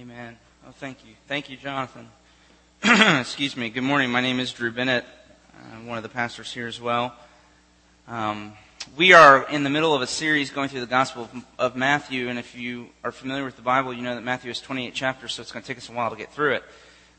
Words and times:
Amen. 0.00 0.38
Oh, 0.66 0.70
thank 0.78 1.04
you. 1.04 1.12
Thank 1.28 1.50
you, 1.50 1.58
Jonathan. 1.58 2.08
Excuse 2.82 3.54
me. 3.54 3.68
Good 3.68 3.82
morning. 3.82 4.10
My 4.10 4.22
name 4.22 4.40
is 4.40 4.50
Drew 4.50 4.72
Bennett. 4.72 5.04
I'm 5.74 5.86
one 5.86 5.98
of 5.98 6.02
the 6.02 6.08
pastors 6.08 6.50
here 6.50 6.66
as 6.66 6.80
well. 6.80 7.14
Um, 8.08 8.54
we 8.96 9.12
are 9.12 9.46
in 9.50 9.62
the 9.62 9.68
middle 9.68 9.94
of 9.94 10.00
a 10.00 10.06
series 10.06 10.48
going 10.48 10.70
through 10.70 10.80
the 10.80 10.86
Gospel 10.86 11.24
of, 11.24 11.44
of, 11.58 11.76
Matthew, 11.76 12.30
and 12.30 12.38
if 12.38 12.56
you 12.56 12.88
are 13.04 13.12
familiar 13.12 13.44
with 13.44 13.56
the 13.56 13.62
Bible, 13.62 13.92
you 13.92 14.00
know 14.00 14.14
that 14.14 14.22
Matthew 14.22 14.48
has 14.48 14.58
28 14.58 14.94
chapters, 14.94 15.34
so 15.34 15.42
it's 15.42 15.52
going 15.52 15.62
to 15.62 15.68
take 15.68 15.76
us 15.76 15.90
a 15.90 15.92
while 15.92 16.08
to 16.08 16.16
get 16.16 16.32
through 16.32 16.54
it. 16.54 16.64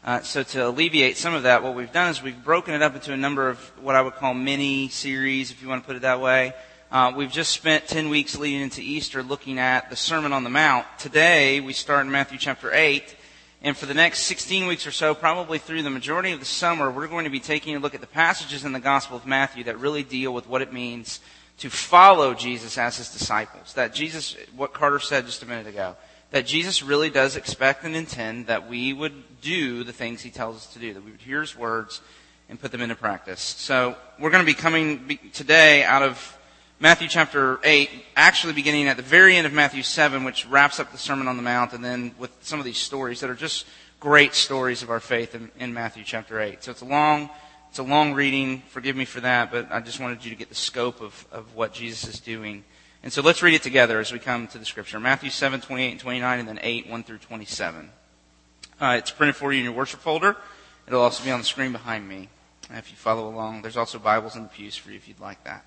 Uh, 0.04 0.22
so 0.22 0.42
to 0.42 0.68
alleviate 0.68 1.18
some 1.18 1.36
of 1.36 1.44
that, 1.44 1.62
what 1.62 1.76
we've 1.76 1.94
done 1.94 2.10
is 2.10 2.24
we've 2.24 2.44
broken 2.44 2.74
it 2.74 2.82
up 2.82 2.96
into 2.96 3.14
a 3.14 3.18
number 3.18 3.48
of 3.48 3.60
what 3.80 3.94
I 3.94 4.02
would 4.02 4.16
call 4.16 4.34
mini 4.34 4.90
series, 4.90 5.52
if 5.52 5.62
you 5.62 5.68
want 5.68 5.84
to 5.84 5.88
put 5.88 5.98
it 5.98 6.02
that 6.02 6.20
way. 6.20 6.56
Uh, 6.92 7.14
we've 7.16 7.32
just 7.32 7.52
spent 7.52 7.88
10 7.88 8.10
weeks 8.10 8.38
leading 8.38 8.60
into 8.60 8.82
Easter 8.82 9.24
looking 9.24 9.60
at 9.60 9.90
the 9.90 9.96
Sermon 9.96 10.34
on 10.34 10.44
the 10.44 10.50
Mount. 10.50 10.86
Today, 11.00 11.62
we 11.62 11.72
start 11.72 12.06
in 12.06 12.12
Matthew 12.12 12.38
chapter 12.38 12.70
8. 12.74 13.16
And 13.62 13.78
for 13.78 13.86
the 13.86 13.94
next 13.94 14.24
16 14.24 14.68
weeks 14.68 14.86
or 14.86 14.92
so, 14.92 15.16
probably 15.16 15.58
through 15.58 15.84
the 15.84 15.90
majority 15.90 16.34
of 16.34 16.42
the 16.42 16.46
summer, 16.46 16.92
we're 16.92 17.08
going 17.08 17.24
to 17.24 17.30
be 17.30 17.40
taking 17.40 17.78
a 17.78 17.80
look 17.80 17.96
at 17.96 18.02
the 18.02 18.08
passages 18.08 18.66
in 18.66 18.74
the 18.74 18.80
Gospel 18.82 19.16
of 19.16 19.26
Matthew 19.26 19.64
that 19.64 19.80
really 19.80 20.04
deal 20.04 20.34
with 20.34 20.50
what 20.50 20.62
it 20.62 20.74
means 20.74 21.22
to 21.60 21.70
follow 21.70 22.34
Jesus 22.34 22.78
as 22.78 22.98
his 22.98 23.10
disciples. 23.10 23.74
That 23.76 23.94
Jesus, 23.94 24.36
what 24.54 24.74
Carter 24.74 25.00
said 25.00 25.26
just 25.28 25.44
a 25.44 25.46
minute 25.46 25.68
ago, 25.68 25.96
that 26.32 26.46
Jesus 26.46 26.84
really 26.84 27.10
does 27.10 27.38
expect 27.38 27.86
and 27.86 27.96
intend 27.96 28.48
that 28.48 28.68
we 28.68 28.92
would 28.92 29.40
do 29.40 29.86
the 29.86 29.94
things 29.94 30.22
he 30.22 30.30
tells 30.30 30.58
us 30.58 30.74
to 30.74 30.80
do, 30.80 30.94
that 30.94 31.06
we 31.06 31.12
would 31.12 31.22
hear 31.22 31.40
his 31.40 31.58
words 31.58 32.02
and 32.50 32.60
put 32.60 32.74
them 32.74 32.82
into 32.82 32.96
practice. 32.96 33.40
So 33.40 33.96
we're 34.20 34.30
going 34.30 34.46
to 34.46 34.52
be 34.52 34.60
coming 34.60 35.20
today 35.32 35.86
out 35.86 36.04
of 36.04 36.38
Matthew 36.82 37.08
chapter 37.08 37.60
8, 37.64 37.92
actually 38.16 38.54
beginning 38.54 38.88
at 38.88 38.98
the 38.98 39.04
very 39.04 39.36
end 39.36 39.46
of 39.46 39.54
Matthew 39.54 39.84
7, 39.84 40.24
which 40.24 40.48
wraps 40.48 40.80
up 40.80 40.92
the 40.92 40.98
Sermon 40.98 41.28
on 41.28 41.38
the 41.38 41.44
Mount, 41.44 41.74
and 41.74 41.86
then 41.86 42.16
with 42.18 42.32
some 42.42 42.58
of 42.58 42.66
these 42.66 42.80
stories 42.80 43.20
that 43.20 43.30
are 43.30 43.36
just 43.36 43.68
great 44.00 44.34
stories 44.34 44.82
of 44.82 44.90
our 44.90 45.00
faith 45.00 45.36
in, 45.36 45.52
in 45.60 45.76
Matthew 45.76 46.04
chapter 46.04 46.42
8. 46.42 46.64
So 46.64 46.72
it's 46.72 46.82
a 46.82 46.86
long, 46.86 47.30
it's 47.70 47.78
a 47.78 47.84
long 47.84 48.14
reading. 48.14 48.64
Forgive 48.70 48.96
me 48.96 49.06
for 49.06 49.20
that, 49.20 49.52
but 49.52 49.72
I 49.72 49.80
just 49.80 50.00
wanted 50.00 50.26
you 50.26 50.32
to 50.32 50.36
get 50.36 50.50
the 50.50 50.56
scope 50.56 51.02
of, 51.02 51.28
of 51.32 51.54
what 51.56 51.72
Jesus 51.72 52.16
is 52.16 52.20
doing. 52.20 52.64
And 53.04 53.14
so 53.14 53.22
let's 53.22 53.44
read 53.44 53.54
it 53.54 53.62
together 53.62 54.00
as 54.00 54.12
we 54.12 54.18
come 54.18 54.48
to 54.48 54.58
the 54.58 54.66
scripture. 54.66 55.00
Matthew 55.00 55.30
7, 55.30 55.62
28 55.62 55.92
and 55.92 56.00
29, 56.00 56.40
and 56.40 56.48
then 56.48 56.60
8, 56.64 56.90
1 56.90 57.04
through 57.04 57.20
27. 57.20 57.92
Uh, 58.82 58.96
it's 58.98 59.12
printed 59.12 59.36
for 59.36 59.54
you 59.54 59.60
in 59.60 59.66
your 59.66 59.74
worship 59.74 60.00
folder. 60.00 60.36
It'll 60.88 61.02
also 61.02 61.24
be 61.24 61.30
on 61.30 61.42
the 61.42 61.46
screen 61.46 61.74
behind 61.74 62.10
me 62.10 62.30
if 62.72 62.90
you 62.90 62.98
follow 62.98 63.30
along. 63.30 63.62
There's 63.62 63.78
also 63.78 64.00
Bibles 64.00 64.36
in 64.36 64.42
the 64.42 64.50
pews 64.50 64.76
for 64.76 64.90
you 64.90 64.96
if 64.96 65.08
you'd 65.08 65.20
like 65.20 65.44
that. 65.44 65.64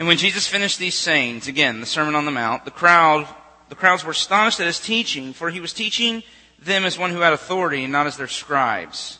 And 0.00 0.08
when 0.08 0.16
Jesus 0.16 0.46
finished 0.46 0.78
these 0.78 0.94
sayings, 0.94 1.46
again, 1.46 1.80
the 1.80 1.86
Sermon 1.86 2.14
on 2.14 2.24
the 2.24 2.30
Mount, 2.30 2.64
the 2.64 2.70
crowd, 2.70 3.28
the 3.68 3.74
crowds 3.74 4.02
were 4.02 4.12
astonished 4.12 4.58
at 4.58 4.66
his 4.66 4.80
teaching, 4.80 5.34
for 5.34 5.50
he 5.50 5.60
was 5.60 5.74
teaching 5.74 6.22
them 6.58 6.86
as 6.86 6.98
one 6.98 7.10
who 7.10 7.20
had 7.20 7.34
authority 7.34 7.84
and 7.84 7.92
not 7.92 8.06
as 8.06 8.16
their 8.16 8.26
scribes. 8.26 9.18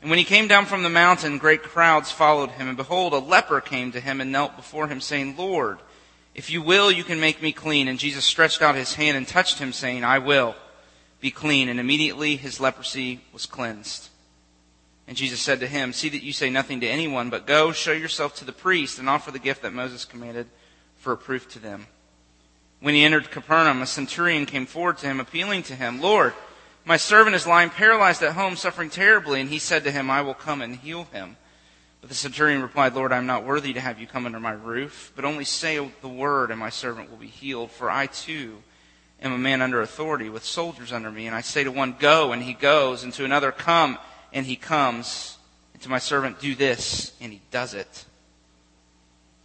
And 0.00 0.10
when 0.10 0.18
he 0.20 0.24
came 0.24 0.46
down 0.46 0.66
from 0.66 0.84
the 0.84 0.88
mountain, 0.88 1.38
great 1.38 1.64
crowds 1.64 2.12
followed 2.12 2.52
him. 2.52 2.68
And 2.68 2.76
behold, 2.76 3.12
a 3.12 3.18
leper 3.18 3.60
came 3.60 3.90
to 3.90 4.00
him 4.00 4.20
and 4.20 4.30
knelt 4.30 4.54
before 4.54 4.86
him, 4.86 5.00
saying, 5.00 5.36
Lord, 5.36 5.78
if 6.36 6.50
you 6.50 6.62
will, 6.62 6.92
you 6.92 7.02
can 7.02 7.18
make 7.18 7.42
me 7.42 7.50
clean. 7.50 7.88
And 7.88 7.98
Jesus 7.98 8.24
stretched 8.24 8.62
out 8.62 8.76
his 8.76 8.94
hand 8.94 9.16
and 9.16 9.26
touched 9.26 9.58
him, 9.58 9.72
saying, 9.72 10.04
I 10.04 10.20
will 10.20 10.54
be 11.20 11.32
clean. 11.32 11.68
And 11.68 11.80
immediately 11.80 12.36
his 12.36 12.60
leprosy 12.60 13.22
was 13.32 13.44
cleansed. 13.44 14.08
And 15.08 15.16
Jesus 15.16 15.40
said 15.40 15.60
to 15.60 15.66
him, 15.66 15.94
See 15.94 16.10
that 16.10 16.22
you 16.22 16.34
say 16.34 16.50
nothing 16.50 16.80
to 16.82 16.86
anyone, 16.86 17.30
but 17.30 17.46
go, 17.46 17.72
show 17.72 17.92
yourself 17.92 18.36
to 18.36 18.44
the 18.44 18.52
priest, 18.52 18.98
and 18.98 19.08
offer 19.08 19.30
the 19.30 19.38
gift 19.38 19.62
that 19.62 19.72
Moses 19.72 20.04
commanded 20.04 20.46
for 20.96 21.14
a 21.14 21.16
proof 21.16 21.48
to 21.52 21.58
them. 21.58 21.86
When 22.80 22.94
he 22.94 23.04
entered 23.04 23.30
Capernaum, 23.30 23.80
a 23.80 23.86
centurion 23.86 24.44
came 24.44 24.66
forward 24.66 24.98
to 24.98 25.06
him, 25.06 25.18
appealing 25.18 25.62
to 25.64 25.74
him, 25.74 26.02
Lord, 26.02 26.34
my 26.84 26.98
servant 26.98 27.34
is 27.34 27.46
lying 27.46 27.70
paralyzed 27.70 28.22
at 28.22 28.34
home, 28.34 28.54
suffering 28.54 28.90
terribly. 28.90 29.40
And 29.40 29.48
he 29.48 29.58
said 29.58 29.82
to 29.84 29.90
him, 29.90 30.10
I 30.10 30.20
will 30.20 30.34
come 30.34 30.60
and 30.60 30.76
heal 30.76 31.04
him. 31.04 31.38
But 32.02 32.10
the 32.10 32.14
centurion 32.14 32.60
replied, 32.60 32.94
Lord, 32.94 33.10
I 33.10 33.16
am 33.16 33.26
not 33.26 33.44
worthy 33.44 33.72
to 33.72 33.80
have 33.80 33.98
you 33.98 34.06
come 34.06 34.26
under 34.26 34.38
my 34.38 34.52
roof, 34.52 35.12
but 35.16 35.24
only 35.24 35.44
say 35.44 35.76
the 36.02 36.08
word, 36.08 36.50
and 36.50 36.60
my 36.60 36.70
servant 36.70 37.10
will 37.10 37.16
be 37.16 37.26
healed. 37.28 37.70
For 37.70 37.90
I 37.90 38.06
too 38.06 38.58
am 39.22 39.32
a 39.32 39.38
man 39.38 39.62
under 39.62 39.80
authority, 39.80 40.28
with 40.28 40.44
soldiers 40.44 40.92
under 40.92 41.10
me. 41.10 41.26
And 41.26 41.34
I 41.34 41.40
say 41.40 41.64
to 41.64 41.72
one, 41.72 41.96
Go, 41.98 42.32
and 42.32 42.42
he 42.42 42.52
goes, 42.52 43.04
and 43.04 43.12
to 43.14 43.24
another, 43.24 43.52
Come 43.52 43.98
and 44.32 44.46
he 44.46 44.56
comes, 44.56 45.38
and 45.72 45.82
to 45.82 45.88
my 45.88 45.98
servant, 45.98 46.40
do 46.40 46.54
this, 46.54 47.12
and 47.20 47.32
he 47.32 47.40
does 47.50 47.74
it. 47.74 48.04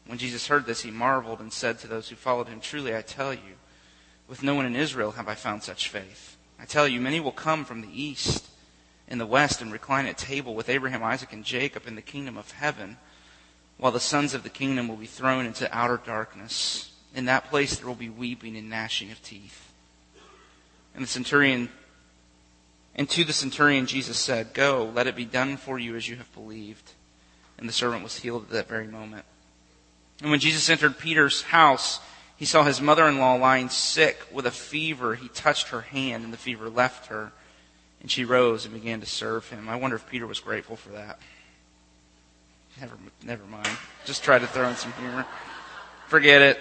When 0.06 0.18
Jesus 0.18 0.48
heard 0.48 0.66
this, 0.66 0.82
he 0.82 0.92
marveled 0.92 1.40
and 1.40 1.52
said 1.52 1.80
to 1.80 1.88
those 1.88 2.10
who 2.10 2.16
followed 2.16 2.48
him, 2.48 2.60
Truly 2.60 2.96
I 2.96 3.02
tell 3.02 3.34
you, 3.34 3.58
with 4.28 4.44
no 4.44 4.56
one 4.56 4.66
in 4.66 4.76
Israel 4.76 5.12
have 5.12 5.28
I 5.28 5.36
found 5.36 5.64
such 5.64 5.90
faith. 5.90 6.38
I 6.60 6.66
tell 6.66 6.88
you, 6.88 7.00
many 7.00 7.20
will 7.20 7.32
come 7.32 7.66
from 7.66 7.82
the 7.82 8.02
east 8.02 8.48
and 9.08 9.20
the 9.20 9.26
west 9.26 9.62
and 9.62 9.72
recline 9.72 10.06
at 10.06 10.18
table 10.18 10.56
with 10.56 10.70
Abraham, 10.70 11.04
Isaac, 11.04 11.34
and 11.34 11.44
Jacob 11.44 11.88
in 11.88 11.96
the 11.96 12.02
kingdom 12.02 12.38
of 12.38 12.52
heaven, 12.52 12.98
while 13.78 13.92
the 13.92 14.00
sons 14.00 14.34
of 14.34 14.44
the 14.44 14.50
kingdom 14.50 14.88
will 14.88 14.96
be 14.96 15.06
thrown 15.06 15.46
into 15.46 15.74
outer 15.76 16.00
darkness. 16.04 16.92
In 17.16 17.26
that 17.26 17.50
place 17.50 17.76
there 17.76 17.88
will 17.88 17.96
be 17.96 18.10
weeping 18.10 18.58
and 18.58 18.70
gnashing 18.70 19.12
of 19.12 19.22
teeth. 19.22 19.72
And 20.96 21.04
the 21.04 21.08
centurion 21.08 21.70
and 22.96 23.10
to 23.10 23.24
the 23.24 23.34
centurion, 23.34 23.86
Jesus 23.86 24.20
said, 24.20 24.54
Go, 24.54 24.92
let 24.94 25.08
it 25.08 25.16
be 25.16 25.26
done 25.26 25.58
for 25.58 25.80
you 25.80 25.96
as 25.96 26.08
you 26.08 26.16
have 26.18 26.34
believed. 26.34 26.92
And 27.58 27.68
the 27.68 27.74
servant 27.74 28.04
was 28.04 28.20
healed 28.20 28.44
at 28.44 28.50
that 28.50 28.68
very 28.68 28.88
moment. 28.88 29.26
And 30.22 30.30
when 30.30 30.40
Jesus 30.40 30.70
entered 30.70 31.00
Peter's 31.00 31.42
house, 31.44 32.00
he 32.36 32.46
saw 32.46 32.64
his 32.64 32.82
mother 32.82 33.08
in 33.08 33.20
law 33.20 33.36
lying 33.36 33.70
sick 33.70 34.18
with 34.32 34.46
a 34.46 34.52
fever. 34.52 35.16
He 35.16 35.28
touched 35.30 35.70
her 35.70 35.82
hand, 35.82 36.24
and 36.24 36.34
the 36.34 36.38
fever 36.38 36.70
left 36.70 37.08
her. 37.08 37.32
And 38.02 38.12
she 38.12 38.26
rose 38.26 38.66
and 38.66 38.74
began 38.74 39.00
to 39.00 39.06
serve 39.06 39.50
him. 39.50 39.70
I 39.70 39.76
wonder 39.76 39.96
if 39.96 40.08
Peter 40.10 40.28
was 40.28 40.40
grateful 40.40 40.76
for 40.76 40.90
that. 40.90 41.20
Never, 42.80 42.96
never 43.24 43.46
mind. 43.46 43.70
Just 44.06 44.24
try 44.24 44.40
to 44.40 44.48
throw 44.48 44.68
in 44.68 44.76
some 44.76 44.94
humor. 44.94 45.26
Forget 46.08 46.42
it. 46.42 46.60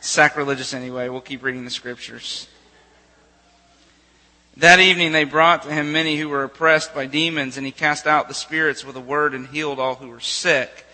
Sacrilegious 0.00 0.74
anyway. 0.74 1.08
We'll 1.08 1.20
keep 1.20 1.42
reading 1.42 1.64
the 1.64 1.70
scriptures. 1.70 2.48
That 4.56 4.80
evening 4.80 5.12
they 5.12 5.24
brought 5.24 5.62
to 5.62 5.72
him 5.72 5.92
many 5.92 6.18
who 6.18 6.28
were 6.28 6.44
oppressed 6.44 6.94
by 6.94 7.06
demons, 7.06 7.56
and 7.56 7.64
he 7.64 7.72
cast 7.72 8.06
out 8.06 8.28
the 8.28 8.34
spirits 8.34 8.84
with 8.84 8.96
a 8.96 9.00
word 9.00 9.32
and 9.32 9.46
healed 9.46 9.78
all 9.78 9.94
who 9.94 10.08
were 10.08 10.20
sick. 10.20 10.84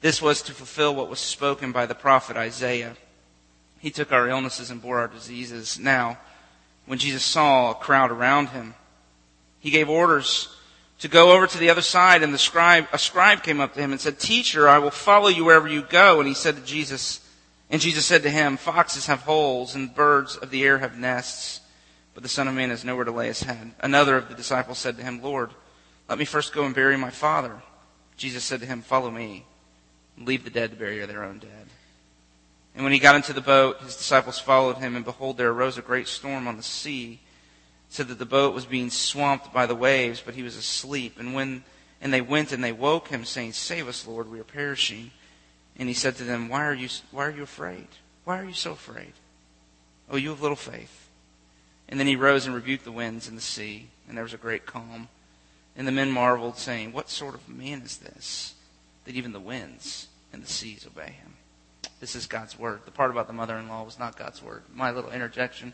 This 0.00 0.20
was 0.20 0.42
to 0.42 0.52
fulfill 0.52 0.94
what 0.94 1.08
was 1.08 1.20
spoken 1.20 1.72
by 1.72 1.86
the 1.86 1.94
prophet 1.94 2.36
Isaiah. 2.36 2.96
He 3.78 3.90
took 3.90 4.12
our 4.12 4.28
illnesses 4.28 4.70
and 4.70 4.82
bore 4.82 4.98
our 4.98 5.08
diseases. 5.08 5.78
Now, 5.78 6.18
when 6.86 6.98
Jesus 6.98 7.22
saw 7.22 7.70
a 7.70 7.74
crowd 7.74 8.10
around 8.10 8.48
him, 8.48 8.74
he 9.60 9.70
gave 9.70 9.88
orders 9.88 10.54
to 10.98 11.08
go 11.08 11.32
over 11.32 11.46
to 11.46 11.58
the 11.58 11.70
other 11.70 11.82
side, 11.82 12.22
and 12.22 12.34
the 12.34 12.38
scribe, 12.38 12.88
a 12.92 12.98
scribe 12.98 13.44
came 13.44 13.60
up 13.60 13.74
to 13.74 13.80
him 13.80 13.92
and 13.92 14.00
said, 14.00 14.18
Teacher, 14.18 14.68
I 14.68 14.78
will 14.78 14.90
follow 14.90 15.28
you 15.28 15.44
wherever 15.44 15.68
you 15.68 15.82
go. 15.82 16.18
And 16.18 16.28
he 16.28 16.34
said 16.34 16.56
to 16.56 16.62
Jesus, 16.62 17.20
and 17.70 17.80
Jesus 17.80 18.04
said 18.04 18.24
to 18.24 18.30
him, 18.30 18.56
Foxes 18.56 19.06
have 19.06 19.20
holes, 19.20 19.76
and 19.76 19.94
birds 19.94 20.36
of 20.36 20.50
the 20.50 20.64
air 20.64 20.78
have 20.78 20.98
nests 20.98 21.60
but 22.18 22.24
the 22.24 22.28
Son 22.28 22.48
of 22.48 22.54
Man 22.54 22.70
has 22.70 22.84
nowhere 22.84 23.04
to 23.04 23.12
lay 23.12 23.28
his 23.28 23.44
head. 23.44 23.70
Another 23.78 24.16
of 24.16 24.28
the 24.28 24.34
disciples 24.34 24.78
said 24.78 24.96
to 24.96 25.04
him, 25.04 25.22
Lord, 25.22 25.52
let 26.08 26.18
me 26.18 26.24
first 26.24 26.52
go 26.52 26.64
and 26.64 26.74
bury 26.74 26.96
my 26.96 27.10
father. 27.10 27.62
Jesus 28.16 28.42
said 28.42 28.58
to 28.58 28.66
him, 28.66 28.82
Follow 28.82 29.08
me. 29.08 29.44
Leave 30.18 30.42
the 30.42 30.50
dead 30.50 30.72
to 30.72 30.76
bury 30.76 30.98
their 31.06 31.22
own 31.22 31.38
dead. 31.38 31.68
And 32.74 32.82
when 32.82 32.92
he 32.92 32.98
got 32.98 33.14
into 33.14 33.32
the 33.32 33.40
boat, 33.40 33.82
his 33.82 33.94
disciples 33.94 34.40
followed 34.40 34.78
him, 34.78 34.96
and 34.96 35.04
behold, 35.04 35.36
there 35.36 35.50
arose 35.50 35.78
a 35.78 35.80
great 35.80 36.08
storm 36.08 36.48
on 36.48 36.56
the 36.56 36.62
sea, 36.64 37.20
so 37.88 38.02
that 38.02 38.18
the 38.18 38.26
boat 38.26 38.52
was 38.52 38.66
being 38.66 38.90
swamped 38.90 39.52
by 39.52 39.66
the 39.66 39.76
waves, 39.76 40.20
but 40.20 40.34
he 40.34 40.42
was 40.42 40.56
asleep. 40.56 41.20
And 41.20 41.34
when 41.34 41.62
and 42.00 42.12
they 42.12 42.20
went 42.20 42.50
and 42.50 42.64
they 42.64 42.72
woke 42.72 43.06
him, 43.06 43.24
saying, 43.24 43.52
Save 43.52 43.86
us, 43.86 44.08
Lord, 44.08 44.28
we 44.28 44.40
are 44.40 44.44
perishing. 44.44 45.12
And 45.76 45.86
he 45.86 45.94
said 45.94 46.16
to 46.16 46.24
them, 46.24 46.48
Why 46.48 46.66
are 46.66 46.74
you 46.74 46.88
why 47.12 47.26
are 47.26 47.30
you 47.30 47.44
afraid? 47.44 47.86
Why 48.24 48.40
are 48.40 48.44
you 48.44 48.54
so 48.54 48.72
afraid? 48.72 49.12
Oh, 50.10 50.16
you 50.16 50.30
have 50.30 50.42
little 50.42 50.56
faith. 50.56 51.07
And 51.88 51.98
then 51.98 52.06
he 52.06 52.16
rose 52.16 52.46
and 52.46 52.54
rebuked 52.54 52.84
the 52.84 52.92
winds 52.92 53.28
and 53.28 53.36
the 53.36 53.42
sea, 53.42 53.88
and 54.06 54.16
there 54.16 54.24
was 54.24 54.34
a 54.34 54.38
great 54.38 54.66
calm. 54.66 55.08
And 55.76 55.86
the 55.86 55.92
men 55.92 56.10
marveled, 56.10 56.58
saying, 56.58 56.92
What 56.92 57.08
sort 57.08 57.34
of 57.34 57.48
man 57.48 57.82
is 57.82 57.98
this, 57.98 58.54
that 59.04 59.14
even 59.14 59.32
the 59.32 59.40
winds 59.40 60.08
and 60.32 60.42
the 60.42 60.48
seas 60.48 60.86
obey 60.86 61.12
him? 61.12 61.34
This 62.00 62.14
is 62.14 62.26
God's 62.26 62.58
word. 62.58 62.80
The 62.84 62.90
part 62.90 63.10
about 63.10 63.26
the 63.26 63.32
mother 63.32 63.56
in 63.56 63.68
law 63.68 63.82
was 63.82 63.98
not 63.98 64.18
God's 64.18 64.42
word. 64.42 64.62
My 64.74 64.90
little 64.90 65.10
interjection. 65.10 65.72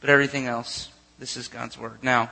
But 0.00 0.10
everything 0.10 0.46
else, 0.46 0.90
this 1.18 1.36
is 1.36 1.48
God's 1.48 1.78
word. 1.78 2.02
Now, 2.02 2.30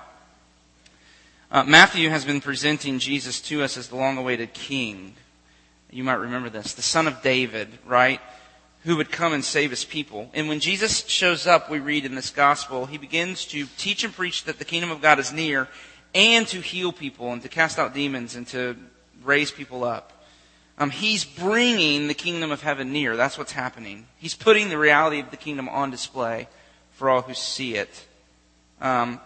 uh, 1.50 1.64
Matthew 1.64 2.11
has 2.11 2.25
been 2.25 2.40
presenting 2.40 2.99
Jesus 2.99 3.40
to 3.43 3.62
us 3.62 3.76
as 3.76 3.88
the 3.88 3.96
long 3.96 4.19
awaited 4.19 4.52
king. 4.52 5.14
You 5.90 6.05
might 6.05 6.14
remember 6.14 6.50
this. 6.50 6.75
The 6.75 6.82
son 6.82 7.06
of 7.06 7.23
David, 7.23 7.69
right? 7.87 8.20
Who 8.84 8.96
would 8.96 9.10
come 9.10 9.32
and 9.32 9.44
save 9.44 9.70
his 9.70 9.84
people. 9.84 10.30
And 10.34 10.48
when 10.48 10.60
Jesus 10.60 11.06
shows 11.06 11.46
up, 11.46 11.70
we 11.70 11.80
read 11.80 12.04
in 12.04 12.14
this 12.14 12.30
gospel, 12.30 12.86
he 12.86 12.98
begins 12.98 13.44
to 13.46 13.66
teach 13.76 14.04
and 14.04 14.14
preach 14.14 14.44
that 14.44 14.58
the 14.58 14.64
kingdom 14.64 14.90
of 14.90 15.02
God 15.02 15.19
is 15.19 15.32
near 15.32 15.69
and 16.14 16.46
to 16.48 16.60
heal 16.60 16.92
people 16.92 17.32
and 17.32 17.42
to 17.42 17.48
cast 17.48 17.78
out 17.78 17.92
demons 17.92 18.34
and 18.34 18.46
to 18.48 18.76
raise 19.22 19.50
people 19.50 19.84
up. 19.84 20.12
Um, 20.78 20.90
he's 20.90 21.25
bringing 21.25 22.06
the 22.06 22.14
kingdom 22.14 22.52
of 22.52 22.62
heaven 22.62 22.92
near. 22.92 23.16
That's 23.16 23.36
what's 23.36 23.52
happening. 23.52 24.06
He's 24.16 24.34
putting 24.34 24.69
the 24.69 24.78
reality 24.78 25.19
of 25.19 25.30
the 25.32 25.36
kingdom 25.36 25.69
on 25.69 25.90
display 25.90 26.48
for 26.92 27.10
all 27.10 27.22
who 27.22 27.34
see 27.34 27.75
it. 27.75 28.06
Um, 28.80 29.20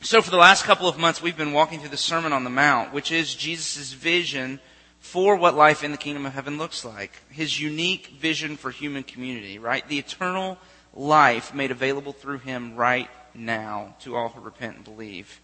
so 0.00 0.20
for 0.20 0.32
the 0.32 0.36
last 0.36 0.64
couple 0.64 0.88
of 0.88 0.98
months, 0.98 1.22
we've 1.22 1.36
been 1.36 1.52
walking 1.52 1.78
through 1.78 1.90
the 1.90 1.96
Sermon 1.96 2.32
on 2.32 2.42
the 2.42 2.50
Mount, 2.50 2.92
which 2.92 3.12
is 3.12 3.36
Jesus' 3.36 3.92
vision 3.92 4.58
for 5.02 5.34
what 5.34 5.56
life 5.56 5.82
in 5.82 5.90
the 5.90 5.98
kingdom 5.98 6.24
of 6.24 6.32
heaven 6.32 6.56
looks 6.56 6.84
like. 6.84 7.10
His 7.28 7.60
unique 7.60 8.06
vision 8.20 8.56
for 8.56 8.70
human 8.70 9.02
community, 9.02 9.58
right? 9.58 9.86
The 9.86 9.98
eternal 9.98 10.58
life 10.94 11.52
made 11.52 11.72
available 11.72 12.12
through 12.12 12.38
him 12.38 12.76
right 12.76 13.10
now 13.34 13.96
to 14.02 14.14
all 14.14 14.28
who 14.28 14.40
repent 14.40 14.76
and 14.76 14.84
believe. 14.84 15.40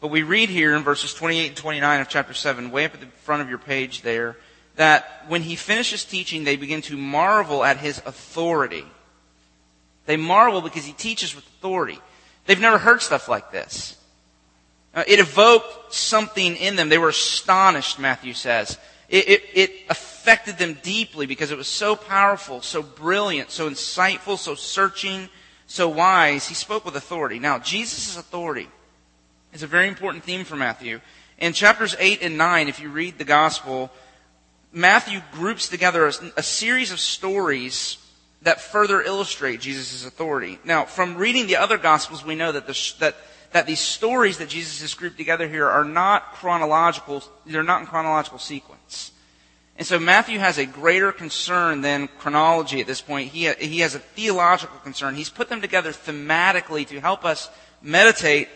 But 0.00 0.08
we 0.08 0.22
read 0.22 0.50
here 0.50 0.74
in 0.76 0.84
verses 0.84 1.12
28 1.14 1.48
and 1.48 1.56
29 1.56 2.00
of 2.00 2.08
chapter 2.08 2.32
7, 2.32 2.70
way 2.70 2.84
up 2.84 2.94
at 2.94 3.00
the 3.00 3.06
front 3.06 3.42
of 3.42 3.48
your 3.48 3.58
page 3.58 4.02
there, 4.02 4.36
that 4.76 5.24
when 5.26 5.42
he 5.42 5.56
finishes 5.56 6.04
teaching, 6.04 6.44
they 6.44 6.56
begin 6.56 6.80
to 6.82 6.96
marvel 6.96 7.64
at 7.64 7.78
his 7.78 7.98
authority. 8.06 8.84
They 10.06 10.16
marvel 10.16 10.60
because 10.60 10.84
he 10.84 10.92
teaches 10.92 11.34
with 11.34 11.44
authority. 11.44 11.98
They've 12.46 12.60
never 12.60 12.78
heard 12.78 13.02
stuff 13.02 13.28
like 13.28 13.50
this. 13.50 13.96
Uh, 14.94 15.02
it 15.08 15.18
evoked 15.18 15.92
something 15.92 16.54
in 16.54 16.76
them. 16.76 16.88
They 16.88 16.98
were 16.98 17.08
astonished, 17.08 17.98
Matthew 17.98 18.34
says. 18.34 18.78
It, 19.12 19.28
it, 19.28 19.42
it, 19.52 19.70
affected 19.90 20.56
them 20.56 20.78
deeply 20.82 21.26
because 21.26 21.50
it 21.50 21.58
was 21.58 21.68
so 21.68 21.94
powerful, 21.94 22.62
so 22.62 22.82
brilliant, 22.82 23.50
so 23.50 23.68
insightful, 23.68 24.38
so 24.38 24.54
searching, 24.54 25.28
so 25.66 25.88
wise. 25.88 26.48
He 26.48 26.54
spoke 26.54 26.84
with 26.84 26.96
authority. 26.96 27.38
Now, 27.38 27.58
Jesus' 27.58 28.16
authority 28.16 28.68
is 29.52 29.62
a 29.62 29.66
very 29.66 29.86
important 29.86 30.24
theme 30.24 30.44
for 30.44 30.56
Matthew. 30.56 31.00
In 31.38 31.52
chapters 31.52 31.94
8 31.98 32.22
and 32.22 32.38
9, 32.38 32.68
if 32.68 32.80
you 32.80 32.88
read 32.88 33.18
the 33.18 33.24
gospel, 33.24 33.90
Matthew 34.72 35.20
groups 35.32 35.68
together 35.68 36.06
a, 36.06 36.12
a 36.38 36.42
series 36.42 36.90
of 36.90 36.98
stories 36.98 37.98
that 38.42 38.60
further 38.60 39.02
illustrate 39.02 39.60
Jesus' 39.60 40.06
authority. 40.06 40.58
Now, 40.64 40.84
from 40.84 41.16
reading 41.16 41.46
the 41.46 41.56
other 41.56 41.78
Gospels, 41.78 42.24
we 42.24 42.34
know 42.34 42.52
that, 42.52 42.66
the, 42.66 42.92
that, 43.00 43.16
that 43.52 43.66
these 43.66 43.80
stories 43.80 44.38
that 44.38 44.48
Jesus 44.48 44.80
has 44.80 44.94
grouped 44.94 45.16
together 45.16 45.48
here 45.48 45.68
are 45.68 45.84
not 45.84 46.32
chronological, 46.34 47.22
they're 47.46 47.62
not 47.62 47.80
in 47.80 47.86
chronological 47.86 48.38
sequence. 48.38 49.12
And 49.76 49.86
so 49.86 49.98
Matthew 49.98 50.38
has 50.38 50.58
a 50.58 50.66
greater 50.66 51.12
concern 51.12 51.80
than 51.80 52.08
chronology 52.18 52.80
at 52.80 52.86
this 52.86 53.00
point. 53.00 53.30
He, 53.30 53.50
he 53.54 53.80
has 53.80 53.94
a 53.94 53.98
theological 53.98 54.78
concern. 54.80 55.14
He's 55.14 55.30
put 55.30 55.48
them 55.48 55.60
together 55.60 55.92
thematically 55.92 56.86
to 56.88 57.00
help 57.00 57.24
us 57.24 57.50
meditate 57.80 58.48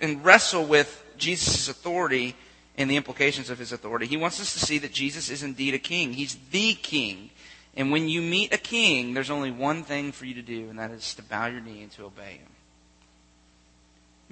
and 0.00 0.24
wrestle 0.24 0.64
with 0.64 1.04
Jesus' 1.18 1.68
authority 1.68 2.36
and 2.76 2.90
the 2.90 2.96
implications 2.96 3.50
of 3.50 3.58
his 3.58 3.72
authority. 3.72 4.06
He 4.06 4.16
wants 4.16 4.40
us 4.40 4.52
to 4.54 4.60
see 4.60 4.78
that 4.78 4.92
Jesus 4.92 5.30
is 5.30 5.42
indeed 5.42 5.74
a 5.74 5.78
king. 5.78 6.12
He's 6.12 6.36
the 6.50 6.74
king. 6.74 7.30
And 7.76 7.90
when 7.90 8.08
you 8.08 8.22
meet 8.22 8.52
a 8.52 8.58
king, 8.58 9.14
there's 9.14 9.30
only 9.30 9.50
one 9.50 9.82
thing 9.82 10.12
for 10.12 10.26
you 10.26 10.34
to 10.34 10.42
do, 10.42 10.68
and 10.68 10.78
that 10.78 10.90
is 10.90 11.14
to 11.14 11.22
bow 11.22 11.46
your 11.46 11.60
knee 11.60 11.82
and 11.82 11.90
to 11.92 12.04
obey 12.04 12.38
him. 12.38 12.51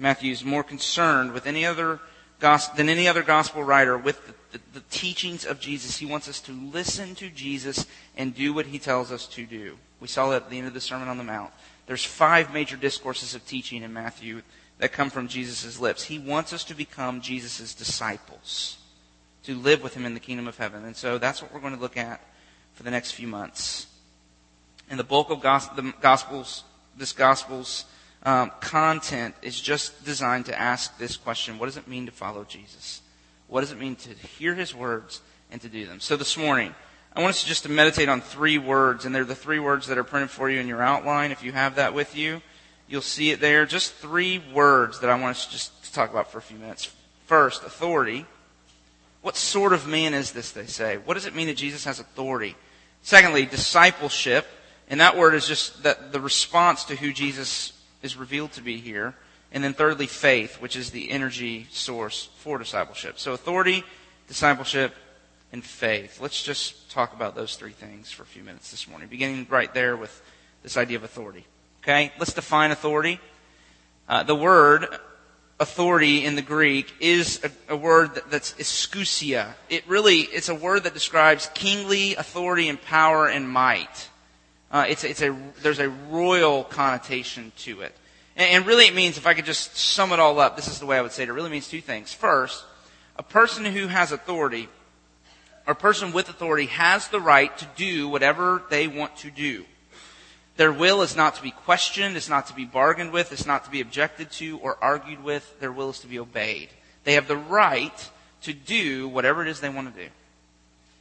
Matthew 0.01 0.31
is 0.31 0.43
more 0.43 0.63
concerned 0.63 1.31
with 1.31 1.45
any 1.45 1.63
other 1.63 1.99
than 2.39 2.89
any 2.89 3.07
other 3.07 3.21
gospel 3.21 3.63
writer 3.63 3.95
with 3.95 4.25
the, 4.25 4.33
the, 4.57 4.63
the 4.73 4.83
teachings 4.89 5.45
of 5.45 5.59
Jesus. 5.59 5.97
He 5.97 6.07
wants 6.07 6.27
us 6.27 6.41
to 6.41 6.51
listen 6.51 7.13
to 7.15 7.29
Jesus 7.29 7.85
and 8.17 8.33
do 8.33 8.51
what 8.51 8.65
he 8.65 8.79
tells 8.79 9.11
us 9.11 9.27
to 9.27 9.45
do. 9.45 9.77
We 9.99 10.07
saw 10.07 10.29
that 10.29 10.43
at 10.43 10.49
the 10.49 10.57
end 10.57 10.67
of 10.67 10.73
the 10.73 10.81
Sermon 10.81 11.07
on 11.07 11.19
the 11.19 11.23
Mount. 11.23 11.51
There's 11.85 12.03
five 12.03 12.51
major 12.51 12.77
discourses 12.77 13.35
of 13.35 13.45
teaching 13.45 13.83
in 13.83 13.93
Matthew 13.93 14.41
that 14.79 14.91
come 14.91 15.11
from 15.11 15.27
Jesus' 15.27 15.79
lips. 15.79 16.03
He 16.03 16.17
wants 16.17 16.51
us 16.51 16.63
to 16.63 16.73
become 16.73 17.21
Jesus' 17.21 17.75
disciples, 17.75 18.79
to 19.43 19.53
live 19.53 19.83
with 19.83 19.93
him 19.93 20.05
in 20.07 20.15
the 20.15 20.19
kingdom 20.19 20.47
of 20.47 20.57
heaven. 20.57 20.83
And 20.83 20.95
so 20.95 21.19
that's 21.19 21.43
what 21.43 21.53
we're 21.53 21.59
going 21.59 21.75
to 21.75 21.79
look 21.79 21.97
at 21.97 22.21
for 22.73 22.81
the 22.81 22.89
next 22.89 23.11
few 23.11 23.27
months. 23.27 23.85
And 24.89 24.99
the 24.99 25.03
bulk 25.03 25.29
of 25.29 25.43
the 25.43 25.93
Gospels, 26.01 26.63
this 26.97 27.13
Gospel's 27.13 27.85
um, 28.23 28.51
content 28.59 29.35
is 29.41 29.59
just 29.59 30.05
designed 30.05 30.45
to 30.45 30.59
ask 30.59 30.97
this 30.97 31.17
question 31.17 31.57
What 31.57 31.65
does 31.65 31.77
it 31.77 31.87
mean 31.87 32.05
to 32.05 32.11
follow 32.11 32.43
Jesus? 32.43 33.01
What 33.47 33.61
does 33.61 33.71
it 33.71 33.79
mean 33.79 33.95
to 33.97 34.09
hear 34.09 34.55
his 34.55 34.73
words 34.73 35.21
and 35.51 35.59
to 35.61 35.69
do 35.69 35.85
them? 35.85 35.99
So 35.99 36.15
this 36.15 36.37
morning, 36.37 36.73
I 37.13 37.21
want 37.21 37.31
us 37.31 37.43
just 37.43 37.63
to 37.63 37.69
meditate 37.69 38.07
on 38.07 38.21
three 38.21 38.57
words, 38.57 39.05
and 39.05 39.13
they're 39.13 39.25
the 39.25 39.35
three 39.35 39.59
words 39.59 39.87
that 39.87 39.97
are 39.97 40.03
printed 40.03 40.29
for 40.29 40.49
you 40.49 40.59
in 40.59 40.67
your 40.67 40.81
outline. 40.81 41.31
If 41.31 41.43
you 41.43 41.51
have 41.51 41.75
that 41.75 41.93
with 41.93 42.15
you, 42.15 42.41
you'll 42.87 43.01
see 43.01 43.31
it 43.31 43.41
there. 43.41 43.65
Just 43.65 43.93
three 43.93 44.41
words 44.53 44.99
that 44.99 45.09
I 45.09 45.19
want 45.19 45.31
us 45.31 45.47
just 45.47 45.83
to 45.83 45.93
talk 45.93 46.11
about 46.11 46.31
for 46.31 46.37
a 46.37 46.41
few 46.41 46.57
minutes. 46.57 46.89
First, 47.25 47.63
authority. 47.63 48.25
What 49.21 49.35
sort 49.35 49.73
of 49.73 49.87
man 49.87 50.13
is 50.13 50.31
this, 50.31 50.51
they 50.51 50.65
say? 50.65 50.97
What 50.97 51.15
does 51.15 51.25
it 51.25 51.35
mean 51.35 51.47
that 51.47 51.57
Jesus 51.57 51.83
has 51.85 51.99
authority? 51.99 52.55
Secondly, 53.01 53.45
discipleship. 53.45 54.47
And 54.87 55.01
that 55.01 55.17
word 55.17 55.33
is 55.33 55.47
just 55.47 55.83
that 55.83 56.11
the 56.11 56.21
response 56.21 56.85
to 56.85 56.95
who 56.95 57.11
Jesus 57.11 57.73
is 58.01 58.17
revealed 58.17 58.51
to 58.53 58.61
be 58.61 58.77
here. 58.77 59.15
And 59.51 59.63
then 59.63 59.73
thirdly, 59.73 60.07
faith, 60.07 60.61
which 60.61 60.75
is 60.75 60.91
the 60.91 61.11
energy 61.11 61.67
source 61.71 62.29
for 62.37 62.57
discipleship. 62.57 63.19
So 63.19 63.33
authority, 63.33 63.83
discipleship, 64.27 64.93
and 65.51 65.63
faith. 65.63 66.21
Let's 66.21 66.41
just 66.41 66.89
talk 66.89 67.13
about 67.13 67.35
those 67.35 67.55
three 67.55 67.73
things 67.73 68.11
for 68.11 68.23
a 68.23 68.25
few 68.25 68.43
minutes 68.43 68.71
this 68.71 68.87
morning, 68.87 69.09
beginning 69.09 69.47
right 69.49 69.73
there 69.73 69.97
with 69.97 70.21
this 70.63 70.77
idea 70.77 70.97
of 70.97 71.03
authority. 71.03 71.45
Okay? 71.83 72.11
Let's 72.17 72.33
define 72.33 72.71
authority. 72.71 73.19
Uh, 74.07 74.23
the 74.23 74.35
word 74.35 74.87
authority 75.59 76.25
in 76.25 76.35
the 76.35 76.41
Greek 76.41 76.93
is 76.99 77.41
a, 77.43 77.73
a 77.73 77.77
word 77.77 78.15
that, 78.15 78.31
that's 78.31 78.53
exousia. 78.53 79.53
It 79.69 79.87
really, 79.87 80.21
it's 80.21 80.49
a 80.49 80.55
word 80.55 80.83
that 80.83 80.93
describes 80.93 81.49
kingly 81.53 82.15
authority 82.15 82.69
and 82.69 82.81
power 82.81 83.27
and 83.27 83.47
might. 83.47 84.09
Uh, 84.71 84.85
it's, 84.87 85.03
it's 85.03 85.21
a, 85.21 85.37
there's 85.61 85.79
a 85.79 85.89
royal 85.89 86.63
connotation 86.63 87.51
to 87.57 87.81
it. 87.81 87.93
And, 88.35 88.49
and 88.49 88.65
really 88.65 88.85
it 88.85 88.95
means, 88.95 89.17
if 89.17 89.27
I 89.27 89.33
could 89.33 89.45
just 89.45 89.75
sum 89.75 90.13
it 90.13 90.19
all 90.19 90.39
up, 90.39 90.55
this 90.55 90.67
is 90.67 90.79
the 90.79 90.85
way 90.85 90.97
I 90.97 91.01
would 91.01 91.11
say 91.11 91.23
it. 91.23 91.29
It 91.29 91.33
really 91.33 91.49
means 91.49 91.67
two 91.67 91.81
things. 91.81 92.13
First, 92.13 92.63
a 93.17 93.23
person 93.23 93.65
who 93.65 93.87
has 93.87 94.11
authority, 94.11 94.69
or 95.67 95.73
a 95.73 95.75
person 95.75 96.13
with 96.13 96.29
authority 96.29 96.67
has 96.67 97.09
the 97.09 97.19
right 97.19 97.55
to 97.57 97.67
do 97.75 98.07
whatever 98.07 98.63
they 98.69 98.87
want 98.87 99.17
to 99.17 99.29
do. 99.29 99.65
Their 100.57 100.71
will 100.71 101.01
is 101.01 101.15
not 101.15 101.35
to 101.35 101.41
be 101.41 101.51
questioned, 101.51 102.15
it's 102.15 102.29
not 102.29 102.47
to 102.47 102.53
be 102.53 102.65
bargained 102.65 103.11
with, 103.11 103.31
it's 103.31 103.45
not 103.45 103.65
to 103.65 103.71
be 103.71 103.81
objected 103.81 104.31
to 104.33 104.57
or 104.59 104.77
argued 104.81 105.23
with. 105.23 105.59
Their 105.59 105.71
will 105.71 105.89
is 105.89 105.99
to 105.99 106.07
be 106.07 106.19
obeyed. 106.19 106.69
They 107.03 107.13
have 107.13 107.27
the 107.27 107.37
right 107.37 108.09
to 108.43 108.53
do 108.53 109.07
whatever 109.07 109.41
it 109.41 109.47
is 109.47 109.59
they 109.59 109.69
want 109.69 109.93
to 109.93 110.03
do. 110.03 110.09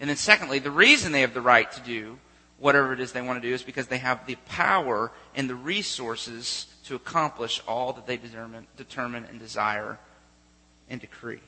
And 0.01 0.09
then 0.09 0.17
secondly, 0.17 0.59
the 0.61 0.71
reason 0.71 1.13
they 1.13 1.21
have 1.21 1.35
the 1.35 1.41
right 1.41 1.71
to 1.73 1.81
do 1.81 2.19
whatever 2.61 2.93
it 2.93 3.01
is 3.01 3.13
they 3.13 3.23
want 3.23 3.43
to 3.43 3.49
do 3.49 3.53
is 3.53 3.63
because 3.63 3.89
they 3.89 3.99
have 3.99 4.27
the 4.27 4.37
power 4.47 5.11
and 5.35 5.51
the 5.51 5.55
resources 5.55 6.67
to 6.85 6.95
accomplish 6.95 7.61
all 7.67 7.95
that 7.95 8.07
they 8.07 8.17
determine, 8.17 8.67
determine 8.77 9.25
and 9.25 9.41
desire 9.41 9.99
and 10.89 11.01
decree. 11.01 11.41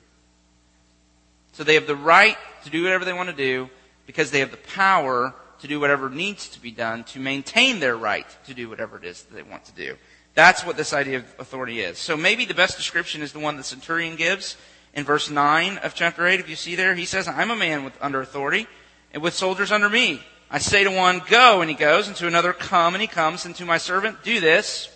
So 1.53 1.65
they 1.65 1.75
have 1.75 1.87
the 1.87 1.95
right 1.95 2.39
to 2.65 2.71
do 2.71 2.83
whatever 2.83 3.05
they 3.05 3.13
want 3.13 3.29
to 3.29 3.37
do 3.37 3.69
because 4.07 4.31
they 4.31 4.41
have 4.41 4.51
the 4.51 4.57
power 4.57 5.35
to 5.61 5.69
do 5.69 5.79
whatever 5.79 6.09
needs 6.09 6.49
to 6.49 6.61
be 6.61 6.71
done 6.71 7.05
to 7.05 7.21
maintain 7.21 7.79
their 7.79 7.97
right 7.97 8.27
to 8.47 8.55
do 8.55 8.69
whatever 8.69 8.97
it 8.97 9.05
is 9.05 9.23
that 9.23 9.35
they 9.35 9.43
want 9.43 9.65
to 9.67 9.73
do. 9.73 9.97
That's 10.35 10.65
what 10.65 10.77
this 10.77 10.95
idea 10.95 11.19
of 11.19 11.25
authority 11.39 11.81
is. 11.81 11.99
So 11.99 12.17
maybe 12.17 12.47
the 12.47 12.55
best 12.55 12.79
description 12.79 13.21
is 13.21 13.33
the 13.33 13.39
one 13.39 13.59
the 13.59 13.63
centurion 13.63 14.17
gives 14.17 14.57
in 14.95 15.05
verse 15.05 15.29
9 15.29 15.79
of 15.79 15.95
chapter 15.95 16.27
8. 16.27 16.41
If 16.41 16.49
you 16.49 16.57
see 16.57 16.75
there, 16.75 16.95
he 16.95 17.05
says, 17.05 17.29
I'm 17.29 17.51
a 17.51 17.57
man 17.57 17.85
with, 17.85 17.93
under 18.01 18.23
authority 18.23 18.67
and 19.13 19.23
with 19.23 19.35
soldiers 19.35 19.71
under 19.71 19.91
me. 19.91 20.23
I 20.55 20.59
say 20.59 20.85
to 20.85 20.91
one, 20.91 21.23
go, 21.31 21.63
and 21.63 21.71
he 21.71 21.75
goes, 21.75 22.09
and 22.09 22.17
to 22.19 22.27
another, 22.27 22.53
come, 22.53 22.95
and 22.95 23.01
he 23.01 23.09
comes, 23.09 23.47
and 23.47 23.57
to 23.57 23.65
my 23.65 23.79
servant, 23.79 24.23
do 24.23 24.39
this, 24.39 24.91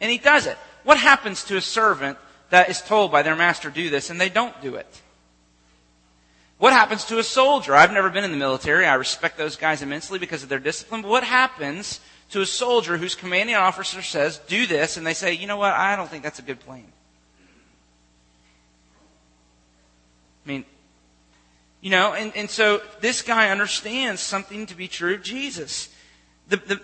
and 0.00 0.10
he 0.10 0.16
does 0.16 0.46
it. 0.46 0.56
What 0.84 0.96
happens 0.96 1.44
to 1.44 1.58
a 1.58 1.60
servant 1.60 2.16
that 2.48 2.70
is 2.70 2.80
told 2.80 3.12
by 3.12 3.22
their 3.22 3.36
master, 3.36 3.68
do 3.68 3.90
this, 3.90 4.08
and 4.08 4.18
they 4.18 4.30
don't 4.30 4.58
do 4.62 4.76
it? 4.76 5.02
What 6.56 6.72
happens 6.72 7.04
to 7.06 7.18
a 7.18 7.22
soldier? 7.22 7.74
I've 7.74 7.92
never 7.92 8.08
been 8.08 8.24
in 8.24 8.30
the 8.30 8.38
military. 8.38 8.86
I 8.86 8.94
respect 8.94 9.36
those 9.36 9.56
guys 9.56 9.82
immensely 9.82 10.18
because 10.18 10.42
of 10.42 10.48
their 10.48 10.58
discipline. 10.58 11.02
But 11.02 11.10
what 11.10 11.24
happens 11.24 12.00
to 12.30 12.40
a 12.40 12.46
soldier 12.46 12.96
whose 12.96 13.14
commanding 13.14 13.54
officer 13.54 14.00
says, 14.00 14.38
do 14.48 14.66
this, 14.66 14.96
and 14.96 15.06
they 15.06 15.12
say, 15.12 15.34
you 15.34 15.46
know 15.46 15.58
what, 15.58 15.74
I 15.74 15.94
don't 15.96 16.08
think 16.08 16.22
that's 16.22 16.38
a 16.38 16.42
good 16.42 16.60
plan? 16.60 16.86
I 20.46 20.48
mean, 20.48 20.64
you 21.86 21.90
know, 21.90 22.14
and, 22.14 22.36
and 22.36 22.50
so 22.50 22.82
this 23.00 23.22
guy 23.22 23.50
understands 23.50 24.20
something 24.20 24.66
to 24.66 24.76
be 24.76 24.88
true 24.88 25.14
of 25.14 25.22
Jesus. 25.22 25.88
The, 26.48 26.56
the, 26.56 26.80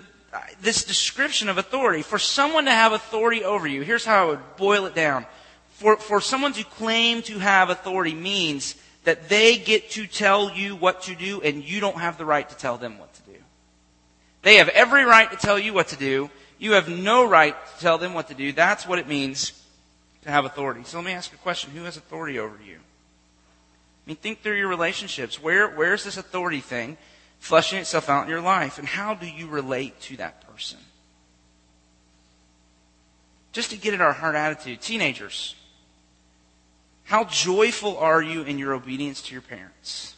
this 0.60 0.84
description 0.84 1.48
of 1.48 1.58
authority, 1.58 2.02
for 2.02 2.20
someone 2.20 2.66
to 2.66 2.70
have 2.70 2.92
authority 2.92 3.42
over 3.42 3.66
you, 3.66 3.82
here's 3.82 4.04
how 4.04 4.22
I 4.22 4.30
would 4.30 4.56
boil 4.56 4.86
it 4.86 4.94
down. 4.94 5.26
For, 5.70 5.96
for 5.96 6.20
someone 6.20 6.52
to 6.52 6.62
claim 6.62 7.22
to 7.22 7.40
have 7.40 7.68
authority 7.68 8.14
means 8.14 8.76
that 9.02 9.28
they 9.28 9.58
get 9.58 9.90
to 9.90 10.06
tell 10.06 10.52
you 10.52 10.76
what 10.76 11.02
to 11.02 11.16
do 11.16 11.40
and 11.40 11.64
you 11.64 11.80
don't 11.80 11.98
have 11.98 12.16
the 12.16 12.24
right 12.24 12.48
to 12.48 12.56
tell 12.56 12.76
them 12.76 13.00
what 13.00 13.12
to 13.12 13.22
do. 13.22 13.38
They 14.42 14.58
have 14.58 14.68
every 14.68 15.02
right 15.02 15.28
to 15.32 15.36
tell 15.36 15.58
you 15.58 15.72
what 15.72 15.88
to 15.88 15.96
do. 15.96 16.30
You 16.60 16.74
have 16.74 16.88
no 16.88 17.28
right 17.28 17.56
to 17.74 17.80
tell 17.80 17.98
them 17.98 18.14
what 18.14 18.28
to 18.28 18.34
do. 18.34 18.52
That's 18.52 18.86
what 18.86 19.00
it 19.00 19.08
means 19.08 19.64
to 20.22 20.30
have 20.30 20.44
authority. 20.44 20.82
So 20.84 20.98
let 20.98 21.06
me 21.06 21.12
ask 21.12 21.32
a 21.32 21.38
question. 21.38 21.72
Who 21.72 21.82
has 21.82 21.96
authority 21.96 22.38
over 22.38 22.56
you? 22.64 22.78
I 24.04 24.10
mean, 24.10 24.16
think 24.16 24.42
through 24.42 24.56
your 24.56 24.68
relationships. 24.68 25.40
Where, 25.40 25.68
where's 25.68 26.04
this 26.04 26.16
authority 26.16 26.60
thing 26.60 26.96
fleshing 27.38 27.78
itself 27.78 28.08
out 28.08 28.24
in 28.24 28.30
your 28.30 28.40
life? 28.40 28.78
And 28.78 28.88
how 28.88 29.14
do 29.14 29.26
you 29.26 29.46
relate 29.46 30.00
to 30.02 30.16
that 30.16 30.46
person? 30.48 30.78
just 33.52 33.70
to 33.70 33.76
get 33.76 33.94
at 33.94 34.00
our 34.00 34.12
heart 34.12 34.34
attitude. 34.34 34.80
Teenagers, 34.80 35.54
how 37.04 37.24
joyful 37.24 37.98
are 37.98 38.22
you 38.22 38.42
in 38.42 38.58
your 38.58 38.72
obedience 38.74 39.22
to 39.22 39.32
your 39.32 39.42
parents? 39.42 40.16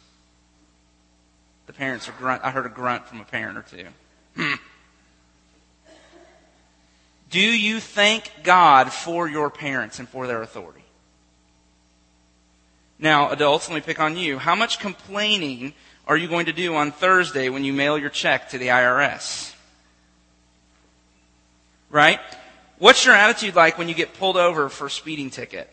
The 1.67 1.73
parents 1.73 2.07
are 2.07 2.13
grunt. 2.13 2.43
I 2.43 2.51
heard 2.51 2.65
a 2.65 2.69
grunt 2.69 3.07
from 3.07 3.19
a 3.19 3.25
parent 3.25 3.57
or 3.57 3.63
two. 3.63 3.87
Hmm. 4.35 4.53
Do 7.29 7.39
you 7.39 7.79
thank 7.79 8.31
God 8.43 8.93
for 8.93 9.27
your 9.27 9.49
parents 9.49 9.99
and 9.99 10.07
for 10.07 10.27
their 10.27 10.41
authority? 10.41 10.84
Now, 12.97 13.29
adults, 13.31 13.69
let 13.69 13.75
me 13.75 13.81
pick 13.81 13.99
on 13.99 14.17
you. 14.17 14.37
How 14.37 14.55
much 14.55 14.79
complaining 14.79 15.73
are 16.07 16.15
you 16.15 16.27
going 16.27 16.45
to 16.45 16.53
do 16.53 16.75
on 16.75 16.91
Thursday 16.91 17.49
when 17.49 17.63
you 17.63 17.73
mail 17.73 17.97
your 17.97 18.09
check 18.09 18.49
to 18.49 18.57
the 18.57 18.67
IRS? 18.67 19.53
Right? 21.89 22.19
What's 22.77 23.05
your 23.05 23.15
attitude 23.15 23.55
like 23.55 23.77
when 23.77 23.89
you 23.89 23.95
get 23.95 24.13
pulled 24.13 24.37
over 24.37 24.69
for 24.69 24.87
a 24.87 24.91
speeding 24.91 25.29
ticket? 25.29 25.71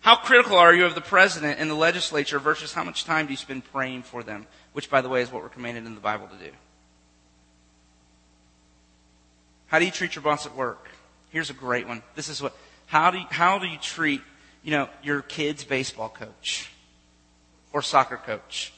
How 0.00 0.16
critical 0.16 0.56
are 0.56 0.74
you 0.74 0.84
of 0.84 0.96
the 0.96 1.00
president 1.00 1.60
and 1.60 1.70
the 1.70 1.76
legislature 1.76 2.40
versus 2.40 2.72
how 2.72 2.82
much 2.82 3.04
time 3.04 3.26
do 3.26 3.32
you 3.32 3.36
spend 3.36 3.64
praying 3.72 4.02
for 4.02 4.22
them? 4.22 4.46
Which, 4.72 4.90
by 4.90 5.00
the 5.00 5.08
way, 5.08 5.22
is 5.22 5.30
what 5.30 5.42
we're 5.42 5.48
commanded 5.48 5.86
in 5.86 5.94
the 5.94 6.00
Bible 6.00 6.26
to 6.26 6.44
do. 6.44 6.50
How 9.68 9.78
do 9.78 9.84
you 9.84 9.92
treat 9.92 10.16
your 10.16 10.22
boss 10.22 10.44
at 10.44 10.56
work? 10.56 10.88
Here's 11.30 11.50
a 11.50 11.54
great 11.54 11.86
one. 11.86 12.02
This 12.16 12.28
is 12.28 12.42
what, 12.42 12.54
how 12.92 13.10
do 13.10 13.16
you, 13.16 13.24
how 13.30 13.58
do 13.58 13.66
you 13.66 13.78
treat, 13.78 14.20
you 14.62 14.70
know, 14.70 14.86
your 15.02 15.22
kid's 15.22 15.64
baseball 15.64 16.10
coach 16.10 16.70
or 17.72 17.80
soccer 17.80 18.18
coach? 18.18 18.70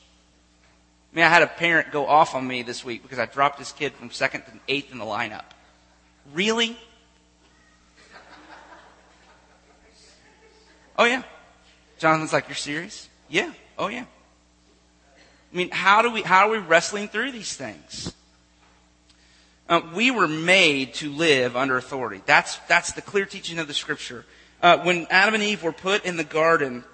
I 1.12 1.16
mean, 1.16 1.24
I 1.24 1.28
had 1.28 1.42
a 1.42 1.48
parent 1.48 1.90
go 1.90 2.06
off 2.06 2.36
on 2.36 2.46
me 2.46 2.62
this 2.62 2.84
week 2.84 3.02
because 3.02 3.18
I 3.18 3.26
dropped 3.26 3.58
his 3.58 3.72
kid 3.72 3.92
from 3.94 4.12
second 4.12 4.42
to 4.42 4.52
eighth 4.68 4.92
in 4.92 4.98
the 4.98 5.04
lineup. 5.04 5.46
Really? 6.32 6.78
Oh 10.96 11.06
yeah. 11.06 11.24
Jonathan's 11.98 12.32
like, 12.32 12.46
you're 12.46 12.54
serious? 12.54 13.08
Yeah. 13.28 13.52
Oh 13.76 13.88
yeah. 13.88 14.04
I 15.52 15.56
mean, 15.56 15.70
how 15.72 16.02
do 16.02 16.12
we, 16.12 16.22
how 16.22 16.46
are 16.46 16.52
we 16.52 16.58
wrestling 16.58 17.08
through 17.08 17.32
these 17.32 17.56
things? 17.56 18.14
Uh, 19.66 19.80
we 19.94 20.10
were 20.10 20.28
made 20.28 20.92
to 20.94 21.10
live 21.10 21.56
under 21.56 21.76
authority. 21.76 22.20
That's, 22.26 22.56
that's 22.68 22.92
the 22.92 23.02
clear 23.02 23.24
teaching 23.24 23.58
of 23.58 23.66
the 23.66 23.74
scripture. 23.74 24.26
Uh, 24.62 24.78
when 24.78 25.06
Adam 25.08 25.34
and 25.34 25.42
Eve 25.42 25.62
were 25.62 25.72
put 25.72 26.04
in 26.04 26.16
the 26.16 26.24
garden, 26.24 26.84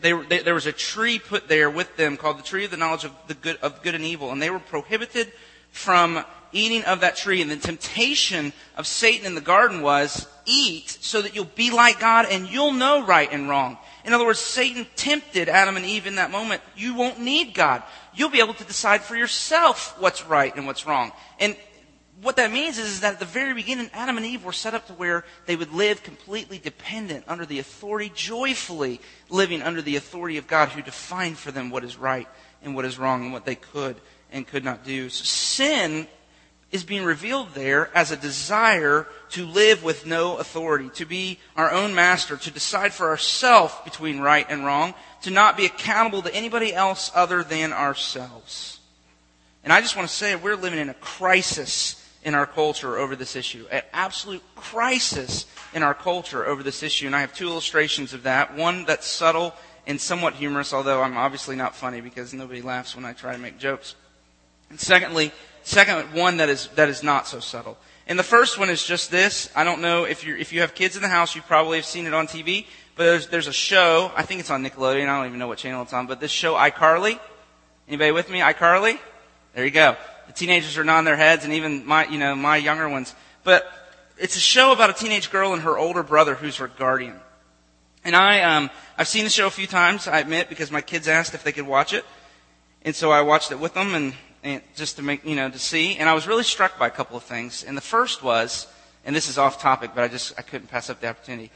they, 0.00 0.12
they, 0.12 0.38
there 0.38 0.54
was 0.54 0.66
a 0.66 0.72
tree 0.72 1.18
put 1.18 1.46
there 1.46 1.68
with 1.68 1.96
them 1.96 2.16
called 2.16 2.38
the 2.38 2.42
tree 2.42 2.64
of 2.64 2.70
the 2.70 2.78
knowledge 2.78 3.04
of 3.04 3.12
the 3.26 3.34
good, 3.34 3.56
of 3.58 3.82
good 3.82 3.94
and 3.94 4.04
evil, 4.04 4.32
and 4.32 4.40
they 4.40 4.50
were 4.50 4.58
prohibited 4.58 5.30
from 5.72 6.24
eating 6.52 6.84
of 6.84 7.00
that 7.00 7.16
tree. 7.16 7.42
And 7.42 7.50
the 7.50 7.56
temptation 7.56 8.54
of 8.76 8.86
Satan 8.86 9.26
in 9.26 9.34
the 9.34 9.42
garden 9.42 9.82
was, 9.82 10.26
eat 10.46 10.88
so 10.88 11.22
that 11.22 11.34
you'll 11.34 11.44
be 11.44 11.70
like 11.70 12.00
God 12.00 12.26
and 12.30 12.48
you'll 12.48 12.72
know 12.72 13.04
right 13.04 13.28
and 13.30 13.48
wrong. 13.48 13.78
In 14.04 14.12
other 14.12 14.24
words, 14.24 14.38
Satan 14.38 14.86
tempted 14.96 15.48
Adam 15.48 15.76
and 15.76 15.84
Eve 15.84 16.06
in 16.06 16.16
that 16.16 16.30
moment. 16.30 16.62
You 16.76 16.94
won't 16.94 17.20
need 17.20 17.54
God. 17.54 17.82
You'll 18.14 18.30
be 18.30 18.40
able 18.40 18.54
to 18.54 18.64
decide 18.64 19.02
for 19.02 19.14
yourself 19.14 19.94
what's 20.00 20.26
right 20.26 20.54
and 20.56 20.66
what's 20.66 20.86
wrong. 20.86 21.12
And 21.38 21.54
what 22.22 22.36
that 22.36 22.52
means 22.52 22.78
is, 22.78 22.86
is 22.86 23.00
that 23.00 23.14
at 23.14 23.18
the 23.18 23.24
very 23.24 23.54
beginning, 23.54 23.90
Adam 23.92 24.16
and 24.16 24.26
Eve 24.26 24.44
were 24.44 24.52
set 24.52 24.74
up 24.74 24.86
to 24.88 24.92
where 24.92 25.24
they 25.46 25.56
would 25.56 25.72
live 25.72 26.02
completely 26.02 26.58
dependent 26.58 27.24
under 27.26 27.46
the 27.46 27.58
authority, 27.58 28.12
joyfully 28.14 29.00
living 29.28 29.62
under 29.62 29.80
the 29.80 29.96
authority 29.96 30.36
of 30.36 30.46
God 30.46 30.68
who 30.70 30.82
defined 30.82 31.38
for 31.38 31.50
them 31.50 31.70
what 31.70 31.84
is 31.84 31.96
right 31.96 32.28
and 32.62 32.74
what 32.74 32.84
is 32.84 32.98
wrong 32.98 33.22
and 33.22 33.32
what 33.32 33.46
they 33.46 33.54
could 33.54 33.96
and 34.32 34.46
could 34.46 34.64
not 34.64 34.84
do. 34.84 35.08
So 35.08 35.24
sin 35.24 36.06
is 36.70 36.84
being 36.84 37.04
revealed 37.04 37.54
there 37.54 37.90
as 37.96 38.12
a 38.12 38.16
desire 38.16 39.06
to 39.30 39.44
live 39.44 39.82
with 39.82 40.06
no 40.06 40.36
authority, 40.36 40.88
to 40.90 41.04
be 41.04 41.38
our 41.56 41.72
own 41.72 41.94
master, 41.94 42.36
to 42.36 42.50
decide 42.50 42.92
for 42.92 43.08
ourselves 43.08 43.74
between 43.84 44.20
right 44.20 44.46
and 44.48 44.64
wrong, 44.64 44.94
to 45.22 45.30
not 45.30 45.56
be 45.56 45.66
accountable 45.66 46.22
to 46.22 46.34
anybody 46.34 46.72
else 46.72 47.10
other 47.14 47.42
than 47.42 47.72
ourselves. 47.72 48.78
And 49.64 49.72
I 49.72 49.80
just 49.80 49.96
want 49.96 50.08
to 50.08 50.14
say 50.14 50.36
we're 50.36 50.56
living 50.56 50.78
in 50.78 50.88
a 50.88 50.94
crisis 50.94 51.99
in 52.22 52.34
our 52.34 52.46
culture 52.46 52.98
over 52.98 53.16
this 53.16 53.34
issue, 53.36 53.66
an 53.70 53.82
absolute 53.92 54.42
crisis 54.54 55.46
in 55.72 55.82
our 55.82 55.94
culture 55.94 56.44
over 56.44 56.62
this 56.62 56.82
issue. 56.82 57.06
And 57.06 57.16
I 57.16 57.20
have 57.20 57.34
two 57.34 57.48
illustrations 57.48 58.12
of 58.12 58.24
that. 58.24 58.54
One 58.54 58.84
that's 58.84 59.06
subtle 59.06 59.54
and 59.86 60.00
somewhat 60.00 60.34
humorous, 60.34 60.72
although 60.72 61.02
I'm 61.02 61.16
obviously 61.16 61.56
not 61.56 61.74
funny 61.74 62.00
because 62.00 62.34
nobody 62.34 62.62
laughs 62.62 62.94
when 62.94 63.04
I 63.04 63.12
try 63.12 63.32
to 63.32 63.38
make 63.38 63.58
jokes. 63.58 63.94
And 64.68 64.78
secondly, 64.78 65.32
second 65.62 66.12
one 66.12 66.36
that 66.36 66.48
is, 66.48 66.68
that 66.76 66.88
is 66.88 67.02
not 67.02 67.26
so 67.26 67.40
subtle. 67.40 67.78
And 68.06 68.18
the 68.18 68.24
first 68.24 68.58
one 68.58 68.70
is 68.70 68.84
just 68.84 69.10
this. 69.10 69.50
I 69.54 69.64
don't 69.64 69.80
know 69.80 70.02
if 70.04 70.26
you 70.26 70.36
if 70.36 70.52
you 70.52 70.62
have 70.62 70.74
kids 70.74 70.96
in 70.96 71.02
the 71.02 71.08
house, 71.08 71.36
you 71.36 71.42
probably 71.42 71.78
have 71.78 71.86
seen 71.86 72.06
it 72.06 72.12
on 72.12 72.26
TV. 72.26 72.66
But 72.96 73.04
there's 73.04 73.28
there's 73.28 73.46
a 73.46 73.52
show. 73.52 74.10
I 74.16 74.22
think 74.22 74.40
it's 74.40 74.50
on 74.50 74.64
Nickelodeon. 74.64 75.08
I 75.08 75.16
don't 75.16 75.26
even 75.26 75.38
know 75.38 75.46
what 75.46 75.58
channel 75.58 75.82
it's 75.82 75.92
on. 75.92 76.08
But 76.08 76.18
this 76.18 76.32
show, 76.32 76.54
iCarly. 76.54 77.20
Anybody 77.86 78.10
with 78.10 78.28
me? 78.28 78.40
iCarly. 78.40 78.98
There 79.54 79.64
you 79.64 79.70
go. 79.70 79.96
The 80.30 80.36
teenagers 80.36 80.78
are 80.78 80.84
nodding 80.84 81.06
their 81.06 81.16
heads, 81.16 81.44
and 81.44 81.52
even 81.54 81.84
my 81.84 82.06
you 82.06 82.16
know 82.16 82.36
my 82.36 82.56
younger 82.56 82.88
ones. 82.88 83.16
But 83.42 83.68
it's 84.16 84.36
a 84.36 84.40
show 84.40 84.70
about 84.70 84.88
a 84.88 84.92
teenage 84.92 85.30
girl 85.32 85.52
and 85.52 85.62
her 85.62 85.76
older 85.76 86.04
brother, 86.04 86.36
who's 86.36 86.58
her 86.58 86.68
guardian. 86.68 87.18
And 88.04 88.14
I 88.14 88.42
um 88.42 88.70
I've 88.96 89.08
seen 89.08 89.24
the 89.24 89.30
show 89.30 89.48
a 89.48 89.50
few 89.50 89.66
times. 89.66 90.06
I 90.06 90.20
admit 90.20 90.48
because 90.48 90.70
my 90.70 90.82
kids 90.82 91.08
asked 91.08 91.34
if 91.34 91.42
they 91.42 91.50
could 91.50 91.66
watch 91.66 91.92
it, 91.92 92.04
and 92.84 92.94
so 92.94 93.10
I 93.10 93.22
watched 93.22 93.50
it 93.50 93.58
with 93.58 93.74
them 93.74 93.96
and 93.96 94.14
and 94.44 94.62
just 94.76 94.96
to 94.96 95.02
make, 95.02 95.24
you 95.24 95.34
know, 95.34 95.50
to 95.50 95.58
see. 95.58 95.96
And 95.96 96.08
I 96.08 96.14
was 96.14 96.28
really 96.28 96.44
struck 96.44 96.78
by 96.78 96.86
a 96.86 96.90
couple 96.90 97.16
of 97.16 97.24
things. 97.24 97.64
And 97.64 97.76
the 97.76 97.82
first 97.82 98.22
was, 98.22 98.66
and 99.04 99.16
this 99.16 99.28
is 99.28 99.36
off 99.36 99.60
topic, 99.60 99.92
but 99.94 100.04
I 100.04 100.08
just, 100.08 100.38
I 100.38 100.42
couldn't 100.42 100.68
pass 100.68 100.90
up 100.90 101.00
the 101.00 101.08
opportunity. 101.08 101.50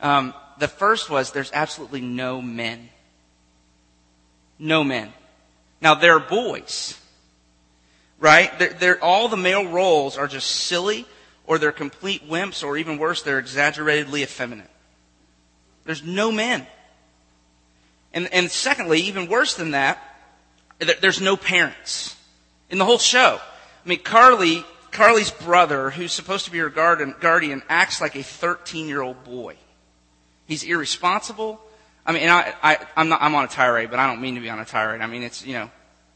Um, 0.00 0.34
the 0.58 0.68
first 0.68 1.10
was 1.10 1.32
there's 1.32 1.50
absolutely 1.52 2.00
no 2.00 2.40
men. 2.40 2.88
No 4.56 4.84
men. 4.84 5.12
Now 5.80 5.94
they're 5.94 6.20
boys. 6.20 6.99
Right? 8.20 8.56
They're, 8.58 8.72
they're, 8.74 9.04
all 9.04 9.28
the 9.28 9.36
male 9.36 9.66
roles 9.66 10.16
are 10.16 10.28
just 10.28 10.48
silly 10.48 11.06
or 11.46 11.58
they're 11.58 11.72
complete 11.72 12.28
wimps 12.28 12.62
or 12.62 12.76
even 12.76 12.96
worse, 12.96 13.22
they're 13.22 13.40
exaggeratedly 13.40 14.22
effeminate. 14.22 14.70
There's 15.84 16.04
no 16.04 16.30
men. 16.30 16.64
And, 18.12 18.32
and 18.32 18.50
secondly, 18.50 19.00
even 19.00 19.28
worse 19.28 19.54
than 19.54 19.72
that, 19.72 19.98
there's 21.00 21.20
no 21.20 21.36
parents 21.36 22.16
in 22.70 22.78
the 22.78 22.84
whole 22.84 22.98
show. 22.98 23.40
I 23.84 23.88
mean, 23.88 23.98
Carly, 23.98 24.64
Carly's 24.92 25.30
brother, 25.30 25.90
who's 25.90 26.12
supposed 26.12 26.44
to 26.44 26.50
be 26.50 26.58
her 26.58 26.70
guardian, 26.70 27.14
guardian 27.20 27.62
acts 27.68 28.00
like 28.00 28.14
a 28.14 28.22
13 28.22 28.86
year 28.86 29.02
old 29.02 29.24
boy. 29.24 29.56
He's 30.46 30.62
irresponsible. 30.62 31.60
I 32.06 32.12
mean, 32.12 32.28
I, 32.28 32.54
I, 32.62 32.78
I'm 32.96 33.08
not, 33.08 33.22
I'm 33.22 33.34
on 33.34 33.44
a 33.44 33.48
tirade, 33.48 33.90
but 33.90 33.98
I 33.98 34.06
don't 34.06 34.20
mean 34.20 34.34
to 34.36 34.40
be 34.40 34.50
on 34.50 34.58
a 34.58 34.64
tirade. 34.64 35.00
I 35.00 35.06
mean, 35.06 35.22
it's, 35.22 35.44
you 35.44 35.54
know, 35.54 35.70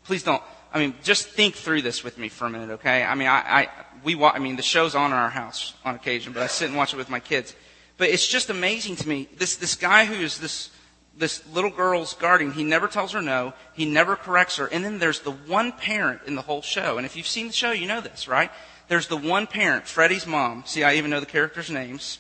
please 0.04 0.22
don't, 0.22 0.42
I 0.74 0.80
mean, 0.80 0.94
just 1.04 1.28
think 1.28 1.54
through 1.54 1.82
this 1.82 2.02
with 2.02 2.18
me 2.18 2.28
for 2.28 2.46
a 2.46 2.50
minute, 2.50 2.70
okay? 2.72 3.04
I 3.04 3.14
mean, 3.14 3.28
I, 3.28 3.38
I, 3.38 3.68
we, 4.02 4.20
I 4.22 4.40
mean, 4.40 4.56
the 4.56 4.62
show's 4.62 4.96
on 4.96 5.12
in 5.12 5.16
our 5.16 5.30
house 5.30 5.72
on 5.84 5.94
occasion, 5.94 6.32
but 6.32 6.42
I 6.42 6.48
sit 6.48 6.68
and 6.68 6.76
watch 6.76 6.92
it 6.92 6.96
with 6.96 7.08
my 7.08 7.20
kids. 7.20 7.54
But 7.96 8.08
it's 8.08 8.26
just 8.26 8.50
amazing 8.50 8.96
to 8.96 9.08
me. 9.08 9.28
This, 9.38 9.54
this 9.54 9.76
guy 9.76 10.04
who 10.04 10.14
is 10.14 10.38
this, 10.38 10.70
this 11.16 11.46
little 11.54 11.70
girl's 11.70 12.14
guardian. 12.14 12.50
He 12.50 12.64
never 12.64 12.88
tells 12.88 13.12
her 13.12 13.22
no. 13.22 13.54
He 13.74 13.86
never 13.86 14.16
corrects 14.16 14.56
her. 14.56 14.66
And 14.66 14.84
then 14.84 14.98
there's 14.98 15.20
the 15.20 15.30
one 15.30 15.70
parent 15.70 16.22
in 16.26 16.34
the 16.34 16.42
whole 16.42 16.60
show. 16.60 16.96
And 16.96 17.06
if 17.06 17.14
you've 17.16 17.28
seen 17.28 17.46
the 17.46 17.52
show, 17.52 17.70
you 17.70 17.86
know 17.86 18.00
this, 18.00 18.26
right? 18.26 18.50
There's 18.88 19.06
the 19.06 19.16
one 19.16 19.46
parent, 19.46 19.86
Freddie's 19.86 20.26
mom. 20.26 20.64
See, 20.66 20.82
I 20.82 20.94
even 20.94 21.12
know 21.12 21.20
the 21.20 21.26
characters' 21.26 21.70
names. 21.70 22.18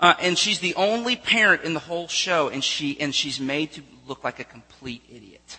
Uh, 0.00 0.14
and 0.18 0.38
she's 0.38 0.60
the 0.60 0.74
only 0.76 1.14
parent 1.14 1.62
in 1.62 1.74
the 1.74 1.80
whole 1.80 2.08
show, 2.08 2.48
and 2.48 2.64
she 2.64 3.00
and 3.00 3.14
she's 3.14 3.38
made 3.38 3.70
to 3.72 3.82
look 4.08 4.24
like 4.24 4.40
a 4.40 4.44
complete 4.44 5.04
idiot. 5.08 5.58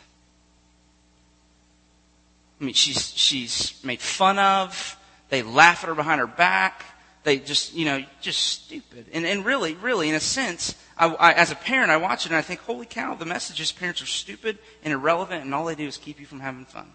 I 2.64 2.66
mean, 2.66 2.76
she's 2.76 3.12
she's 3.18 3.78
made 3.84 4.00
fun 4.00 4.40
of. 4.40 4.98
They 5.28 5.44
laugh 5.44 5.84
at 5.84 5.90
her 5.90 5.96
behind 5.96 6.22
her 6.22 6.28
back. 6.28 6.86
They 7.24 7.38
just, 7.40 7.74
you 7.74 7.84
know, 7.84 8.06
just 8.22 8.40
stupid. 8.40 9.08
And 9.12 9.26
and 9.26 9.44
really, 9.44 9.74
really, 9.76 10.08
in 10.08 10.16
a 10.16 10.22
sense, 10.22 10.74
I, 10.98 11.08
I, 11.08 11.34
as 11.34 11.52
a 11.52 11.56
parent, 11.56 11.92
I 11.92 11.98
watch 11.98 12.26
it 12.26 12.30
and 12.30 12.38
I 12.38 12.42
think, 12.42 12.62
holy 12.62 12.86
cow, 12.86 13.16
the 13.16 13.26
message 13.26 13.60
is 13.60 13.74
parents 13.74 14.02
are 14.02 14.06
stupid 14.06 14.60
and 14.82 14.94
irrelevant 14.94 15.44
and 15.44 15.54
all 15.54 15.66
they 15.66 15.76
do 15.76 15.86
is 15.86 15.98
keep 15.98 16.22
you 16.22 16.26
from 16.26 16.40
having 16.40 16.64
fun. 16.64 16.90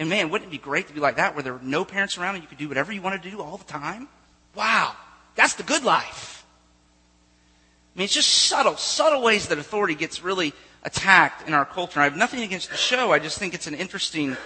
And 0.00 0.08
man, 0.08 0.30
wouldn't 0.30 0.48
it 0.48 0.52
be 0.52 0.58
great 0.58 0.88
to 0.88 0.92
be 0.92 0.98
like 0.98 1.14
that 1.16 1.36
where 1.36 1.44
there 1.44 1.52
were 1.52 1.60
no 1.62 1.84
parents 1.84 2.18
around 2.18 2.34
and 2.34 2.42
you 2.42 2.48
could 2.48 2.58
do 2.58 2.66
whatever 2.66 2.92
you 2.92 3.02
want 3.02 3.22
to 3.22 3.30
do 3.30 3.40
all 3.40 3.56
the 3.56 3.64
time? 3.64 4.08
Wow. 4.56 4.96
That's 5.36 5.54
the 5.54 5.62
good 5.62 5.84
life. 5.84 6.44
I 7.94 7.98
mean, 7.98 8.04
it's 8.06 8.14
just 8.14 8.30
subtle, 8.30 8.76
subtle 8.76 9.22
ways 9.22 9.46
that 9.48 9.58
authority 9.58 9.94
gets 9.94 10.24
really 10.24 10.54
attacked 10.88 11.46
in 11.48 11.54
our 11.54 11.66
culture. 11.78 12.00
I 12.00 12.04
have 12.10 12.16
nothing 12.16 12.42
against 12.48 12.68
the 12.70 12.76
show. 12.76 13.12
I 13.16 13.18
just 13.18 13.38
think 13.38 13.54
it's 13.54 13.68
an 13.72 13.74
interesting, 13.74 14.36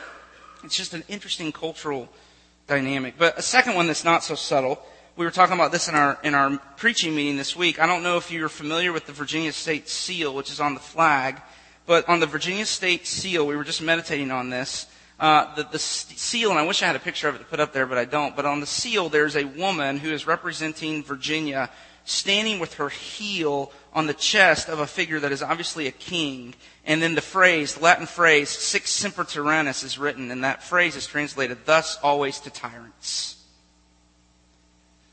it's 0.64 0.76
just 0.76 0.92
an 0.92 1.04
interesting 1.08 1.52
cultural 1.52 2.08
dynamic. 2.66 3.14
But 3.16 3.38
a 3.38 3.42
second 3.42 3.74
one 3.74 3.86
that's 3.86 4.04
not 4.04 4.22
so 4.24 4.34
subtle 4.34 4.76
we 5.14 5.26
were 5.26 5.30
talking 5.30 5.54
about 5.54 5.72
this 5.72 5.88
in 5.88 5.94
our 5.94 6.18
in 6.22 6.34
our 6.34 6.58
preaching 6.76 7.14
meeting 7.14 7.36
this 7.36 7.54
week. 7.54 7.78
I 7.78 7.86
don't 7.86 8.02
know 8.02 8.16
if 8.16 8.30
you're 8.30 8.48
familiar 8.48 8.92
with 8.92 9.04
the 9.06 9.12
Virginia 9.12 9.52
State 9.52 9.88
Seal, 9.88 10.34
which 10.34 10.50
is 10.50 10.58
on 10.58 10.72
the 10.74 10.80
flag, 10.80 11.40
but 11.86 12.08
on 12.08 12.20
the 12.20 12.26
Virginia 12.26 12.64
State 12.64 13.06
Seal, 13.06 13.46
we 13.46 13.54
were 13.54 13.64
just 13.64 13.82
meditating 13.82 14.30
on 14.30 14.48
this. 14.48 14.86
uh, 15.20 15.54
the, 15.54 15.62
the 15.70 15.78
seal, 15.78 16.50
and 16.50 16.58
I 16.58 16.66
wish 16.66 16.82
I 16.82 16.86
had 16.86 16.96
a 16.96 17.00
picture 17.00 17.28
of 17.28 17.36
it 17.36 17.38
to 17.38 17.44
put 17.44 17.60
up 17.60 17.72
there, 17.72 17.86
but 17.86 17.96
I 17.96 18.04
don't. 18.04 18.34
But 18.34 18.44
on 18.44 18.58
the 18.58 18.66
seal, 18.66 19.08
there's 19.08 19.36
a 19.36 19.44
woman 19.44 19.98
who 19.98 20.10
is 20.10 20.26
representing 20.26 21.04
Virginia 21.04 21.70
standing 22.04 22.58
with 22.58 22.74
her 22.74 22.88
heel 22.88 23.72
on 23.92 24.06
the 24.06 24.14
chest 24.14 24.68
of 24.68 24.80
a 24.80 24.86
figure 24.86 25.20
that 25.20 25.32
is 25.32 25.42
obviously 25.42 25.86
a 25.86 25.92
king. 25.92 26.54
And 26.84 27.00
then 27.00 27.14
the 27.14 27.20
phrase, 27.20 27.80
Latin 27.80 28.06
phrase, 28.06 28.48
sic 28.48 28.86
semper 28.86 29.24
tyrannis 29.24 29.84
is 29.84 29.98
written, 29.98 30.30
and 30.30 30.44
that 30.44 30.62
phrase 30.62 30.96
is 30.96 31.06
translated, 31.06 31.58
thus 31.64 31.98
always 32.02 32.40
to 32.40 32.50
tyrants. 32.50 33.42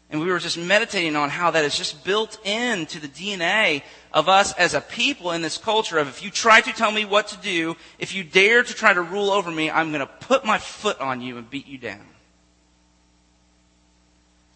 And 0.10 0.22
we 0.22 0.31
were 0.31 0.39
just 0.39 0.58
meditating 0.58 1.15
on 1.15 1.29
how 1.29 1.51
that 1.51 1.63
is 1.63 1.77
just 1.77 2.03
built 2.03 2.43
into 2.43 3.00
the 3.00 3.08
DNA 3.08 3.84
of 4.12 4.27
us 4.27 4.53
as 4.53 4.74
a 4.74 4.81
people 4.81 5.31
in 5.31 5.43
this 5.43 5.58
culture 5.58 6.00
of 6.00 6.08
if 6.08 6.24
you 6.24 6.31
try 6.31 6.62
to 6.62 6.74
tell 6.74 6.91
me 6.91 7.05
what 7.05 7.27
to 7.27 7.38
do, 7.38 7.77
if 8.00 8.15
you 8.15 8.24
dare 8.24 8.63
to 8.63 8.74
try 8.74 8.91
to 8.91 9.01
rule 9.03 9.29
over 9.29 9.51
me, 9.51 9.69
I'm 9.69 9.91
going 9.91 10.00
to 10.00 10.08
put 10.08 10.43
my 10.43 10.58
foot 10.58 11.00
on 11.00 11.22
you 11.22 11.38
and 11.38 11.48
beat 11.48 11.67
you 11.67 11.77
down. 11.77 12.01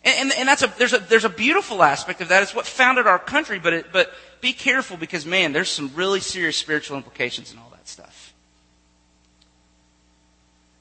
And, 0.03 0.19
and, 0.19 0.39
and, 0.39 0.50
that's 0.50 0.63
a, 0.63 0.74
there's 0.77 0.93
a, 0.93 1.00
there's 1.00 1.24
a 1.24 1.29
beautiful 1.29 1.81
aspect 1.81 2.19
of 2.22 2.27
that. 2.27 2.43
It's 2.43 2.53
what 2.53 2.65
founded 2.65 3.07
our 3.07 3.19
country, 3.19 3.60
but 3.60 3.74
it, 3.74 3.86
but 3.93 4.12
be 4.41 4.51
careful 4.51 4.98
because 4.98 5.25
man, 5.25 5.53
there's 5.53 5.72
some 5.72 5.91
really 5.95 6.19
serious 6.19 6.57
spiritual 6.57 6.98
implications 6.98 7.53
in 7.53 7.60
all 7.60 7.69
that 7.72 7.88
stuff. 7.88 8.33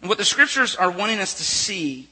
And 0.00 0.09
what 0.09 0.19
the 0.19 0.25
scriptures 0.25 0.75
are 0.75 0.91
wanting 0.91 1.21
us 1.21 1.35
to 1.35 1.45
see 1.45 2.09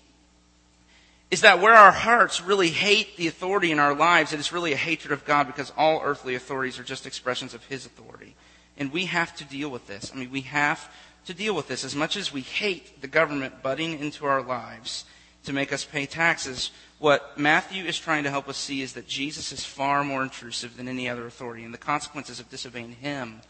is 1.30 1.40
that 1.42 1.60
where 1.60 1.74
our 1.74 1.92
hearts 1.92 2.40
really 2.40 2.70
hate 2.70 3.16
the 3.16 3.26
authority 3.26 3.72
in 3.72 3.78
our 3.78 3.94
lives, 3.94 4.32
it 4.32 4.40
is 4.40 4.52
really 4.52 4.72
a 4.72 4.76
hatred 4.76 5.12
of 5.12 5.24
God 5.24 5.46
because 5.46 5.72
all 5.76 6.00
earthly 6.04 6.34
authorities 6.34 6.78
are 6.78 6.84
just 6.84 7.06
expressions 7.06 7.54
of 7.54 7.64
His 7.64 7.86
authority. 7.86 8.34
And 8.76 8.92
we 8.92 9.06
have 9.06 9.34
to 9.36 9.44
deal 9.44 9.68
with 9.68 9.86
this. 9.86 10.10
I 10.12 10.18
mean, 10.18 10.30
we 10.30 10.42
have 10.42 10.90
to 11.26 11.34
deal 11.34 11.54
with 11.54 11.68
this. 11.68 11.84
As 11.84 11.94
much 11.94 12.16
as 12.16 12.32
we 12.32 12.40
hate 12.40 13.00
the 13.00 13.08
government 13.08 13.62
butting 13.62 13.98
into 13.98 14.26
our 14.26 14.42
lives 14.42 15.04
to 15.50 15.54
make 15.54 15.72
us 15.72 15.84
pay 15.84 16.06
taxes, 16.06 16.70
what 17.00 17.36
Matthew 17.36 17.84
is 17.84 17.98
trying 17.98 18.24
to 18.24 18.30
help 18.30 18.48
us 18.48 18.56
see 18.56 18.82
is 18.82 18.92
that 18.92 19.08
Jesus 19.08 19.52
is 19.52 19.64
far 19.64 20.04
more 20.04 20.22
intrusive 20.22 20.76
than 20.76 20.86
any 20.86 21.08
other 21.08 21.26
authority, 21.26 21.64
and 21.64 21.74
the 21.74 21.78
consequences 21.78 22.38
of 22.38 22.48
disobeying 22.48 22.92
Him 22.92 23.40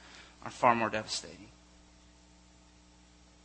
are 0.43 0.51
far 0.51 0.75
more 0.75 0.89
devastating. 0.89 1.49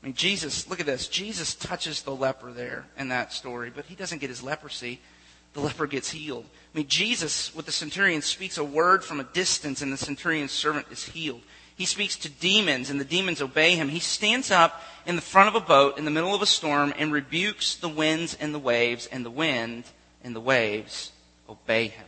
I 0.02 0.08
mean, 0.08 0.16
Jesus, 0.16 0.70
look 0.70 0.80
at 0.80 0.86
this. 0.86 1.08
Jesus 1.08 1.56
touches 1.56 2.04
the 2.04 2.16
leper 2.16 2.52
there 2.52 2.86
in 2.98 3.10
that 3.10 3.34
story, 3.34 3.72
but 3.76 3.86
he 3.86 3.96
doesn't 3.96 4.20
get 4.20 4.30
his 4.30 4.44
leprosy. 4.44 5.02
The 5.54 5.62
leper 5.62 5.88
gets 5.88 6.12
healed. 6.12 6.46
I 6.74 6.78
mean, 6.78 6.88
Jesus, 6.88 7.56
with 7.56 7.66
the 7.66 7.72
centurion, 7.72 8.22
speaks 8.22 8.58
a 8.58 8.64
word 8.64 9.04
from 9.04 9.20
a 9.20 9.24
distance, 9.24 9.82
and 9.82 9.92
the 9.92 9.98
centurion's 9.98 10.52
servant 10.52 10.86
is 10.92 11.04
healed. 11.04 11.42
He 11.76 11.86
speaks 11.86 12.16
to 12.18 12.30
demons, 12.30 12.90
and 12.90 13.00
the 13.00 13.06
demons 13.06 13.42
obey 13.42 13.76
him. 13.76 13.90
He 13.90 14.00
stands 14.00 14.50
up 14.50 14.82
in 15.06 15.16
the 15.16 15.22
front 15.22 15.50
of 15.50 15.62
a 15.62 15.66
boat 15.66 15.98
in 15.98 16.06
the 16.06 16.12
middle 16.12 16.34
of 16.34 16.42
a 16.42 16.46
storm 16.46 16.94
and 16.98 17.12
rebukes 17.12 17.76
the 17.76 17.90
winds 17.90 18.36
and 18.40 18.54
the 18.54 18.60
waves, 18.60 19.08
and 19.08 19.26
the 19.26 19.30
wind 19.30 19.84
and 20.24 20.36
the 20.36 20.40
waves 20.40 21.12
obey 21.50 21.90
him. 21.90 22.06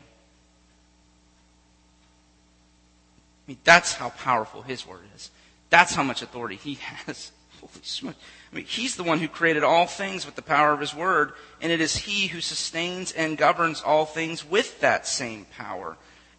I 3.48 3.52
mean, 3.52 3.58
that's 3.64 3.94
how 3.94 4.10
powerful 4.10 4.62
his 4.62 4.88
word 4.88 5.06
is. 5.16 5.32
That's 5.70 5.94
how 5.94 6.04
much 6.04 6.22
authority 6.22 6.56
he 6.56 6.76
has. 7.06 7.32
Holy 7.60 7.72
smokes. 7.82 8.18
I 8.52 8.56
mean, 8.56 8.66
he's 8.66 8.96
the 8.96 9.04
one 9.04 9.20
who 9.20 9.28
created 9.28 9.64
all 9.64 9.88
things 9.88 10.26
with 10.26 10.36
the 10.36 10.42
power 10.42 10.72
of 10.72 10.80
his 10.80 10.96
word, 10.96 11.34
and 11.62 11.72
it 11.72 11.82
is 11.82 11.96
he 11.96 12.28
who 12.28 12.40
sustains 12.40 13.12
and 13.12 13.38
governs 13.38 13.82
all 13.82 14.06
things 14.06 14.46
with 14.46 14.80
that 14.80 15.08
same 15.08 15.46
power. 15.58 15.98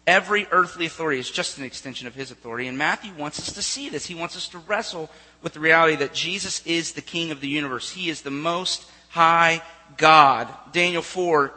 Every 0.09 0.47
earthly 0.49 0.87
authority 0.87 1.19
is 1.19 1.29
just 1.29 1.59
an 1.59 1.63
extension 1.63 2.07
of 2.07 2.15
his 2.15 2.31
authority, 2.31 2.65
and 2.65 2.79
Matthew 2.79 3.13
wants 3.13 3.37
us 3.37 3.53
to 3.53 3.61
see 3.61 3.89
this. 3.89 4.07
He 4.07 4.15
wants 4.15 4.35
us 4.35 4.47
to 4.47 4.57
wrestle 4.57 5.07
with 5.43 5.53
the 5.53 5.59
reality 5.59 5.97
that 5.97 6.15
Jesus 6.15 6.65
is 6.65 6.93
the 6.93 7.01
king 7.01 7.29
of 7.29 7.41
the 7.41 7.47
universe. 7.47 7.91
He 7.91 8.09
is 8.09 8.23
the 8.23 8.31
most 8.31 8.87
high 9.09 9.61
God. 9.97 10.47
Daniel 10.71 11.03
4, 11.03 11.53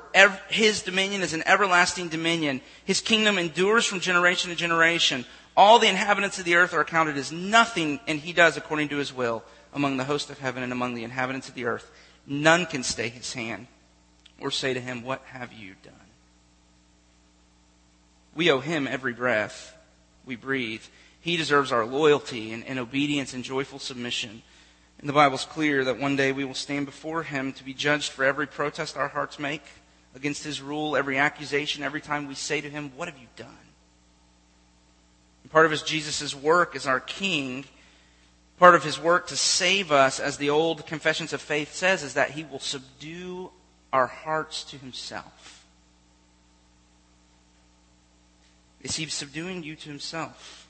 his 0.50 0.82
dominion 0.82 1.22
is 1.22 1.32
an 1.32 1.42
everlasting 1.46 2.10
dominion. 2.10 2.60
His 2.84 3.00
kingdom 3.00 3.38
endures 3.38 3.86
from 3.86 4.00
generation 4.00 4.50
to 4.50 4.56
generation. 4.56 5.24
All 5.56 5.78
the 5.78 5.88
inhabitants 5.88 6.38
of 6.38 6.44
the 6.44 6.56
earth 6.56 6.74
are 6.74 6.82
accounted 6.82 7.16
as 7.16 7.32
nothing, 7.32 8.00
and 8.06 8.20
he 8.20 8.34
does 8.34 8.58
according 8.58 8.90
to 8.90 8.98
his 8.98 9.14
will 9.14 9.42
among 9.72 9.96
the 9.96 10.04
host 10.04 10.28
of 10.28 10.40
heaven 10.40 10.62
and 10.62 10.72
among 10.72 10.92
the 10.92 11.04
inhabitants 11.04 11.48
of 11.48 11.54
the 11.54 11.64
earth. 11.64 11.90
None 12.26 12.66
can 12.66 12.82
stay 12.82 13.08
his 13.08 13.32
hand 13.32 13.66
or 14.38 14.50
say 14.50 14.74
to 14.74 14.80
him, 14.80 15.04
What 15.04 15.22
have 15.24 15.54
you 15.54 15.74
done? 15.82 15.94
We 18.34 18.50
owe 18.50 18.60
him 18.60 18.86
every 18.86 19.12
breath 19.12 19.76
we 20.24 20.36
breathe. 20.36 20.82
He 21.20 21.36
deserves 21.36 21.72
our 21.72 21.84
loyalty 21.84 22.52
and, 22.52 22.64
and 22.64 22.78
obedience 22.78 23.34
and 23.34 23.44
joyful 23.44 23.78
submission. 23.78 24.42
And 24.98 25.08
the 25.08 25.12
Bible's 25.12 25.44
clear 25.44 25.84
that 25.84 25.98
one 25.98 26.16
day 26.16 26.32
we 26.32 26.44
will 26.44 26.54
stand 26.54 26.86
before 26.86 27.22
him 27.24 27.52
to 27.54 27.64
be 27.64 27.74
judged 27.74 28.12
for 28.12 28.24
every 28.24 28.46
protest 28.46 28.96
our 28.96 29.08
hearts 29.08 29.38
make 29.38 29.62
against 30.14 30.44
his 30.44 30.60
rule, 30.60 30.96
every 30.96 31.18
accusation, 31.18 31.82
every 31.82 32.00
time 32.00 32.28
we 32.28 32.34
say 32.34 32.60
to 32.60 32.70
him, 32.70 32.92
What 32.96 33.08
have 33.08 33.18
you 33.18 33.26
done? 33.36 33.48
Part 35.50 35.66
of 35.66 35.70
his 35.70 35.82
Jesus' 35.82 36.34
work 36.34 36.74
as 36.74 36.86
our 36.86 37.00
king, 37.00 37.66
part 38.58 38.74
of 38.74 38.84
his 38.84 38.98
work 38.98 39.26
to 39.26 39.36
save 39.36 39.92
us, 39.92 40.18
as 40.18 40.38
the 40.38 40.48
old 40.48 40.86
Confessions 40.86 41.34
of 41.34 41.42
Faith 41.42 41.74
says, 41.74 42.02
is 42.02 42.14
that 42.14 42.30
he 42.30 42.44
will 42.44 42.58
subdue 42.58 43.50
our 43.92 44.06
hearts 44.06 44.64
to 44.64 44.78
himself. 44.78 45.51
Is 48.82 48.96
he 48.96 49.06
subduing 49.06 49.62
you 49.62 49.76
to 49.76 49.88
himself? 49.88 50.68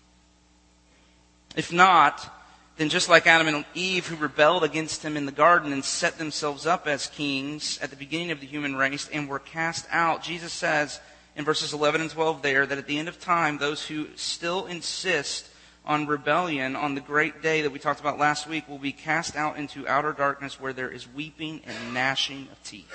If 1.57 1.73
not, 1.73 2.31
then 2.77 2.89
just 2.89 3.09
like 3.09 3.27
Adam 3.27 3.49
and 3.49 3.65
Eve 3.75 4.07
who 4.07 4.17
rebelled 4.17 4.65
against 4.65 5.03
him 5.03 5.17
in 5.17 5.27
the 5.27 5.33
garden 5.33 5.73
and 5.73 5.85
set 5.85 6.19
themselves 6.19 6.67
up 6.67 6.87
as 6.87 7.07
kings 7.07 7.79
at 7.83 7.91
the 7.91 7.97
beginning 7.97 8.31
of 8.31 8.41
the 8.41 8.47
human 8.47 8.77
race 8.77 9.09
and 9.13 9.29
were 9.29 9.39
cast 9.39 9.87
out, 9.91 10.23
Jesus 10.23 10.53
says, 10.53 11.01
in 11.37 11.45
verses 11.45 11.73
11 11.73 12.01
and 12.01 12.11
12 12.11 12.43
there 12.43 12.67
that 12.67 12.79
at 12.79 12.87
the 12.87 12.99
end 12.99 13.09
of 13.09 13.21
time, 13.21 13.59
those 13.59 13.87
who 13.87 14.09
still 14.17 14.67
insist 14.67 15.49
on 15.85 16.07
rebellion 16.07 16.77
on 16.77 16.95
the 16.95 17.01
great 17.01 17.43
day 17.43 17.63
that 17.63 17.73
we 17.73 17.79
talked 17.79 18.01
about 18.01 18.19
last 18.19 18.47
week 18.47 18.69
will 18.69 18.79
be 18.79 18.93
cast 18.93 19.35
out 19.37 19.57
into 19.57 19.87
outer 19.89 20.13
darkness 20.13 20.61
where 20.61 20.73
there 20.73 20.91
is 20.91 21.09
weeping 21.13 21.61
and 21.67 21.95
gnashing 21.95 22.49
of 22.53 22.63
teeth. 22.63 22.93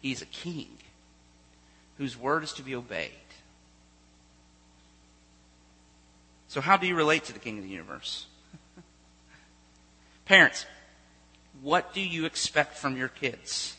He's 0.00 0.22
a 0.22 0.26
king 0.26 0.78
whose 1.98 2.16
word 2.16 2.44
is 2.44 2.52
to 2.54 2.62
be 2.62 2.74
obeyed. 2.74 3.10
So, 6.48 6.60
how 6.60 6.76
do 6.76 6.86
you 6.86 6.94
relate 6.94 7.24
to 7.24 7.32
the 7.32 7.38
king 7.38 7.58
of 7.58 7.64
the 7.64 7.70
universe? 7.70 8.26
Parents, 10.26 10.66
what 11.62 11.94
do 11.94 12.00
you 12.00 12.26
expect 12.26 12.76
from 12.76 12.96
your 12.96 13.08
kids? 13.08 13.76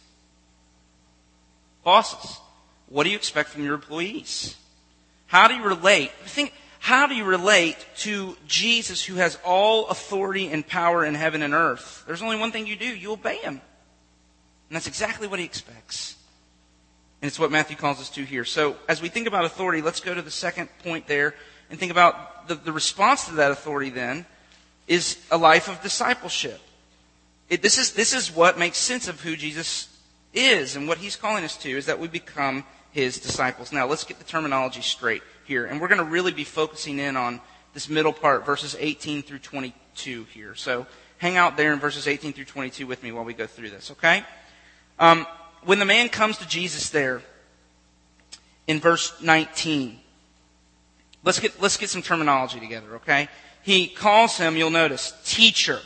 Bosses, 1.84 2.40
what 2.88 3.04
do 3.04 3.10
you 3.10 3.16
expect 3.16 3.50
from 3.50 3.64
your 3.64 3.76
employees? 3.76 4.56
How 5.28 5.48
do 5.48 5.56
you 5.56 5.64
relate? 5.64 6.12
Think, 6.26 6.54
how 6.80 7.08
do 7.08 7.16
you 7.16 7.26
relate 7.26 7.78
to 7.98 8.38
Jesus 8.48 9.04
who 9.04 9.16
has 9.16 9.38
all 9.46 9.88
authority 9.88 10.50
and 10.50 10.66
power 10.66 11.06
in 11.06 11.16
heaven 11.16 11.42
and 11.42 11.54
earth? 11.54 12.04
There's 12.08 12.22
only 12.22 12.38
one 12.38 12.52
thing 12.52 12.68
you 12.68 12.76
do. 12.76 12.86
You 12.86 13.14
obey 13.14 13.38
him. 13.38 13.62
And 14.70 14.76
that's 14.76 14.88
exactly 14.88 15.28
what 15.28 15.40
he 15.40 15.46
expects. 15.46 16.16
And 17.24 17.30
it's 17.30 17.40
what 17.40 17.52
Matthew 17.52 17.78
calls 17.78 18.02
us 18.02 18.10
to 18.10 18.26
here. 18.26 18.44
So 18.44 18.76
as 18.90 19.02
we 19.02 19.08
think 19.08 19.28
about 19.28 19.46
authority, 19.46 19.82
let's 19.82 20.02
go 20.02 20.14
to 20.14 20.22
the 20.22 20.30
second 20.30 20.68
point 20.84 21.08
there 21.08 21.36
and 21.70 21.80
think 21.80 21.90
about 21.90 22.50
the, 22.50 22.56
the 22.56 22.74
response 22.74 23.28
to 23.28 23.36
that 23.36 23.50
authority 23.50 23.90
then 23.90 24.26
is 24.90 25.18
a 25.32 25.38
life 25.38 25.70
of 25.70 25.82
discipleship. 25.82 26.60
It, 27.50 27.62
this, 27.62 27.78
is, 27.78 27.94
this 27.94 28.14
is 28.14 28.30
what 28.30 28.60
makes 28.60 28.78
sense 28.78 29.08
of 29.08 29.22
who 29.22 29.38
Jesus 29.38 29.88
is 30.34 30.76
and 30.76 30.86
what 30.86 30.98
he's 30.98 31.16
calling 31.16 31.46
us 31.46 31.56
to 31.60 31.70
is 31.70 31.86
that 31.86 31.98
we 31.98 32.10
become 32.10 32.66
his 32.92 33.20
disciples. 33.20 33.72
Now, 33.72 33.88
let's 33.88 34.04
get 34.04 34.18
the 34.18 34.26
terminology 34.26 34.82
straight 34.82 35.24
here. 35.46 35.66
And 35.66 35.80
we're 35.80 35.88
going 35.88 36.00
to 36.00 36.04
really 36.04 36.34
be 36.34 36.44
focusing 36.44 37.00
in 37.00 37.16
on 37.16 37.40
this 37.74 37.88
middle 37.88 38.12
part, 38.12 38.46
verses 38.46 38.76
18 38.78 39.22
through 39.22 39.40
22 39.40 40.26
here. 40.26 40.56
So 40.56 40.88
hang 41.20 41.38
out 41.38 41.56
there 41.56 41.72
in 41.72 41.80
verses 41.80 42.06
18 42.06 42.34
through 42.34 42.44
22 42.44 42.86
with 42.86 43.02
me 43.02 43.14
while 43.14 43.24
we 43.24 43.34
go 43.34 43.48
through 43.48 43.70
this, 43.70 43.92
okay? 43.92 44.26
Um, 45.00 45.26
when 45.66 45.80
the 45.80 45.86
man 45.86 46.10
comes 46.10 46.38
to 46.38 46.48
Jesus 46.48 46.90
there 46.90 47.22
in 48.68 48.80
verse 48.80 49.22
19, 49.22 50.00
let's 51.24 51.40
get, 51.40 51.62
let's 51.62 51.78
get 51.78 51.90
some 51.90 52.02
terminology 52.02 52.60
together, 52.60 52.96
okay? 52.96 53.28
He 53.62 53.88
calls 53.88 54.38
him, 54.38 54.58
you'll 54.58 54.70
notice, 54.70 55.14
teacher. 55.26 55.80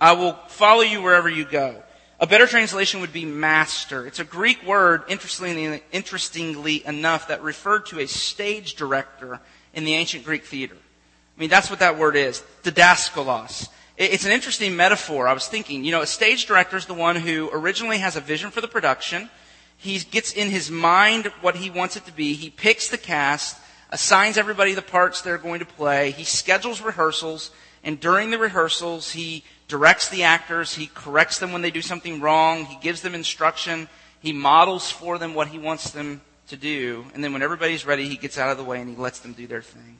I 0.00 0.12
will 0.12 0.34
follow 0.48 0.82
you 0.82 1.02
wherever 1.02 1.28
you 1.28 1.44
go. 1.44 1.82
A 2.18 2.26
better 2.26 2.46
translation 2.46 3.00
would 3.00 3.12
be 3.12 3.24
master. 3.24 4.06
It's 4.06 4.20
a 4.20 4.24
Greek 4.24 4.64
word, 4.64 5.02
interestingly, 5.08 5.82
interestingly 5.90 6.86
enough, 6.86 7.28
that 7.28 7.42
referred 7.42 7.86
to 7.86 8.00
a 8.00 8.06
stage 8.06 8.74
director 8.74 9.40
in 9.74 9.84
the 9.84 9.94
ancient 9.94 10.24
Greek 10.24 10.44
theater. 10.44 10.76
I 10.76 11.40
mean, 11.40 11.50
that's 11.50 11.70
what 11.70 11.80
that 11.80 11.98
word 11.98 12.14
is. 12.14 12.42
Didaskalos. 12.62 13.68
It's 14.04 14.24
an 14.24 14.32
interesting 14.32 14.74
metaphor. 14.74 15.28
I 15.28 15.32
was 15.32 15.46
thinking, 15.46 15.84
you 15.84 15.92
know, 15.92 16.00
a 16.00 16.08
stage 16.08 16.46
director 16.46 16.76
is 16.76 16.86
the 16.86 16.92
one 16.92 17.14
who 17.14 17.48
originally 17.52 17.98
has 17.98 18.16
a 18.16 18.20
vision 18.20 18.50
for 18.50 18.60
the 18.60 18.66
production. 18.66 19.30
He 19.76 19.96
gets 20.00 20.32
in 20.32 20.50
his 20.50 20.72
mind 20.72 21.26
what 21.40 21.54
he 21.54 21.70
wants 21.70 21.96
it 21.96 22.04
to 22.06 22.12
be. 22.12 22.34
He 22.34 22.50
picks 22.50 22.88
the 22.88 22.98
cast, 22.98 23.56
assigns 23.90 24.36
everybody 24.36 24.74
the 24.74 24.82
parts 24.82 25.20
they're 25.20 25.38
going 25.38 25.60
to 25.60 25.64
play. 25.64 26.10
He 26.10 26.24
schedules 26.24 26.80
rehearsals, 26.80 27.52
and 27.84 28.00
during 28.00 28.30
the 28.30 28.38
rehearsals, 28.38 29.12
he 29.12 29.44
directs 29.68 30.08
the 30.08 30.24
actors. 30.24 30.74
He 30.74 30.88
corrects 30.88 31.38
them 31.38 31.52
when 31.52 31.62
they 31.62 31.70
do 31.70 31.80
something 31.80 32.20
wrong. 32.20 32.64
He 32.64 32.78
gives 32.80 33.02
them 33.02 33.14
instruction. 33.14 33.88
He 34.18 34.32
models 34.32 34.90
for 34.90 35.16
them 35.16 35.32
what 35.32 35.46
he 35.46 35.60
wants 35.60 35.92
them 35.92 36.22
to 36.48 36.56
do. 36.56 37.04
And 37.14 37.22
then 37.22 37.32
when 37.32 37.42
everybody's 37.42 37.86
ready, 37.86 38.08
he 38.08 38.16
gets 38.16 38.36
out 38.36 38.50
of 38.50 38.58
the 38.58 38.64
way 38.64 38.80
and 38.80 38.90
he 38.90 38.96
lets 38.96 39.20
them 39.20 39.32
do 39.32 39.46
their 39.46 39.62
thing. 39.62 39.98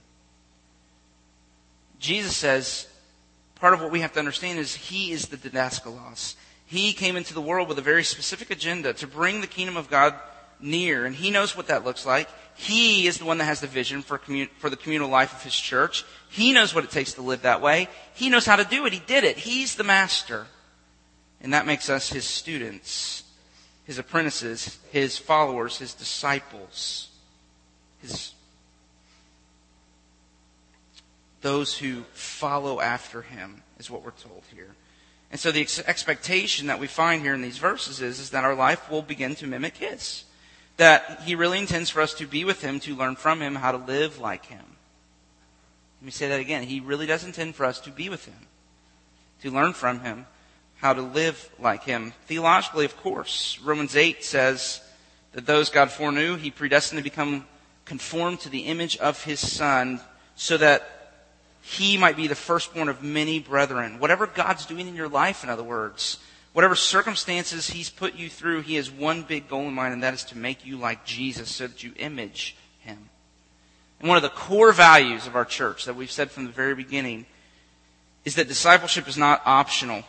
Jesus 2.01 2.37
says, 2.37 2.89
part 3.63 3.75
of 3.75 3.81
what 3.81 3.93
we 3.93 4.01
have 4.01 4.13
to 4.13 4.19
understand 4.19 4.59
is 4.59 4.75
he 4.75 5.13
is 5.13 5.29
the 5.29 5.37
didaskalos. 5.37 6.35
He 6.67 6.93
came 6.93 7.17
into 7.17 7.33
the 7.33 7.41
world 7.41 7.69
with 7.69 7.79
a 7.79 7.83
very 7.83 8.03
specific 8.03 8.51
agenda 8.51 8.93
to 8.95 9.07
bring 9.07 9.41
the 9.41 9.47
kingdom 9.47 9.77
of 9.77 9.89
God 9.89 10.17
near, 10.59 11.07
and 11.07 11.15
he 11.15 11.31
knows 11.31 11.57
what 11.57 11.69
that 11.69 11.85
looks 11.85 12.05
like. 12.05 12.29
He 12.57 13.07
is 13.07 13.19
the 13.19 13.25
one 13.25 13.39
that 13.39 13.45
has 13.45 13.61
the 13.61 13.69
vision 13.69 14.03
for, 14.03 14.19
commun- 14.19 14.49
for 14.59 14.69
the 14.69 14.77
communal 14.77 15.09
life 15.09 15.33
of 15.33 15.45
his 15.45 15.55
church. 15.55 16.05
He 16.29 16.53
knows 16.53 16.75
what 16.75 16.83
it 16.83 16.91
takes 16.91 17.13
to 17.13 17.23
live 17.23 17.43
that 17.43 17.63
way. 17.63 17.87
He 18.15 18.31
knows 18.31 18.47
how 18.47 18.57
to 18.57 18.65
do 18.65 18.85
it. 18.85 18.93
He 18.93 18.99
did 19.07 19.23
it. 19.23 19.37
He's 19.37 19.77
the 19.77 19.85
master. 19.85 20.49
And 21.41 21.55
that 21.55 21.65
makes 21.65 21.89
us 21.89 22.09
his 22.09 22.25
students, 22.25 23.23
his 23.85 23.97
apprentices, 23.97 24.81
his 24.91 25.19
followers, 25.19 25.79
his 25.79 25.95
disciples, 25.95 27.11
his 28.01 28.33
those 31.43 31.77
who 31.77 32.03
follow 32.13 32.81
after 32.81 33.23
him 33.23 33.63
is 33.79 33.91
what 33.91 34.05
we're 34.05 34.13
told 34.13 34.43
here. 34.55 34.75
And 35.31 35.41
so 35.41 35.53
the 35.53 35.61
ex- 35.61 35.79
expectation 35.81 36.67
that 36.67 36.79
we 36.79 36.87
find 36.87 37.23
here 37.23 37.35
in 37.35 37.43
these 37.43 37.59
verses 37.59 38.01
is, 38.01 38.19
is 38.19 38.31
that 38.31 38.45
our 38.45 38.55
life 38.55 38.91
will 38.91 39.03
begin 39.03 39.35
to 39.37 39.47
mimic 39.47 39.77
his 39.77 40.25
that 40.77 41.21
he 41.25 41.35
really 41.35 41.59
intends 41.59 41.91
for 41.91 42.01
us 42.01 42.15
to 42.15 42.27
be 42.27 42.45
with 42.45 42.63
him, 42.63 42.81
to 42.81 42.95
learn 42.95 43.17
from 43.17 43.41
him 43.41 43.57
how 43.57 43.73
to 43.73 43.79
live 43.79 44.19
like 44.19 44.47
him. 44.47 44.65
Let 46.01 46.07
me 46.07 46.11
say 46.11 46.29
that 46.29 46.41
again. 46.41 46.65
He 46.65 46.81
really 46.81 47.07
does 47.07 47.25
intend 47.25 47.55
for 47.55 47.65
us 47.65 47.81
to 47.81 47.91
be 47.91 48.09
with 48.09 48.25
him, 48.25 48.49
to 49.43 49.51
learn 49.51 49.73
from 49.73 50.01
him 50.01 50.27
how 50.79 50.93
to 50.93 51.03
live 51.03 51.51
like 51.59 51.85
him. 51.85 52.13
Theologically, 52.27 52.85
of 52.85 52.97
course, 52.97 53.59
Romans 53.63 53.95
8 53.95 54.25
says 54.25 54.81
that 55.33 55.47
those 55.47 55.71
God 55.71 55.91
foreknew, 55.91 56.37
he 56.37 56.51
predestined 56.51 56.99
to 56.99 57.05
become 57.05 57.47
conformed 57.85 58.41
to 58.41 58.49
the 58.49 58.63
image 58.63 58.97
of 58.97 59.23
his 59.23 59.39
son 59.39 60.01
so 60.35 60.57
that 60.57 61.02
he 61.63 61.97
might 61.97 62.17
be 62.17 62.27
the 62.27 62.35
firstborn 62.35 62.89
of 62.89 63.03
many 63.03 63.39
brethren. 63.39 63.99
Whatever 63.99 64.27
God's 64.27 64.67
doing 64.67 64.89
in 64.89 64.97
your 64.97 65.09
life, 65.09 65.43
in 65.43 65.49
other 65.49 65.63
words, 65.63 66.19
Whatever 66.53 66.75
circumstances 66.75 67.71
He's 67.71 67.91
put 67.91 68.15
you 68.15 68.29
through, 68.29 68.63
He 68.63 68.75
has 68.75 68.91
one 68.91 69.23
big 69.23 69.49
goal 69.49 69.69
in 69.69 69.75
mind, 69.75 69.95
and 69.95 70.03
that 70.03 70.15
is 70.15 70.25
to 70.25 70.39
make 70.39 70.67
you 70.67 70.77
like 70.77 71.05
Jesus 71.05 71.51
so 71.51 71.67
that 71.67 71.83
you 71.83 71.93
image 71.97 72.57
Him. 72.81 73.09
And 74.01 74.09
one 74.09 74.17
of 74.17 74.23
the 74.23 74.29
core 74.29 74.73
values 74.73 75.27
of 75.27 75.37
our 75.37 75.45
church 75.45 75.87
that 75.87 75.97
we've 75.97 76.11
said 76.11 76.31
from 76.31 76.45
the 76.45 76.51
very 76.51 76.75
beginning 76.75 77.27
is 78.25 78.35
that 78.35 78.49
discipleship 78.49 79.09
is 79.09 79.17
not 79.17 79.43
optional. 79.47 80.03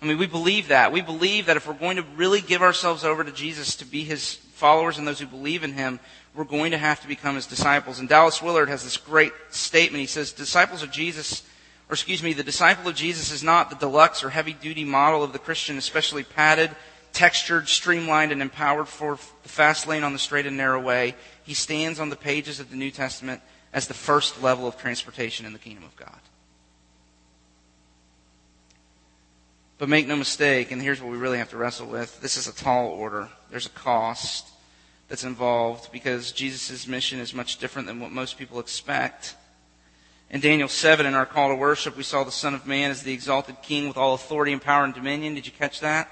I 0.00 0.06
mean, 0.06 0.16
we 0.16 0.26
believe 0.26 0.68
that. 0.68 0.92
We 0.92 1.02
believe 1.02 1.46
that 1.46 1.58
if 1.58 1.68
we're 1.68 1.74
going 1.74 1.98
to 1.98 2.04
really 2.16 2.40
give 2.40 2.62
ourselves 2.62 3.04
over 3.04 3.22
to 3.22 3.32
Jesus 3.32 3.76
to 3.76 3.84
be 3.84 4.02
His 4.02 4.34
followers 4.34 4.96
and 4.96 5.06
those 5.06 5.20
who 5.20 5.26
believe 5.26 5.62
in 5.62 5.74
Him, 5.74 6.00
we're 6.34 6.44
going 6.44 6.70
to 6.70 6.78
have 6.78 7.00
to 7.00 7.08
become 7.08 7.34
His 7.34 7.46
disciples. 7.46 7.98
And 7.98 8.08
Dallas 8.08 8.40
Willard 8.40 8.68
has 8.68 8.84
this 8.84 8.96
great 8.96 9.32
statement. 9.50 10.00
He 10.00 10.06
says, 10.06 10.32
disciples 10.32 10.82
of 10.82 10.90
Jesus 10.90 11.42
or 11.90 11.94
excuse 11.94 12.22
me, 12.22 12.32
the 12.32 12.44
disciple 12.44 12.88
of 12.88 12.94
Jesus 12.94 13.32
is 13.32 13.42
not 13.42 13.68
the 13.68 13.74
deluxe 13.74 14.22
or 14.22 14.30
heavy 14.30 14.52
duty 14.52 14.84
model 14.84 15.24
of 15.24 15.32
the 15.32 15.40
Christian, 15.40 15.76
especially 15.76 16.22
padded, 16.22 16.70
textured, 17.12 17.68
streamlined, 17.68 18.30
and 18.30 18.40
empowered 18.40 18.86
for 18.86 19.18
the 19.42 19.48
fast 19.48 19.88
lane 19.88 20.04
on 20.04 20.12
the 20.12 20.18
straight 20.20 20.46
and 20.46 20.56
narrow 20.56 20.80
way. 20.80 21.16
He 21.42 21.52
stands 21.52 21.98
on 21.98 22.08
the 22.08 22.14
pages 22.14 22.60
of 22.60 22.70
the 22.70 22.76
New 22.76 22.92
Testament 22.92 23.42
as 23.72 23.88
the 23.88 23.94
first 23.94 24.40
level 24.40 24.68
of 24.68 24.78
transportation 24.78 25.46
in 25.46 25.52
the 25.52 25.58
kingdom 25.58 25.82
of 25.82 25.96
God. 25.96 26.20
But 29.78 29.88
make 29.88 30.06
no 30.06 30.14
mistake, 30.14 30.70
and 30.70 30.80
here's 30.80 31.02
what 31.02 31.10
we 31.10 31.18
really 31.18 31.38
have 31.38 31.50
to 31.50 31.56
wrestle 31.56 31.88
with 31.88 32.20
this 32.20 32.36
is 32.36 32.46
a 32.46 32.54
tall 32.54 32.86
order. 32.90 33.28
There's 33.50 33.66
a 33.66 33.70
cost 33.70 34.46
that's 35.10 35.24
involved 35.24 35.90
because 35.90 36.30
Jesus' 36.30 36.86
mission 36.86 37.18
is 37.18 37.34
much 37.34 37.58
different 37.58 37.88
than 37.88 37.98
what 37.98 38.12
most 38.12 38.38
people 38.38 38.60
expect. 38.60 39.34
In 40.30 40.40
Daniel 40.40 40.68
7, 40.68 41.04
in 41.04 41.14
our 41.14 41.26
call 41.26 41.48
to 41.48 41.56
worship, 41.56 41.96
we 41.96 42.04
saw 42.04 42.22
the 42.22 42.30
Son 42.30 42.54
of 42.54 42.64
Man 42.64 42.92
as 42.92 43.02
the 43.02 43.12
exalted 43.12 43.60
King 43.60 43.88
with 43.88 43.96
all 43.96 44.14
authority 44.14 44.52
and 44.52 44.62
power 44.62 44.84
and 44.84 44.94
dominion. 44.94 45.34
Did 45.34 45.46
you 45.46 45.52
catch 45.52 45.80
that? 45.80 46.08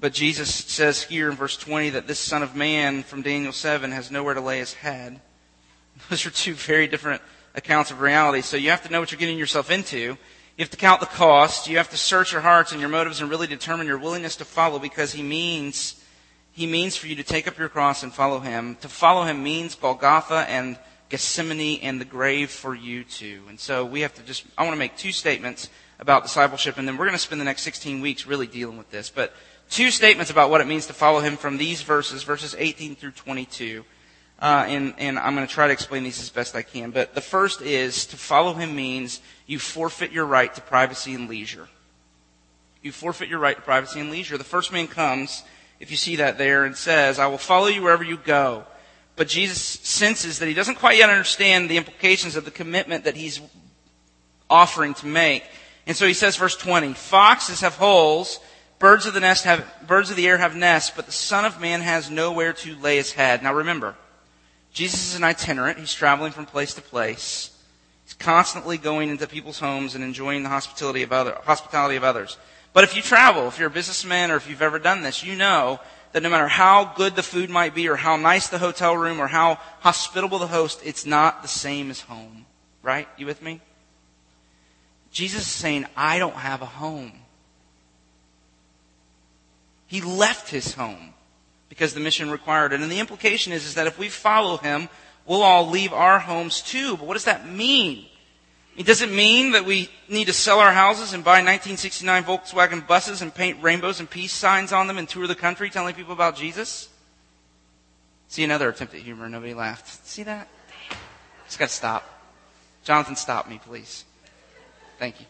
But 0.00 0.12
Jesus 0.12 0.52
says 0.52 1.04
here 1.04 1.30
in 1.30 1.36
verse 1.36 1.56
20 1.56 1.90
that 1.90 2.08
this 2.08 2.18
Son 2.18 2.42
of 2.42 2.56
Man 2.56 3.04
from 3.04 3.22
Daniel 3.22 3.52
7 3.52 3.92
has 3.92 4.10
nowhere 4.10 4.34
to 4.34 4.40
lay 4.40 4.58
his 4.58 4.74
head. 4.74 5.20
Those 6.10 6.26
are 6.26 6.30
two 6.30 6.54
very 6.54 6.88
different 6.88 7.22
accounts 7.54 7.92
of 7.92 8.00
reality. 8.00 8.40
So 8.40 8.56
you 8.56 8.70
have 8.70 8.82
to 8.82 8.90
know 8.90 8.98
what 8.98 9.12
you're 9.12 9.20
getting 9.20 9.38
yourself 9.38 9.70
into. 9.70 9.98
You 9.98 10.16
have 10.58 10.70
to 10.70 10.76
count 10.76 10.98
the 10.98 11.06
cost. 11.06 11.68
You 11.68 11.76
have 11.76 11.90
to 11.90 11.96
search 11.96 12.32
your 12.32 12.40
hearts 12.40 12.72
and 12.72 12.80
your 12.80 12.90
motives 12.90 13.20
and 13.20 13.30
really 13.30 13.46
determine 13.46 13.86
your 13.86 13.98
willingness 13.98 14.34
to 14.36 14.44
follow 14.44 14.80
because 14.80 15.12
he 15.12 15.22
means, 15.22 16.01
he 16.52 16.66
means 16.66 16.96
for 16.96 17.06
you 17.06 17.16
to 17.16 17.22
take 17.22 17.48
up 17.48 17.58
your 17.58 17.68
cross 17.68 18.02
and 18.02 18.12
follow 18.12 18.38
him. 18.38 18.76
To 18.82 18.88
follow 18.88 19.24
him 19.24 19.42
means 19.42 19.74
Golgotha 19.74 20.44
and 20.48 20.78
Gethsemane 21.08 21.80
and 21.82 22.00
the 22.00 22.04
grave 22.04 22.50
for 22.50 22.74
you 22.74 23.04
too. 23.04 23.42
And 23.48 23.58
so 23.58 23.84
we 23.84 24.00
have 24.02 24.14
to 24.14 24.22
just, 24.22 24.44
I 24.56 24.62
want 24.62 24.74
to 24.74 24.78
make 24.78 24.96
two 24.96 25.12
statements 25.12 25.68
about 25.98 26.22
discipleship, 26.24 26.78
and 26.78 26.86
then 26.86 26.96
we're 26.96 27.06
going 27.06 27.14
to 27.14 27.18
spend 27.18 27.40
the 27.40 27.44
next 27.44 27.62
16 27.62 28.00
weeks 28.00 28.26
really 28.26 28.46
dealing 28.46 28.76
with 28.76 28.90
this. 28.90 29.08
But 29.08 29.34
two 29.70 29.90
statements 29.90 30.30
about 30.30 30.50
what 30.50 30.60
it 30.60 30.66
means 30.66 30.86
to 30.86 30.92
follow 30.92 31.20
him 31.20 31.36
from 31.36 31.56
these 31.56 31.82
verses, 31.82 32.22
verses 32.22 32.54
18 32.58 32.96
through 32.96 33.12
22. 33.12 33.84
Uh, 34.38 34.64
and, 34.66 34.94
and 34.98 35.18
I'm 35.18 35.36
going 35.36 35.46
to 35.46 35.52
try 35.52 35.68
to 35.68 35.72
explain 35.72 36.02
these 36.02 36.20
as 36.20 36.28
best 36.28 36.56
I 36.56 36.62
can. 36.62 36.90
But 36.90 37.14
the 37.14 37.20
first 37.20 37.62
is 37.62 38.06
to 38.06 38.16
follow 38.16 38.54
him 38.54 38.74
means 38.74 39.20
you 39.46 39.58
forfeit 39.58 40.10
your 40.10 40.26
right 40.26 40.52
to 40.54 40.60
privacy 40.60 41.14
and 41.14 41.28
leisure. 41.28 41.68
You 42.82 42.90
forfeit 42.90 43.28
your 43.28 43.38
right 43.38 43.54
to 43.54 43.62
privacy 43.62 44.00
and 44.00 44.10
leisure. 44.10 44.36
The 44.36 44.44
first 44.44 44.72
man 44.72 44.88
comes, 44.88 45.44
if 45.82 45.90
you 45.90 45.96
see 45.96 46.16
that 46.16 46.38
there, 46.38 46.64
and 46.64 46.76
says, 46.76 47.18
I 47.18 47.26
will 47.26 47.38
follow 47.38 47.66
you 47.66 47.82
wherever 47.82 48.04
you 48.04 48.16
go. 48.16 48.64
But 49.16 49.26
Jesus 49.26 49.60
senses 49.60 50.38
that 50.38 50.46
he 50.46 50.54
doesn't 50.54 50.76
quite 50.76 50.96
yet 50.96 51.10
understand 51.10 51.68
the 51.68 51.76
implications 51.76 52.36
of 52.36 52.44
the 52.44 52.52
commitment 52.52 53.02
that 53.02 53.16
he's 53.16 53.40
offering 54.48 54.94
to 54.94 55.06
make. 55.06 55.42
And 55.88 55.96
so 55.96 56.06
he 56.06 56.14
says, 56.14 56.36
verse 56.36 56.56
20, 56.56 56.94
foxes 56.94 57.62
have 57.62 57.74
holes, 57.74 58.38
birds 58.78 59.06
of 59.06 59.14
the 59.14 59.18
nest 59.18 59.42
have, 59.42 59.66
birds 59.84 60.08
of 60.08 60.16
the 60.16 60.28
air 60.28 60.38
have 60.38 60.54
nests, 60.54 60.92
but 60.94 61.06
the 61.06 61.12
son 61.12 61.44
of 61.44 61.60
man 61.60 61.80
has 61.80 62.08
nowhere 62.08 62.52
to 62.52 62.76
lay 62.76 62.94
his 62.96 63.10
head. 63.10 63.42
Now 63.42 63.52
remember, 63.52 63.96
Jesus 64.72 65.08
is 65.08 65.16
an 65.16 65.24
itinerant. 65.24 65.80
He's 65.80 65.92
traveling 65.92 66.30
from 66.30 66.46
place 66.46 66.74
to 66.74 66.80
place. 66.80 67.50
He's 68.04 68.14
constantly 68.14 68.78
going 68.78 69.08
into 69.08 69.26
people's 69.26 69.58
homes 69.58 69.96
and 69.96 70.04
enjoying 70.04 70.44
the 70.44 70.48
hospitality 70.48 71.02
of 71.02 71.12
other, 71.12 71.36
hospitality 71.42 71.96
of 71.96 72.04
others. 72.04 72.38
But 72.72 72.84
if 72.84 72.96
you 72.96 73.02
travel, 73.02 73.48
if 73.48 73.58
you're 73.58 73.68
a 73.68 73.70
businessman 73.70 74.30
or 74.30 74.36
if 74.36 74.48
you've 74.48 74.62
ever 74.62 74.78
done 74.78 75.02
this, 75.02 75.22
you 75.22 75.36
know 75.36 75.80
that 76.12 76.22
no 76.22 76.30
matter 76.30 76.48
how 76.48 76.92
good 76.96 77.16
the 77.16 77.22
food 77.22 77.50
might 77.50 77.74
be 77.74 77.88
or 77.88 77.96
how 77.96 78.16
nice 78.16 78.48
the 78.48 78.58
hotel 78.58 78.96
room 78.96 79.20
or 79.20 79.26
how 79.26 79.58
hospitable 79.80 80.38
the 80.38 80.46
host, 80.46 80.80
it's 80.84 81.04
not 81.04 81.42
the 81.42 81.48
same 81.48 81.90
as 81.90 82.00
home. 82.00 82.46
Right? 82.82 83.08
You 83.16 83.26
with 83.26 83.42
me? 83.42 83.60
Jesus 85.10 85.42
is 85.42 85.48
saying, 85.48 85.86
I 85.96 86.18
don't 86.18 86.34
have 86.34 86.62
a 86.62 86.66
home. 86.66 87.12
He 89.86 90.00
left 90.00 90.48
his 90.48 90.72
home 90.72 91.12
because 91.68 91.92
the 91.92 92.00
mission 92.00 92.30
required 92.30 92.72
it. 92.72 92.80
And 92.80 92.90
the 92.90 92.98
implication 92.98 93.52
is, 93.52 93.66
is 93.66 93.74
that 93.74 93.86
if 93.86 93.98
we 93.98 94.08
follow 94.08 94.56
him, 94.56 94.88
we'll 95.26 95.42
all 95.42 95.68
leave 95.68 95.92
our 95.92 96.18
homes 96.18 96.62
too. 96.62 96.96
But 96.96 97.06
what 97.06 97.14
does 97.14 97.24
that 97.24 97.46
mean? 97.46 98.06
It 98.76 98.86
doesn't 98.86 99.14
mean 99.14 99.52
that 99.52 99.66
we 99.66 99.90
need 100.08 100.26
to 100.26 100.32
sell 100.32 100.58
our 100.58 100.72
houses 100.72 101.12
and 101.12 101.22
buy 101.22 101.42
1969 101.42 102.24
Volkswagen 102.24 102.86
buses 102.86 103.20
and 103.20 103.34
paint 103.34 103.62
rainbows 103.62 104.00
and 104.00 104.08
peace 104.08 104.32
signs 104.32 104.72
on 104.72 104.86
them 104.86 104.96
and 104.96 105.06
tour 105.06 105.26
the 105.26 105.34
country 105.34 105.68
telling 105.68 105.94
people 105.94 106.14
about 106.14 106.36
Jesus. 106.36 106.88
See 108.28 108.44
another 108.44 108.70
attempt 108.70 108.94
at 108.94 109.00
humor. 109.00 109.28
Nobody 109.28 109.52
laughed. 109.52 110.06
See 110.06 110.22
that? 110.22 110.48
Just 111.44 111.58
got 111.58 111.68
to 111.68 111.74
stop. 111.74 112.08
Jonathan, 112.82 113.14
stop 113.14 113.46
me, 113.46 113.60
please. 113.62 114.06
Thank 114.98 115.20
you. 115.20 115.26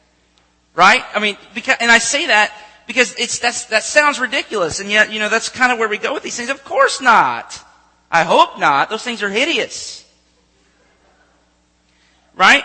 Right? 0.75 1.03
I 1.13 1.19
mean, 1.19 1.37
because, 1.53 1.77
and 1.81 1.91
I 1.91 1.99
say 1.99 2.29
that 2.29 2.53
because 2.87 3.15
it's, 3.19 3.41
that's, 3.41 3.67
that 3.67 3.83
sounds 3.83 4.21
ridiculous. 4.21 4.79
And 4.79 4.89
yet, 4.89 5.13
you 5.13 5.19
know, 5.19 5.29
that's 5.29 5.49
kind 5.49 5.73
of 5.73 5.81
where 5.81 5.89
we 5.89 5.99
go 5.99 6.15
with 6.15 6.23
these 6.23 6.37
things. 6.37 6.49
Of 6.49 6.63
course 6.63 7.01
not. 7.01 7.61
I 8.09 8.23
hope 8.23 8.61
not. 8.61 8.89
Those 8.89 9.03
things 9.03 9.21
are 9.23 9.29
hideous. 9.29 10.09
Right? 12.37 12.65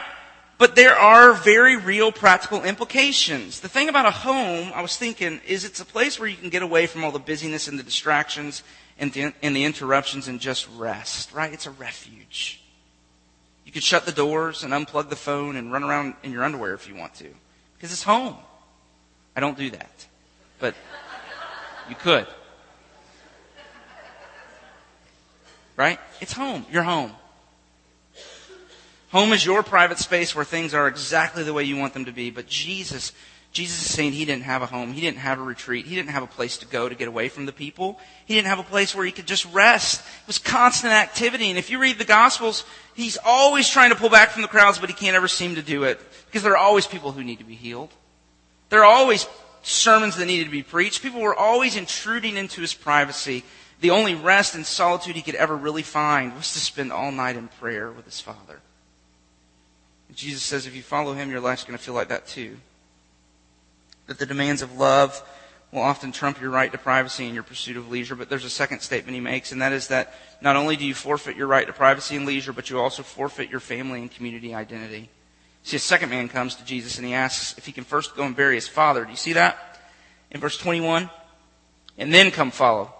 But 0.57 0.75
there 0.75 0.95
are 0.95 1.33
very 1.33 1.75
real 1.75 2.11
practical 2.11 2.63
implications. 2.63 3.59
The 3.59 3.69
thing 3.69 3.89
about 3.89 4.07
a 4.07 4.11
home, 4.11 4.71
I 4.73 4.81
was 4.81 4.97
thinking, 4.97 5.39
is 5.45 5.63
it's 5.63 5.79
a 5.79 5.85
place 5.85 6.19
where 6.19 6.27
you 6.27 6.35
can 6.35 6.49
get 6.49 6.63
away 6.63 6.87
from 6.87 7.03
all 7.03 7.11
the 7.11 7.19
busyness 7.19 7.67
and 7.67 7.77
the 7.77 7.83
distractions 7.83 8.63
and 8.97 9.13
the, 9.13 9.33
and 9.43 9.55
the 9.55 9.65
interruptions 9.65 10.27
and 10.27 10.39
just 10.39 10.67
rest, 10.75 11.31
right? 11.31 11.53
It's 11.53 11.67
a 11.67 11.71
refuge. 11.71 12.61
You 13.65 13.71
can 13.71 13.81
shut 13.81 14.05
the 14.07 14.11
doors 14.11 14.63
and 14.63 14.73
unplug 14.73 15.09
the 15.09 15.15
phone 15.15 15.57
and 15.57 15.71
run 15.71 15.83
around 15.83 16.15
in 16.23 16.31
your 16.31 16.43
underwear 16.43 16.73
if 16.73 16.87
you 16.87 16.95
want 16.95 17.13
to. 17.15 17.29
Because 17.75 17.91
it's 17.91 18.03
home. 18.03 18.37
I 19.35 19.39
don't 19.39 19.57
do 19.57 19.69
that. 19.69 20.07
But 20.57 20.73
you 21.87 21.95
could. 21.95 22.25
Right? 25.75 25.99
It's 26.19 26.33
home. 26.33 26.65
You're 26.71 26.81
home. 26.81 27.11
Home 29.17 29.33
is 29.33 29.43
your 29.43 29.63
private 29.63 29.97
space 29.97 30.35
where 30.35 30.45
things 30.45 30.75
are 30.75 30.87
exactly 30.87 31.41
the 31.41 31.51
way 31.51 31.63
you 31.63 31.75
want 31.75 31.95
them 31.95 32.05
to 32.05 32.11
be. 32.11 32.29
But 32.29 32.45
Jesus 32.45 33.13
Jesus 33.51 33.83
is 33.83 33.91
saying 33.91 34.11
he 34.11 34.25
didn't 34.25 34.43
have 34.43 34.61
a 34.61 34.67
home. 34.67 34.93
He 34.93 35.01
didn't 35.01 35.17
have 35.17 35.39
a 35.39 35.41
retreat. 35.41 35.87
He 35.87 35.95
didn't 35.95 36.11
have 36.11 36.21
a 36.21 36.27
place 36.27 36.59
to 36.59 36.67
go 36.67 36.87
to 36.87 36.93
get 36.93 37.07
away 37.07 37.27
from 37.27 37.47
the 37.47 37.51
people. 37.51 37.99
He 38.27 38.35
didn't 38.35 38.49
have 38.49 38.59
a 38.59 38.63
place 38.63 38.93
where 38.93 39.03
he 39.03 39.11
could 39.11 39.25
just 39.25 39.51
rest. 39.51 40.01
It 40.01 40.27
was 40.27 40.37
constant 40.37 40.93
activity. 40.93 41.49
And 41.49 41.57
if 41.57 41.71
you 41.71 41.79
read 41.79 41.97
the 41.97 42.05
Gospels, 42.05 42.63
he's 42.93 43.17
always 43.25 43.67
trying 43.67 43.89
to 43.89 43.95
pull 43.95 44.11
back 44.11 44.29
from 44.29 44.43
the 44.43 44.47
crowds, 44.47 44.77
but 44.77 44.89
he 44.89 44.95
can't 44.95 45.15
ever 45.15 45.27
seem 45.27 45.55
to 45.55 45.63
do 45.63 45.85
it 45.85 45.99
because 46.27 46.43
there 46.43 46.51
are 46.51 46.57
always 46.57 46.85
people 46.85 47.11
who 47.11 47.23
need 47.23 47.39
to 47.39 47.43
be 47.43 47.55
healed. 47.55 47.89
There 48.69 48.81
are 48.81 48.93
always 48.93 49.25
sermons 49.63 50.17
that 50.17 50.27
needed 50.27 50.45
to 50.45 50.51
be 50.51 50.61
preached. 50.61 51.01
People 51.01 51.21
were 51.21 51.35
always 51.35 51.75
intruding 51.75 52.37
into 52.37 52.61
his 52.61 52.75
privacy. 52.75 53.43
The 53.81 53.89
only 53.89 54.13
rest 54.13 54.53
and 54.53 54.63
solitude 54.63 55.15
he 55.15 55.23
could 55.23 55.33
ever 55.33 55.55
really 55.55 55.81
find 55.81 56.35
was 56.35 56.53
to 56.53 56.59
spend 56.59 56.91
all 56.91 57.11
night 57.11 57.35
in 57.35 57.47
prayer 57.47 57.91
with 57.91 58.05
his 58.05 58.21
Father. 58.21 58.61
Jesus 60.17 60.41
says 60.41 60.65
if 60.65 60.75
you 60.75 60.81
follow 60.81 61.13
him, 61.13 61.29
your 61.29 61.39
life's 61.39 61.63
going 61.63 61.77
to 61.77 61.83
feel 61.83 61.93
like 61.93 62.07
that 62.07 62.25
too. 62.25 62.57
That 64.07 64.17
the 64.17 64.25
demands 64.25 64.63
of 64.63 64.75
love 64.75 65.21
will 65.71 65.83
often 65.83 66.11
trump 66.11 66.41
your 66.41 66.49
right 66.49 66.71
to 66.71 66.77
privacy 66.77 67.25
and 67.25 67.35
your 67.35 67.43
pursuit 67.43 67.77
of 67.77 67.91
leisure. 67.91 68.15
But 68.15 68.27
there's 68.27 68.43
a 68.43 68.49
second 68.49 68.79
statement 68.79 69.13
he 69.13 69.21
makes, 69.21 69.51
and 69.51 69.61
that 69.61 69.73
is 69.73 69.89
that 69.89 70.15
not 70.41 70.55
only 70.55 70.75
do 70.75 70.85
you 70.85 70.95
forfeit 70.95 71.37
your 71.37 71.45
right 71.45 71.67
to 71.67 71.73
privacy 71.73 72.15
and 72.15 72.25
leisure, 72.25 72.51
but 72.51 72.67
you 72.67 72.79
also 72.79 73.03
forfeit 73.03 73.51
your 73.51 73.59
family 73.59 74.01
and 74.01 74.09
community 74.09 74.55
identity. 74.55 75.09
See, 75.61 75.77
a 75.77 75.79
second 75.79 76.09
man 76.09 76.29
comes 76.29 76.55
to 76.55 76.65
Jesus 76.65 76.97
and 76.97 77.05
he 77.05 77.13
asks 77.13 77.55
if 77.59 77.67
he 77.67 77.71
can 77.71 77.83
first 77.83 78.15
go 78.15 78.23
and 78.23 78.35
bury 78.35 78.55
his 78.55 78.67
father. 78.67 79.05
Do 79.05 79.11
you 79.11 79.17
see 79.17 79.33
that? 79.33 79.79
In 80.31 80.41
verse 80.41 80.57
21? 80.57 81.11
And 81.99 82.11
then 82.11 82.31
come 82.31 82.49
follow. 82.49 82.91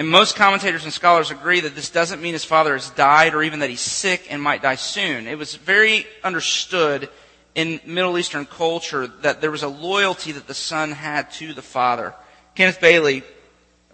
And 0.00 0.08
most 0.08 0.34
commentators 0.34 0.84
and 0.84 0.92
scholars 0.94 1.30
agree 1.30 1.60
that 1.60 1.74
this 1.74 1.90
doesn't 1.90 2.22
mean 2.22 2.32
his 2.32 2.42
father 2.42 2.72
has 2.72 2.88
died 2.88 3.34
or 3.34 3.42
even 3.42 3.58
that 3.58 3.68
he's 3.68 3.82
sick 3.82 4.28
and 4.30 4.40
might 4.40 4.62
die 4.62 4.76
soon. 4.76 5.26
It 5.26 5.36
was 5.36 5.56
very 5.56 6.06
understood 6.24 7.10
in 7.54 7.82
Middle 7.84 8.16
Eastern 8.16 8.46
culture 8.46 9.06
that 9.06 9.42
there 9.42 9.50
was 9.50 9.62
a 9.62 9.68
loyalty 9.68 10.32
that 10.32 10.46
the 10.46 10.54
son 10.54 10.92
had 10.92 11.30
to 11.32 11.52
the 11.52 11.60
father. 11.60 12.14
Kenneth 12.54 12.80
Bailey, 12.80 13.24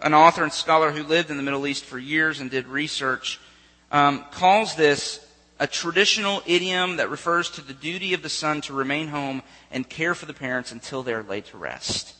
an 0.01 0.13
author 0.13 0.43
and 0.43 0.53
scholar 0.53 0.91
who 0.91 1.03
lived 1.03 1.29
in 1.29 1.35
the 1.35 1.43
Middle 1.43 1.67
East 1.67 1.83
for 1.83 1.99
years 1.99 2.39
and 2.39 2.49
did 2.49 2.67
research, 2.67 3.37
um, 3.91 4.23
calls 4.31 4.75
this 4.75 5.27
a 5.59 5.67
traditional 5.67 6.41
idiom 6.45 6.95
that 6.95 7.09
refers 7.09 7.49
to 7.49 7.61
the 7.61 7.73
duty 7.73 8.13
of 8.13 8.21
the 8.21 8.29
son 8.29 8.61
to 8.61 8.71
remain 8.71 9.09
home 9.09 9.43
and 9.71 9.89
care 9.89 10.15
for 10.15 10.25
the 10.25 10.33
parents 10.33 10.71
until 10.71 11.03
they 11.03 11.13
are 11.13 11.23
laid 11.23 11.43
to 11.47 11.57
rest. 11.57 12.13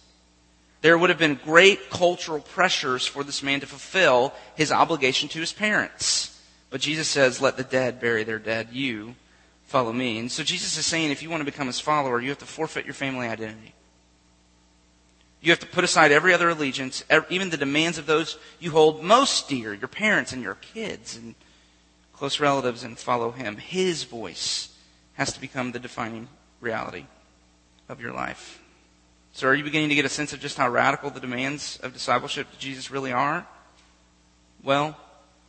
There 0.81 0.97
would 0.97 1.09
have 1.09 1.19
been 1.19 1.39
great 1.43 1.89
cultural 1.89 2.39
pressures 2.39 3.05
for 3.05 3.23
this 3.23 3.41
man 3.41 3.59
to 3.61 3.67
fulfill 3.67 4.33
his 4.55 4.71
obligation 4.71 5.27
to 5.29 5.39
his 5.39 5.51
parents. 5.51 6.39
But 6.69 6.81
Jesus 6.81 7.07
says, 7.07 7.41
let 7.41 7.57
the 7.57 7.63
dead 7.63 7.99
bury 7.99 8.23
their 8.23 8.39
dead. 8.39 8.69
You 8.71 9.15
follow 9.65 9.91
me. 9.91 10.19
And 10.19 10.31
so 10.31 10.43
Jesus 10.43 10.77
is 10.77 10.85
saying, 10.85 11.11
if 11.11 11.23
you 11.23 11.29
want 11.29 11.41
to 11.41 11.51
become 11.51 11.67
his 11.67 11.79
follower, 11.79 12.21
you 12.21 12.29
have 12.29 12.37
to 12.39 12.45
forfeit 12.45 12.85
your 12.85 12.93
family 12.93 13.27
identity. 13.27 13.73
You 15.41 15.51
have 15.51 15.59
to 15.59 15.67
put 15.67 15.83
aside 15.83 16.11
every 16.11 16.33
other 16.33 16.49
allegiance, 16.49 17.03
even 17.29 17.49
the 17.49 17.57
demands 17.57 17.97
of 17.97 18.05
those 18.05 18.37
you 18.59 18.71
hold 18.71 19.03
most 19.03 19.47
dear, 19.47 19.73
your 19.73 19.87
parents 19.87 20.33
and 20.33 20.41
your 20.41 20.55
kids 20.55 21.15
and 21.15 21.35
close 22.13 22.39
relatives, 22.39 22.83
and 22.83 22.97
follow 22.97 23.31
him. 23.31 23.57
His 23.57 24.03
voice 24.03 24.69
has 25.13 25.31
to 25.33 25.39
become 25.39 25.71
the 25.71 25.79
defining 25.79 26.27
reality 26.59 27.05
of 27.87 28.01
your 28.01 28.11
life. 28.11 28.59
So 29.37 29.47
are 29.47 29.53
you 29.53 29.63
beginning 29.63 29.89
to 29.89 29.95
get 29.95 30.03
a 30.03 30.09
sense 30.09 30.33
of 30.33 30.39
just 30.39 30.57
how 30.57 30.67
radical 30.67 31.11
the 31.11 31.19
demands 31.19 31.79
of 31.83 31.93
discipleship 31.93 32.51
to 32.51 32.57
Jesus 32.57 32.89
really 32.89 33.11
are? 33.11 33.45
Well, 34.63 34.97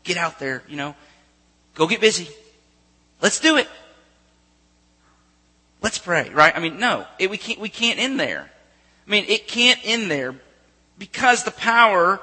get 0.05 0.18
out 0.18 0.38
there, 0.38 0.62
you 0.68 0.77
know. 0.77 0.94
Go 1.74 1.87
get 1.87 1.98
busy. 1.98 2.29
Let's 3.22 3.40
do 3.40 3.57
it. 3.57 3.66
Let's 5.81 5.96
pray, 5.96 6.29
right? 6.29 6.55
I 6.55 6.61
mean, 6.61 6.79
no, 6.79 7.07
it, 7.18 7.31
we 7.31 7.38
can't, 7.38 7.61
we 7.61 7.70
can't 7.70 7.98
end 7.98 8.20
there. 8.20 8.51
I 9.07 9.11
mean, 9.11 9.24
it 9.27 9.48
can't 9.48 9.81
end 9.83 10.11
there 10.11 10.35
because 10.98 11.44
the 11.44 11.51
power 11.51 12.20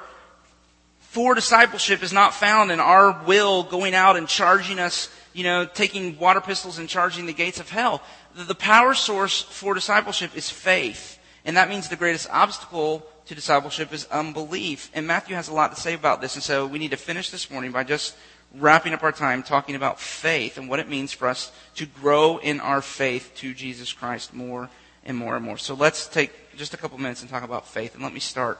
for 0.99 1.33
discipleship 1.33 2.03
is 2.03 2.13
not 2.13 2.35
found 2.35 2.69
in 2.69 2.79
our 2.79 3.23
will 3.25 3.63
going 3.63 3.95
out 3.95 4.17
and 4.17 4.27
charging 4.27 4.77
us, 4.77 5.09
you 5.33 5.43
know, 5.43 5.65
taking 5.65 6.19
water 6.19 6.41
pistols 6.41 6.77
and 6.77 6.87
charging 6.87 7.25
the 7.25 7.33
gates 7.33 7.59
of 7.59 7.71
hell. 7.71 8.03
The 8.35 8.53
power 8.53 8.93
source 8.93 9.41
for 9.41 9.73
discipleship 9.73 10.37
is 10.37 10.47
faith. 10.47 11.17
And 11.45 11.57
that 11.57 11.69
means 11.69 11.87
the 11.87 11.95
greatest 11.95 12.27
obstacle 12.31 13.05
to 13.27 13.35
discipleship 13.35 13.93
is 13.93 14.05
unbelief. 14.07 14.89
And 14.93 15.07
Matthew 15.07 15.35
has 15.35 15.47
a 15.47 15.53
lot 15.53 15.73
to 15.75 15.81
say 15.81 15.93
about 15.93 16.19
this. 16.19 16.35
And 16.35 16.43
so 16.43 16.65
we 16.65 16.79
need 16.79 16.91
to 16.91 16.97
finish 16.97 17.29
this 17.29 17.49
morning 17.51 17.71
by 17.71 17.83
just 17.83 18.15
wrapping 18.55 18.93
up 18.93 19.03
our 19.03 19.11
time 19.11 19.43
talking 19.43 19.75
about 19.75 19.99
faith 19.99 20.57
and 20.57 20.69
what 20.69 20.79
it 20.79 20.89
means 20.89 21.11
for 21.11 21.27
us 21.27 21.51
to 21.75 21.85
grow 21.85 22.37
in 22.37 22.59
our 22.59 22.81
faith 22.81 23.31
to 23.35 23.53
Jesus 23.53 23.93
Christ 23.93 24.33
more 24.33 24.69
and 25.03 25.17
more 25.17 25.35
and 25.35 25.45
more. 25.45 25.57
So 25.57 25.75
let's 25.75 26.07
take 26.07 26.55
just 26.55 26.73
a 26.73 26.77
couple 26.77 26.97
minutes 26.97 27.21
and 27.21 27.29
talk 27.29 27.43
about 27.43 27.67
faith. 27.67 27.93
And 27.93 28.03
let 28.03 28.13
me 28.13 28.19
start 28.19 28.59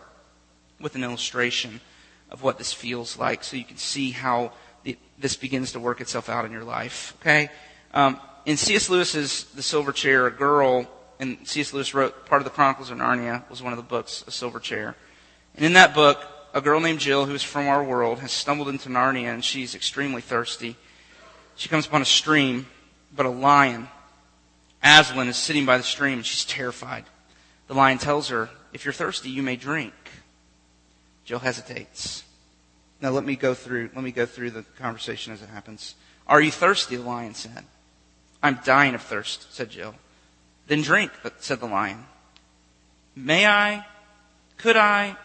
with 0.80 0.96
an 0.96 1.04
illustration 1.04 1.82
of 2.30 2.44
what 2.44 2.58
this 2.58 2.74
feels 2.74 3.18
like 3.18 3.44
so 3.44 3.58
you 3.58 3.64
can 3.64 3.78
see 3.78 4.12
how 4.12 4.52
this 5.18 5.36
begins 5.36 5.72
to 5.72 5.80
work 5.80 6.02
itself 6.02 6.30
out 6.30 6.46
in 6.46 6.52
your 6.52 6.64
life. 6.64 7.16
Okay? 7.22 7.50
Um, 7.94 8.20
in 8.46 8.58
C.S. 8.58 8.90
Lewis's 8.90 9.46
The 9.46 9.64
Silver 9.64 9.92
Chair, 9.92 10.28
a 10.28 10.32
girl 10.32 10.88
and 11.20 11.38
C.S. 11.48 11.74
Lewis 11.74 11.94
wrote 11.94 12.26
part 12.26 12.42
of 12.42 12.44
the 12.44 12.52
Chronicles 12.52 12.92
of 12.92 12.98
Narnia 12.98 13.50
was 13.50 13.62
one 13.62 13.74
of 13.74 13.78
the 13.78 13.84
books, 13.84 14.24
A 14.28 14.32
Silver 14.32 14.60
Chair. 14.60 14.96
And 15.56 15.66
in 15.66 15.74
that 15.74 15.94
book, 15.94 16.26
a 16.54 16.62
girl 16.62 16.80
named 16.80 17.00
Jill, 17.00 17.26
who's 17.26 17.44
from 17.44 17.68
our 17.68 17.84
world, 17.84 18.20
has 18.20 18.32
stumbled 18.32 18.70
into 18.70 18.90
Narnia 18.90 19.34
and 19.34 19.44
she's 19.44 19.76
extremely 19.76 20.22
thirsty. 20.22 20.76
She 21.56 21.70
comes 21.70 21.86
upon 21.86 22.02
a 22.02 22.06
stream, 22.06 22.68
but 23.16 23.26
a 23.26 23.30
lion, 23.30 23.88
Aslan, 24.84 25.28
is 25.28 25.38
sitting 25.38 25.66
by 25.66 25.78
the 25.78 25.84
stream 25.84 26.20
and 26.20 26.26
she's 26.26 26.46
terrified. 26.46 27.06
The 27.68 27.74
lion 27.74 27.98
tells 27.98 28.30
her, 28.30 28.50
if 28.74 28.86
you're 28.86 28.94
thirsty, 28.94 29.30
you 29.30 29.42
may 29.42 29.56
drink. 29.56 29.94
Jill 31.24 31.40
hesitates. 31.40 32.24
Now 33.02 33.10
let 33.10 33.26
me 33.26 33.36
go 33.36 33.54
through, 33.54 33.90
let 33.96 34.04
me 34.04 34.12
go 34.12 34.26
through 34.26 34.52
the 34.52 34.64
conversation 34.78 35.34
as 35.34 35.42
it 35.42 35.50
happens. 35.50 35.96
Are 36.28 36.42
you 36.42 36.52
thirsty? 36.52 36.96
The 36.96 37.04
lion 37.04 37.34
said. 37.34 37.66
I'm 38.42 38.60
dying 38.64 38.96
of 38.96 39.02
thirst, 39.02 39.54
said 39.54 39.70
Jill. 39.70 39.96
Then 40.68 40.82
drink, 40.82 41.12
said 41.40 41.60
the 41.60 41.68
lion. 41.68 42.06
May 43.16 43.46
I? 43.46 43.86
Could 44.58 44.78
I? 44.78 45.16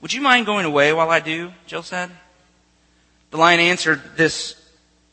Would 0.00 0.12
you 0.12 0.20
mind 0.20 0.46
going 0.46 0.64
away 0.64 0.92
while 0.92 1.10
I 1.10 1.20
do? 1.20 1.52
Jill 1.66 1.82
said. 1.82 2.10
The 3.30 3.36
lion 3.36 3.60
answered 3.60 4.02
this 4.16 4.54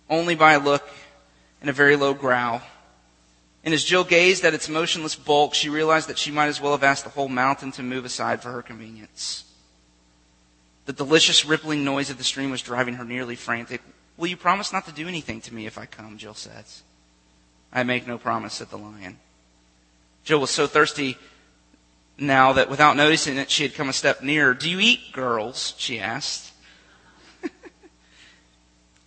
only 0.10 0.36
by 0.36 0.54
a 0.54 0.60
look 0.60 0.88
and 1.62 1.70
a 1.70 1.74
very 1.74 1.96
low 1.96 2.14
growl. 2.14 2.62
And 3.64 3.74
as 3.74 3.84
Jill 3.84 4.04
gazed 4.04 4.44
at 4.44 4.54
its 4.54 4.70
motionless 4.70 5.16
bulk, 5.16 5.54
she 5.54 5.70
realized 5.70 6.10
that 6.10 6.18
she 6.18 6.32
might 6.32 6.48
as 6.48 6.60
well 6.60 6.72
have 6.72 6.84
asked 6.84 7.04
the 7.04 7.12
whole 7.12 7.30
mountain 7.30 7.72
to 7.74 7.84
move 7.84 8.06
aside 8.06 8.42
for 8.42 8.52
her 8.52 8.62
convenience. 8.62 9.46
The 10.86 10.94
delicious 10.94 11.46
rippling 11.46 11.86
noise 11.86 12.10
of 12.10 12.18
the 12.18 12.24
stream 12.24 12.50
was 12.50 12.62
driving 12.62 12.96
her 12.96 13.06
nearly 13.06 13.36
frantic. 13.36 13.82
Will 14.18 14.28
you 14.28 14.38
promise 14.38 14.74
not 14.74 14.86
to 14.88 14.92
do 14.92 15.08
anything 15.08 15.42
to 15.42 15.54
me 15.54 15.68
if 15.68 15.78
I 15.78 15.86
come? 15.86 16.18
Jill 16.18 16.34
says. 16.34 16.82
I 17.72 17.84
make 17.84 18.08
no 18.08 18.18
promise, 18.18 18.56
said 18.56 18.70
the 18.70 18.78
lion. 18.78 19.20
Jill 20.24 20.40
was 20.40 20.52
so 20.52 20.68
thirsty 20.68 21.18
now 22.18 22.54
that 22.54 22.70
without 22.70 22.96
noticing 22.96 23.38
it, 23.38 23.50
she 23.50 23.64
had 23.64 23.74
come 23.74 23.90
a 23.90 23.94
step 23.94 24.22
nearer. 24.22 24.54
Do 24.54 24.70
you 24.70 24.80
eat 24.80 25.12
girls? 25.12 25.74
she 25.78 26.00
asked. 26.00 26.54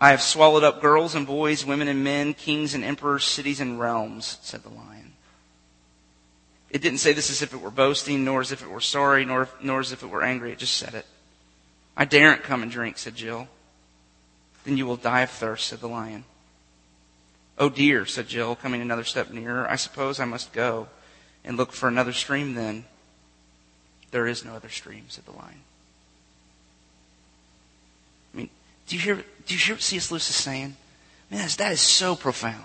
I 0.01 0.11
have 0.11 0.21
swallowed 0.21 0.65
up 0.65 0.81
girls 0.83 1.15
and 1.15 1.27
boys, 1.27 1.65
women 1.65 1.89
and 1.89 2.03
men, 2.03 2.35
kings 2.35 2.75
and 2.75 2.83
emperors, 2.83 3.25
cities 3.25 3.61
and 3.61 3.79
realms, 3.79 4.39
said 4.43 4.63
the 4.63 4.69
lion. 4.69 5.13
It 6.71 6.83
didn't 6.83 6.99
say 6.99 7.13
this 7.13 7.31
as 7.31 7.41
if 7.41 7.55
it 7.55 7.61
were 7.61 7.71
boasting, 7.71 8.25
nor 8.25 8.41
as 8.41 8.51
if 8.51 8.63
it 8.63 8.69
were 8.71 8.81
sorry, 8.81 9.25
nor, 9.25 9.49
nor 9.63 9.79
as 9.79 9.93
if 9.93 10.03
it 10.03 10.09
were 10.09 10.25
angry. 10.25 10.51
It 10.51 10.59
just 10.59 10.77
said 10.77 10.95
it. 10.95 11.07
I 11.97 12.05
daren't 12.05 12.43
come 12.43 12.63
and 12.63 12.71
drink, 12.71 12.99
said 12.99 13.15
Jill. 13.15 13.47
Then 14.65 14.77
you 14.77 14.85
will 14.87 14.97
die 14.97 15.21
of 15.21 15.31
thirst, 15.31 15.69
said 15.69 15.79
the 15.79 15.89
lion. 15.89 16.25
Oh 17.57 17.69
dear, 17.69 18.05
said 18.07 18.27
Jill, 18.27 18.57
coming 18.57 18.83
another 18.83 19.05
step 19.05 19.31
nearer. 19.31 19.71
I 19.71 19.77
suppose 19.77 20.19
I 20.19 20.25
must 20.25 20.53
go 20.53 20.89
and 21.45 21.57
look 21.57 21.73
for 21.73 21.89
another 21.89 22.13
stream 22.13 22.55
then. 22.55 22.85
There 24.11 24.27
is 24.27 24.45
no 24.45 24.55
other 24.55 24.69
stream, 24.69 25.05
said 25.09 25.27
the 25.27 25.33
lion. 25.33 25.61
I 28.33 28.37
mean, 28.37 28.51
do 28.87 28.97
you 28.97 29.03
hear, 29.03 29.17
do 29.47 29.55
you 29.55 29.59
hear 29.59 29.75
what 29.75 29.83
C.S. 29.83 30.11
Lewis 30.11 30.31
is 30.31 30.37
saying? 30.37 30.77
Man, 31.31 31.41
that 31.41 31.47
is, 31.47 31.57
that 31.57 31.73
is 31.73 31.81
so 31.81 32.15
profound. 32.15 32.63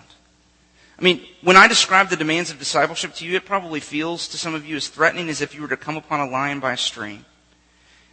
I 0.97 1.01
mean, 1.01 1.21
when 1.41 1.55
I 1.55 1.67
describe 1.67 2.09
the 2.09 2.17
demands 2.17 2.51
of 2.51 2.59
discipleship 2.59 3.15
to 3.15 3.25
you, 3.25 3.35
it 3.37 3.45
probably 3.45 3.79
feels 3.79 4.27
to 4.29 4.37
some 4.37 4.53
of 4.53 4.65
you 4.65 4.75
as 4.75 4.89
threatening 4.89 5.29
as 5.29 5.41
if 5.41 5.55
you 5.55 5.61
were 5.61 5.69
to 5.69 5.77
come 5.77 5.95
upon 5.95 6.19
a 6.19 6.29
lion 6.29 6.59
by 6.59 6.73
a 6.73 6.77
stream. 6.77 7.25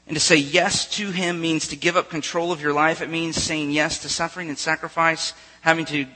And 0.07 0.17
to 0.17 0.21
say 0.21 0.37
yes 0.37 0.89
to 0.97 1.11
him 1.11 1.41
means 1.41 1.67
to 1.69 1.77
give 1.77 1.97
up 1.97 2.09
control 2.09 2.53
of 2.53 2.63
your 2.63 2.73
life. 2.73 3.03
It 3.03 3.11
means 3.11 3.43
saying 3.43 3.73
yes 3.73 3.99
to 4.03 4.09
suffering 4.09 4.49
and 4.49 4.57
sacrifice, 4.57 5.35
having 5.63 5.85
to 5.87 6.07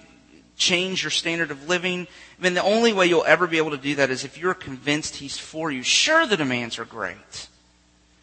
change 0.57 1.03
your 1.03 1.11
standard 1.11 1.51
of 1.51 1.69
living. 1.69 2.07
I 2.41 2.43
mean, 2.43 2.55
the 2.55 2.63
only 2.63 2.95
way 2.95 3.07
you'll 3.07 3.25
ever 3.25 3.47
be 3.47 3.59
able 3.59 3.73
to 3.73 3.77
do 3.77 3.97
that 3.97 4.11
is 4.11 4.25
if 4.25 4.39
you're 4.39 4.55
convinced 4.55 5.17
He's 5.17 5.37
for 5.37 5.71
you. 5.71 5.83
Sure, 5.83 6.27
the 6.27 6.39
demands 6.39 6.79
are 6.79 6.87
great. 6.87 7.49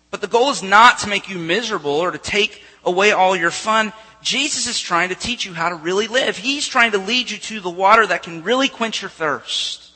But 0.09 0.21
the 0.21 0.27
goal 0.27 0.49
is 0.49 0.63
not 0.63 0.99
to 0.99 1.07
make 1.07 1.29
you 1.29 1.37
miserable 1.37 1.91
or 1.91 2.09
to 2.09 2.17
take 2.17 2.63
away 2.83 3.11
all 3.11 3.35
your 3.35 3.51
fun. 3.51 3.93
Jesus 4.23 4.65
is 4.65 4.79
trying 4.79 5.09
to 5.09 5.15
teach 5.15 5.45
you 5.45 5.53
how 5.53 5.69
to 5.69 5.75
really 5.75 6.07
live. 6.07 6.37
He's 6.37 6.67
trying 6.67 6.93
to 6.93 6.97
lead 6.97 7.29
you 7.29 7.37
to 7.37 7.59
the 7.59 7.69
water 7.69 8.07
that 8.07 8.23
can 8.23 8.43
really 8.43 8.69
quench 8.69 9.03
your 9.03 9.09
thirst. 9.09 9.91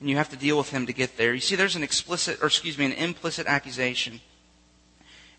And 0.00 0.08
you 0.08 0.16
have 0.16 0.30
to 0.30 0.36
deal 0.36 0.56
with 0.56 0.70
him 0.70 0.86
to 0.86 0.94
get 0.94 1.18
there. 1.18 1.34
You 1.34 1.40
see, 1.40 1.56
there's 1.56 1.76
an 1.76 1.82
explicit, 1.82 2.42
or 2.42 2.46
excuse 2.46 2.78
me, 2.78 2.86
an 2.86 2.92
implicit 2.92 3.46
accusation 3.46 4.20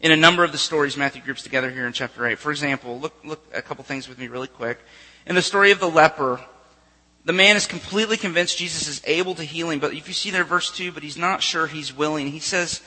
in 0.01 0.11
a 0.11 0.15
number 0.15 0.43
of 0.43 0.51
the 0.51 0.57
stories 0.59 0.97
Matthew 0.97 1.21
groups 1.23 1.41
together 1.41 1.71
here 1.71 1.87
in 1.87 1.93
chapter 1.93 2.27
8. 2.27 2.37
For 2.37 2.51
example, 2.51 2.99
look, 2.99 3.15
look 3.23 3.43
a 3.53 3.61
couple 3.61 3.83
things 3.83 4.07
with 4.07 4.19
me 4.19 4.27
really 4.27 4.47
quick. 4.47 4.79
In 5.25 5.33
the 5.33 5.41
story 5.41 5.71
of 5.71 5.79
the 5.79 5.89
leper, 5.89 6.41
the 7.25 7.33
man 7.33 7.55
is 7.55 7.65
completely 7.65 8.17
convinced 8.17 8.57
Jesus 8.57 8.87
is 8.87 9.01
able 9.05 9.33
to 9.35 9.43
heal 9.43 9.71
him, 9.71 9.79
but 9.79 9.93
if 9.93 10.07
you 10.07 10.13
see 10.13 10.29
there 10.29 10.43
verse 10.43 10.71
2, 10.71 10.91
but 10.91 11.03
he's 11.03 11.17
not 11.17 11.41
sure 11.41 11.65
he's 11.65 11.95
willing. 11.95 12.27
He 12.27 12.39
says, 12.39 12.81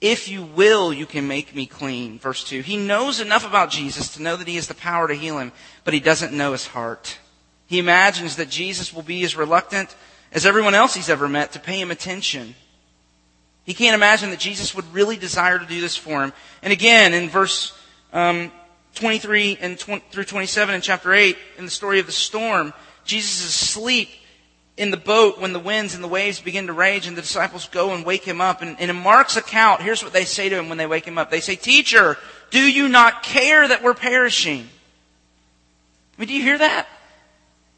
if 0.00 0.28
you 0.28 0.42
will, 0.42 0.92
you 0.92 1.04
can 1.04 1.28
make 1.28 1.54
me 1.54 1.66
clean. 1.66 2.18
Verse 2.18 2.44
2. 2.44 2.62
He 2.62 2.76
knows 2.76 3.20
enough 3.20 3.46
about 3.46 3.70
Jesus 3.70 4.14
to 4.14 4.22
know 4.22 4.36
that 4.36 4.48
he 4.48 4.54
has 4.54 4.68
the 4.68 4.74
power 4.74 5.08
to 5.08 5.14
heal 5.14 5.38
him, 5.38 5.52
but 5.84 5.94
he 5.94 6.00
doesn't 6.00 6.32
know 6.32 6.52
his 6.52 6.66
heart. 6.66 7.18
He 7.66 7.78
imagines 7.78 8.36
that 8.36 8.48
Jesus 8.48 8.92
will 8.92 9.02
be 9.02 9.24
as 9.24 9.36
reluctant 9.36 9.94
as 10.32 10.46
everyone 10.46 10.74
else 10.74 10.94
he's 10.94 11.08
ever 11.08 11.28
met 11.28 11.52
to 11.52 11.60
pay 11.60 11.80
him 11.80 11.90
attention. 11.90 12.54
He 13.64 13.74
can't 13.74 13.94
imagine 13.94 14.30
that 14.30 14.40
Jesus 14.40 14.74
would 14.74 14.92
really 14.92 15.16
desire 15.16 15.58
to 15.58 15.66
do 15.66 15.80
this 15.80 15.96
for 15.96 16.22
him. 16.22 16.32
And 16.62 16.72
again, 16.72 17.14
in 17.14 17.28
verse 17.28 17.76
um, 18.12 18.50
23 18.96 19.58
and 19.60 19.78
20, 19.78 20.04
through 20.10 20.24
27 20.24 20.74
in 20.74 20.80
chapter 20.80 21.12
8, 21.12 21.36
in 21.58 21.64
the 21.64 21.70
story 21.70 22.00
of 22.00 22.06
the 22.06 22.12
storm, 22.12 22.72
Jesus 23.04 23.40
is 23.40 23.46
asleep 23.46 24.08
in 24.76 24.90
the 24.90 24.96
boat 24.96 25.38
when 25.38 25.52
the 25.52 25.58
winds 25.58 25.94
and 25.94 26.02
the 26.02 26.08
waves 26.08 26.40
begin 26.40 26.66
to 26.66 26.72
rage 26.72 27.06
and 27.06 27.16
the 27.16 27.22
disciples 27.22 27.68
go 27.68 27.94
and 27.94 28.04
wake 28.04 28.24
him 28.24 28.40
up. 28.40 28.62
And, 28.62 28.78
and 28.80 28.90
in 28.90 28.96
Mark's 28.96 29.36
account, 29.36 29.82
here's 29.82 30.02
what 30.02 30.12
they 30.12 30.24
say 30.24 30.48
to 30.48 30.58
him 30.58 30.68
when 30.68 30.78
they 30.78 30.86
wake 30.86 31.04
him 31.04 31.18
up. 31.18 31.30
They 31.30 31.40
say, 31.40 31.56
Teacher, 31.56 32.16
do 32.50 32.60
you 32.60 32.88
not 32.88 33.22
care 33.22 33.66
that 33.66 33.82
we're 33.82 33.94
perishing? 33.94 34.68
I 36.16 36.20
mean, 36.20 36.28
do 36.28 36.34
you 36.34 36.42
hear 36.42 36.58
that? 36.58 36.86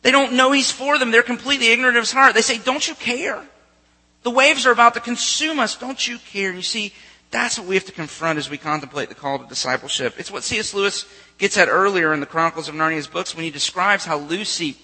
They 0.03 0.11
don't 0.11 0.35
know 0.35 0.53
he's 0.53 0.71
for 0.71 0.99
them. 0.99 1.11
They're 1.11 1.23
completely 1.23 1.69
ignorant 1.69 1.97
of 1.97 2.03
his 2.03 2.13
heart. 2.13 2.35
They 2.35 2.43
say, 2.43 2.59
don't 2.59 2.87
you 2.87 2.95
care? 2.95 3.43
The 4.23 4.31
waves 4.31 4.67
are 4.67 4.71
about 4.71 4.95
to 4.95 5.01
consume 5.01 5.59
us. 5.59 5.77
Don't 5.77 6.07
you 6.07 6.19
care? 6.19 6.49
And 6.49 6.59
you 6.59 6.63
see, 6.63 6.93
that's 7.31 7.59
what 7.59 7.67
we 7.67 7.75
have 7.75 7.87
to 7.87 7.93
confront 7.93 8.39
as 8.39 8.51
we 8.51 8.59
contemplate 8.59 9.09
the 9.09 9.15
call 9.15 9.39
to 9.39 9.47
discipleship. 9.47 10.15
It's 10.19 10.31
what 10.31 10.43
C.S. 10.43 10.75
Lewis 10.75 11.07
gets 11.39 11.57
at 11.57 11.69
earlier 11.69 12.13
in 12.13 12.21
the 12.21 12.27
Chronicles 12.27 12.69
of 12.69 12.75
Narnia's 12.75 13.07
books 13.07 13.35
when 13.35 13.45
he 13.45 13.51
describes 13.51 14.05
how 14.05 14.19
Lucy 14.19 14.77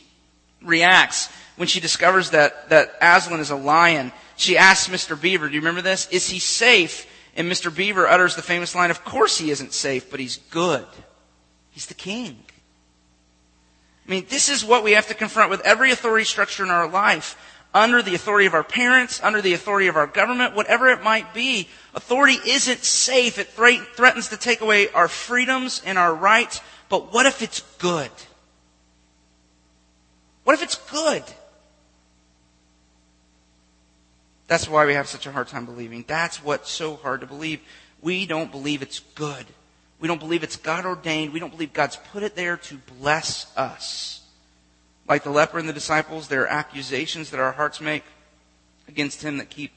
reacts 0.62 1.29
when 1.57 1.68
she 1.68 1.81
discovers 1.81 2.31
that, 2.31 2.70
that 2.70 2.94
Aslan 3.01 3.40
is 3.40 3.51
a 3.51 3.57
lion. 3.57 4.12
She 4.37 4.57
asks 4.57 4.88
Mr. 4.88 5.20
Beaver, 5.20 5.49
do 5.49 5.55
you 5.55 5.61
remember 5.61 5.83
this? 5.83 6.09
Is 6.09 6.29
he 6.29 6.38
safe? 6.38 7.07
And 7.37 7.51
Mr. 7.51 7.75
Beaver 7.75 8.09
utters 8.09 8.35
the 8.35 8.42
famous 8.42 8.75
line, 8.75 8.90
of 8.90 9.05
course 9.05 9.38
he 9.38 9.51
isn't 9.51 9.73
safe, 9.73 10.11
but 10.11 10.20
he's 10.20 10.38
good. 10.51 10.87
He's 11.70 11.87
the 11.87 11.94
king. 11.94 12.38
I 14.07 14.11
mean, 14.11 14.27
this 14.29 14.49
is 14.49 14.64
what 14.64 14.83
we 14.83 14.92
have 14.92 15.07
to 15.09 15.14
confront 15.14 15.51
with 15.51 15.61
every 15.61 15.92
authority 15.92 16.25
structure 16.25 16.64
in 16.64 16.70
our 16.70 16.88
life. 16.88 17.37
Under 17.73 18.03
the 18.03 18.16
authority 18.16 18.46
of 18.46 18.55
our 18.55 18.64
parents, 18.64 19.23
under 19.23 19.40
the 19.40 19.55
authority 19.55 19.87
of 19.87 19.94
our 19.94 20.09
government, 20.09 20.57
whatever 20.57 20.88
it 20.88 21.05
might 21.05 21.33
be, 21.33 21.68
authority 21.94 22.38
isn't 22.44 22.83
safe. 22.83 23.38
It 23.38 23.49
threatens 23.51 24.29
to 24.31 24.37
take 24.37 24.61
away 24.61 24.88
our 24.88 25.07
freedoms 25.07 25.81
and 25.87 25.96
our 25.96 26.12
rights. 26.12 26.61
But 26.88 27.12
what 27.12 27.27
if 27.27 27.42
it's 27.42 27.61
good? 27.79 28.11
What 30.50 30.54
if 30.54 30.64
it's 30.64 30.90
good? 30.90 31.22
That's 34.48 34.68
why 34.68 34.84
we 34.84 34.94
have 34.94 35.06
such 35.06 35.28
a 35.28 35.30
hard 35.30 35.46
time 35.46 35.64
believing. 35.64 36.04
That's 36.08 36.42
what's 36.42 36.68
so 36.68 36.96
hard 36.96 37.20
to 37.20 37.26
believe. 37.28 37.60
We 38.02 38.26
don't 38.26 38.50
believe 38.50 38.82
it's 38.82 38.98
good. 38.98 39.46
We 40.00 40.08
don't 40.08 40.18
believe 40.18 40.42
it's 40.42 40.56
God 40.56 40.86
ordained. 40.86 41.32
We 41.32 41.38
don't 41.38 41.52
believe 41.52 41.72
God's 41.72 41.94
put 42.10 42.24
it 42.24 42.34
there 42.34 42.56
to 42.56 42.78
bless 42.98 43.56
us. 43.56 44.22
Like 45.08 45.22
the 45.22 45.30
leper 45.30 45.56
and 45.60 45.68
the 45.68 45.72
disciples, 45.72 46.26
there 46.26 46.42
are 46.42 46.48
accusations 46.48 47.30
that 47.30 47.38
our 47.38 47.52
hearts 47.52 47.80
make 47.80 48.02
against 48.88 49.22
him 49.22 49.36
that 49.36 49.50
keep 49.50 49.70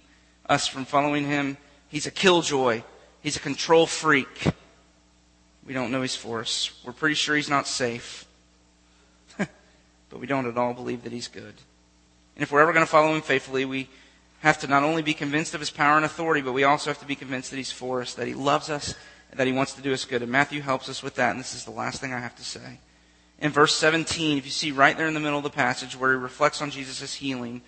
us 0.49 0.67
from 0.67 0.85
following 0.85 1.27
him. 1.27 1.57
He's 1.87 2.07
a 2.07 2.11
killjoy. 2.11 2.81
He's 3.21 3.35
a 3.35 3.41
control 3.41 3.85
freak. 3.85 4.47
We 5.67 5.75
don't 5.75 5.91
know 5.91 6.01
he's 6.01 6.15
for 6.15 6.39
us. 6.39 6.71
We're 6.83 6.93
pretty 6.93 7.13
sure 7.13 7.35
he's 7.35 7.47
not 7.47 7.67
safe. 7.67 8.25
But 10.13 10.19
we 10.19 10.27
don't 10.27 10.45
at 10.45 10.59
all 10.59 10.75
believe 10.75 11.03
that 11.03 11.11
he's 11.11 11.27
good. 11.27 11.55
And 12.35 12.43
if 12.43 12.51
we're 12.51 12.61
ever 12.61 12.71
going 12.71 12.85
to 12.85 12.91
follow 12.91 13.15
him 13.15 13.23
faithfully, 13.23 13.65
we 13.65 13.89
have 14.41 14.59
to 14.59 14.67
not 14.67 14.83
only 14.83 15.01
be 15.01 15.15
convinced 15.15 15.55
of 15.55 15.59
his 15.59 15.71
power 15.71 15.95
and 15.95 16.05
authority, 16.05 16.39
but 16.39 16.53
we 16.53 16.63
also 16.63 16.91
have 16.91 16.99
to 16.99 17.05
be 17.07 17.15
convinced 17.15 17.49
that 17.49 17.57
he's 17.57 17.71
for 17.71 17.99
us, 17.99 18.13
that 18.13 18.27
he 18.27 18.35
loves 18.35 18.69
us, 18.69 18.93
that 19.33 19.47
he 19.47 19.53
wants 19.53 19.73
to 19.73 19.81
do 19.81 19.91
us 19.91 20.05
good. 20.05 20.21
And 20.21 20.31
Matthew 20.31 20.61
helps 20.61 20.87
us 20.87 21.01
with 21.01 21.15
that, 21.15 21.31
and 21.31 21.39
this 21.39 21.55
is 21.55 21.65
the 21.65 21.71
last 21.71 21.99
thing 21.99 22.13
I 22.13 22.19
have 22.19 22.35
to 22.35 22.43
say. 22.43 22.77
In 23.39 23.49
verse 23.49 23.73
17, 23.73 24.37
if 24.37 24.45
you 24.45 24.51
see 24.51 24.71
right 24.71 24.95
there 24.95 25.07
in 25.07 25.15
the 25.15 25.19
middle 25.19 25.39
of 25.39 25.43
the 25.43 25.49
passage 25.49 25.97
where 25.97 26.11
he 26.11 26.17
reflects 26.17 26.61
on 26.61 26.69
Jesus' 26.69 27.15
healing, 27.15 27.63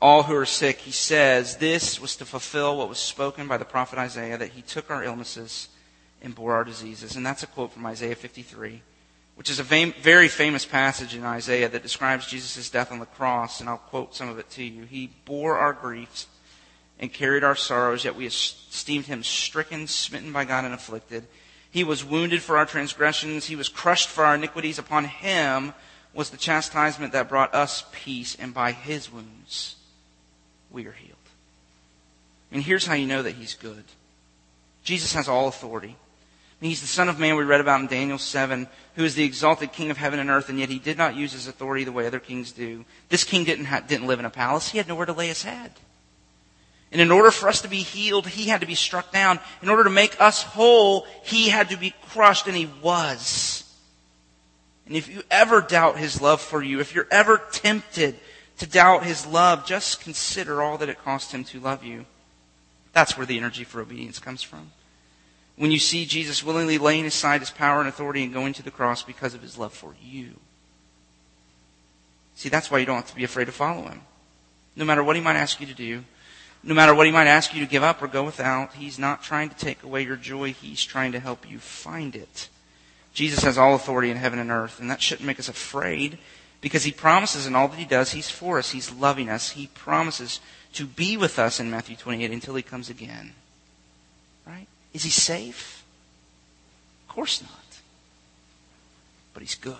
all 0.00 0.22
who 0.22 0.36
are 0.36 0.46
sick, 0.46 0.78
he 0.78 0.92
says, 0.92 1.56
This 1.56 2.00
was 2.00 2.14
to 2.16 2.24
fulfill 2.24 2.78
what 2.78 2.88
was 2.88 2.98
spoken 2.98 3.48
by 3.48 3.56
the 3.56 3.64
prophet 3.64 3.98
Isaiah, 3.98 4.38
that 4.38 4.52
he 4.52 4.62
took 4.62 4.92
our 4.92 5.02
illnesses 5.02 5.70
and 6.22 6.36
bore 6.36 6.54
our 6.54 6.62
diseases. 6.62 7.16
And 7.16 7.26
that's 7.26 7.42
a 7.42 7.48
quote 7.48 7.72
from 7.72 7.84
Isaiah 7.84 8.14
53, 8.14 8.80
which 9.38 9.50
is 9.50 9.60
a 9.60 9.62
very 9.62 10.26
famous 10.26 10.64
passage 10.66 11.14
in 11.14 11.24
Isaiah 11.24 11.68
that 11.68 11.84
describes 11.84 12.26
Jesus' 12.26 12.70
death 12.70 12.90
on 12.90 12.98
the 12.98 13.06
cross. 13.06 13.60
And 13.60 13.68
I'll 13.68 13.78
quote 13.78 14.12
some 14.12 14.28
of 14.28 14.40
it 14.40 14.50
to 14.50 14.64
you. 14.64 14.82
He 14.82 15.12
bore 15.26 15.56
our 15.56 15.72
griefs 15.72 16.26
and 16.98 17.12
carried 17.12 17.44
our 17.44 17.54
sorrows, 17.54 18.04
yet 18.04 18.16
we 18.16 18.26
esteemed 18.26 19.06
him 19.06 19.22
stricken, 19.22 19.86
smitten 19.86 20.32
by 20.32 20.44
God, 20.44 20.64
and 20.64 20.74
afflicted. 20.74 21.24
He 21.70 21.84
was 21.84 22.04
wounded 22.04 22.42
for 22.42 22.58
our 22.58 22.66
transgressions. 22.66 23.46
He 23.46 23.54
was 23.54 23.68
crushed 23.68 24.08
for 24.08 24.24
our 24.24 24.34
iniquities. 24.34 24.80
Upon 24.80 25.04
him 25.04 25.72
was 26.12 26.30
the 26.30 26.36
chastisement 26.36 27.12
that 27.12 27.28
brought 27.28 27.54
us 27.54 27.84
peace, 27.92 28.36
and 28.40 28.52
by 28.52 28.72
his 28.72 29.08
wounds 29.08 29.76
we 30.68 30.84
are 30.84 30.92
healed. 30.92 31.14
And 32.50 32.60
here's 32.60 32.86
how 32.86 32.94
you 32.94 33.06
know 33.06 33.22
that 33.22 33.36
he's 33.36 33.54
good. 33.54 33.84
Jesus 34.82 35.12
has 35.12 35.28
all 35.28 35.46
authority. 35.46 35.94
He's 36.60 36.80
the 36.80 36.88
Son 36.88 37.08
of 37.08 37.20
Man 37.20 37.36
we 37.36 37.44
read 37.44 37.60
about 37.60 37.80
in 37.80 37.86
Daniel 37.86 38.18
7, 38.18 38.66
who 38.96 39.04
is 39.04 39.14
the 39.14 39.22
exalted 39.22 39.72
King 39.72 39.92
of 39.92 39.96
heaven 39.96 40.18
and 40.18 40.28
earth, 40.28 40.48
and 40.48 40.58
yet 40.58 40.68
he 40.68 40.80
did 40.80 40.98
not 40.98 41.14
use 41.14 41.32
his 41.32 41.46
authority 41.46 41.84
the 41.84 41.92
way 41.92 42.06
other 42.06 42.18
kings 42.18 42.50
do. 42.50 42.84
This 43.08 43.22
king 43.22 43.44
didn't, 43.44 43.66
ha- 43.66 43.80
didn't 43.86 44.08
live 44.08 44.18
in 44.18 44.24
a 44.24 44.30
palace. 44.30 44.68
He 44.68 44.78
had 44.78 44.88
nowhere 44.88 45.06
to 45.06 45.12
lay 45.12 45.28
his 45.28 45.44
head. 45.44 45.72
And 46.90 47.00
in 47.00 47.12
order 47.12 47.30
for 47.30 47.48
us 47.48 47.60
to 47.62 47.68
be 47.68 47.82
healed, 47.82 48.26
he 48.26 48.48
had 48.48 48.60
to 48.62 48.66
be 48.66 48.74
struck 48.74 49.12
down. 49.12 49.38
In 49.62 49.68
order 49.68 49.84
to 49.84 49.90
make 49.90 50.20
us 50.20 50.42
whole, 50.42 51.06
he 51.22 51.48
had 51.48 51.68
to 51.70 51.76
be 51.76 51.94
crushed, 52.08 52.48
and 52.48 52.56
he 52.56 52.68
was. 52.82 53.62
And 54.86 54.96
if 54.96 55.08
you 55.08 55.22
ever 55.30 55.60
doubt 55.60 55.98
his 55.98 56.20
love 56.20 56.40
for 56.40 56.62
you, 56.62 56.80
if 56.80 56.94
you're 56.94 57.06
ever 57.10 57.40
tempted 57.52 58.18
to 58.56 58.66
doubt 58.66 59.04
his 59.04 59.26
love, 59.26 59.64
just 59.64 60.00
consider 60.00 60.60
all 60.62 60.78
that 60.78 60.88
it 60.88 61.04
cost 61.04 61.30
him 61.30 61.44
to 61.44 61.60
love 61.60 61.84
you. 61.84 62.06
That's 62.94 63.16
where 63.16 63.26
the 63.26 63.36
energy 63.36 63.64
for 63.64 63.80
obedience 63.80 64.18
comes 64.18 64.42
from. 64.42 64.72
When 65.58 65.70
you 65.72 65.78
see 65.78 66.06
Jesus 66.06 66.44
willingly 66.44 66.78
laying 66.78 67.04
aside 67.04 67.40
his 67.40 67.50
power 67.50 67.80
and 67.80 67.88
authority 67.88 68.22
and 68.22 68.32
going 68.32 68.52
to 68.54 68.62
the 68.62 68.70
cross 68.70 69.02
because 69.02 69.34
of 69.34 69.42
his 69.42 69.58
love 69.58 69.72
for 69.72 69.94
you. 70.02 70.36
See, 72.36 72.48
that's 72.48 72.70
why 72.70 72.78
you 72.78 72.86
don't 72.86 72.96
have 72.96 73.10
to 73.10 73.16
be 73.16 73.24
afraid 73.24 73.46
to 73.46 73.52
follow 73.52 73.82
him. 73.88 74.02
No 74.76 74.84
matter 74.84 75.02
what 75.02 75.16
he 75.16 75.22
might 75.22 75.36
ask 75.36 75.60
you 75.60 75.66
to 75.66 75.74
do, 75.74 76.04
no 76.62 76.74
matter 76.74 76.94
what 76.94 77.06
he 77.06 77.12
might 77.12 77.26
ask 77.26 77.52
you 77.52 77.60
to 77.60 77.70
give 77.70 77.82
up 77.82 78.00
or 78.00 78.06
go 78.06 78.22
without, 78.22 78.74
he's 78.74 78.98
not 78.98 79.22
trying 79.22 79.48
to 79.48 79.56
take 79.56 79.82
away 79.82 80.02
your 80.02 80.16
joy. 80.16 80.52
He's 80.52 80.84
trying 80.84 81.12
to 81.12 81.20
help 81.20 81.50
you 81.50 81.58
find 81.58 82.14
it. 82.14 82.48
Jesus 83.12 83.42
has 83.42 83.58
all 83.58 83.74
authority 83.74 84.10
in 84.10 84.16
heaven 84.16 84.38
and 84.38 84.52
earth, 84.52 84.78
and 84.78 84.88
that 84.88 85.02
shouldn't 85.02 85.26
make 85.26 85.40
us 85.40 85.48
afraid 85.48 86.18
because 86.60 86.84
he 86.84 86.92
promises 86.92 87.46
in 87.46 87.54
all 87.54 87.68
that 87.68 87.78
he 87.78 87.84
does, 87.84 88.12
he's 88.12 88.30
for 88.30 88.58
us. 88.58 88.70
He's 88.70 88.92
loving 88.92 89.28
us. 89.28 89.50
He 89.50 89.68
promises 89.68 90.40
to 90.74 90.86
be 90.86 91.16
with 91.16 91.38
us 91.38 91.60
in 91.60 91.70
Matthew 91.70 91.96
28 91.96 92.30
until 92.30 92.54
he 92.54 92.62
comes 92.62 92.90
again. 92.90 93.32
Right? 94.46 94.66
Is 94.92 95.04
he 95.04 95.10
safe? 95.10 95.84
Of 97.08 97.14
course 97.14 97.42
not. 97.42 97.50
But 99.34 99.42
he's 99.42 99.54
good. 99.54 99.76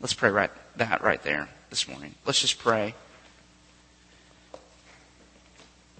Let's 0.00 0.14
pray 0.14 0.30
right 0.30 0.50
that 0.76 1.02
right 1.02 1.22
there 1.22 1.48
this 1.70 1.88
morning. 1.88 2.14
Let's 2.24 2.40
just 2.40 2.58
pray 2.58 2.94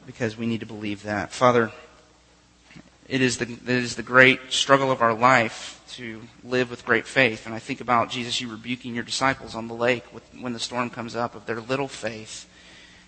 because 0.07 0.39
we 0.39 0.47
need 0.47 0.61
to 0.61 0.67
believe 0.67 1.03
that. 1.03 1.33
Father, 1.33 1.73
it 3.09 3.21
is 3.21 3.39
the, 3.39 3.45
it 3.45 3.69
is 3.69 3.97
the 3.97 4.03
great 4.03 4.41
struggle 4.51 4.91
of 4.91 5.03
our 5.03 5.15
life 5.15 5.83
to 5.91 6.23
live 6.45 6.71
with 6.71 6.85
great 6.85 7.07
faith. 7.07 7.47
And 7.47 7.55
I 7.55 7.59
think 7.59 7.81
about 7.81 8.11
Jesus, 8.11 8.41
you 8.41 8.51
rebuking 8.51 8.95
your 8.95 9.05
disciples 9.05 9.55
on 9.55 9.69
the 9.69 9.75
lake 9.75 10.05
with, 10.13 10.23
when 10.41 10.53
the 10.53 10.59
storm 10.61 10.91
comes 10.91 11.17
up 11.17 11.35
of 11.35 11.47
their 11.47 11.61
little 11.61 11.89
faith. 11.89 12.49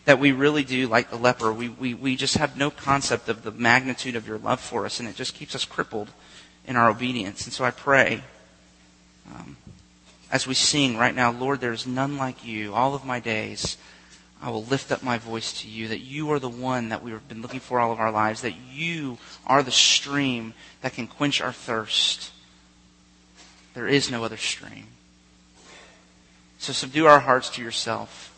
That 0.06 0.18
we 0.18 0.32
really 0.32 0.64
do, 0.64 0.88
like 0.88 1.10
the 1.10 1.16
leper, 1.16 1.52
we, 1.52 1.68
we, 1.68 1.94
we 1.94 2.16
just 2.16 2.38
have 2.38 2.56
no 2.56 2.70
concept 2.70 3.28
of 3.28 3.42
the 3.42 3.50
magnitude 3.50 4.16
of 4.16 4.26
your 4.26 4.38
love 4.38 4.60
for 4.60 4.86
us, 4.86 4.98
and 4.98 5.08
it 5.08 5.14
just 5.14 5.34
keeps 5.34 5.54
us 5.54 5.64
crippled 5.64 6.10
in 6.66 6.76
our 6.76 6.88
obedience. 6.88 7.44
And 7.44 7.52
so 7.52 7.64
I 7.64 7.70
pray, 7.70 8.22
um, 9.34 9.56
as 10.32 10.46
we 10.46 10.54
sing 10.54 10.96
right 10.96 11.14
now, 11.14 11.30
Lord, 11.30 11.60
there 11.60 11.72
is 11.72 11.86
none 11.86 12.16
like 12.16 12.44
you 12.44 12.74
all 12.74 12.94
of 12.94 13.04
my 13.04 13.20
days. 13.20 13.76
I 14.42 14.48
will 14.48 14.64
lift 14.64 14.90
up 14.90 15.02
my 15.02 15.18
voice 15.18 15.60
to 15.60 15.68
you, 15.68 15.88
that 15.88 16.00
you 16.00 16.32
are 16.32 16.38
the 16.38 16.48
one 16.48 16.88
that 16.88 17.02
we've 17.02 17.28
been 17.28 17.42
looking 17.42 17.60
for 17.60 17.78
all 17.78 17.92
of 17.92 18.00
our 18.00 18.10
lives, 18.10 18.40
that 18.40 18.54
you 18.72 19.18
are 19.46 19.62
the 19.62 19.70
stream 19.70 20.54
that 20.80 20.94
can 20.94 21.06
quench 21.06 21.42
our 21.42 21.52
thirst. 21.52 22.30
There 23.74 23.86
is 23.86 24.10
no 24.10 24.24
other 24.24 24.38
stream. 24.38 24.86
So 26.58 26.72
subdue 26.72 27.06
our 27.06 27.20
hearts 27.20 27.50
to 27.50 27.62
yourself. 27.62 28.29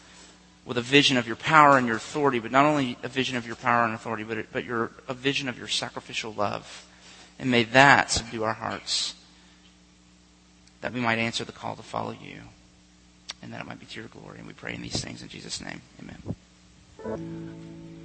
With 0.65 0.79
a 0.79 0.83
vision 0.83 1.17
of 1.17 1.27
your 1.27 1.37
power 1.37 1.77
and 1.77 1.87
your 1.87 1.97
authority, 1.97 2.39
but 2.39 2.53
not 2.53 2.65
only 2.65 2.97
a 3.03 3.09
vision 3.09 3.37
of 3.37 3.47
your 3.47 3.57
power 3.57 3.85
and 3.85 3.95
authority, 3.95 4.23
but, 4.23 4.47
but 4.53 4.65
your, 4.65 4.93
a 5.09 5.15
vision 5.15 5.49
of 5.49 5.59
your 5.59 5.69
sacrificial 5.69 6.33
love. 6.33 6.87
And 7.39 7.51
may 7.51 7.65
that 7.65 8.11
subdue 8.11 8.45
our 8.45 8.53
hearts, 8.53 9.15
that 10.81 10.93
we 10.93 11.01
might 11.01 11.19
answer 11.19 11.45
the 11.45 11.53
call 11.53 11.75
to 11.77 11.83
follow 11.83 12.13
you, 12.13 12.41
and 13.43 13.53
that 13.53 13.61
it 13.61 13.67
might 13.67 13.81
be 13.81 13.87
to 13.87 14.01
your 14.01 14.09
glory. 14.09 14.39
And 14.39 14.47
we 14.47 14.53
pray 14.53 14.75
in 14.75 14.83
these 14.83 15.03
things 15.03 15.23
in 15.23 15.29
Jesus' 15.29 15.61
name. 15.61 15.81
Amen. 16.01 16.37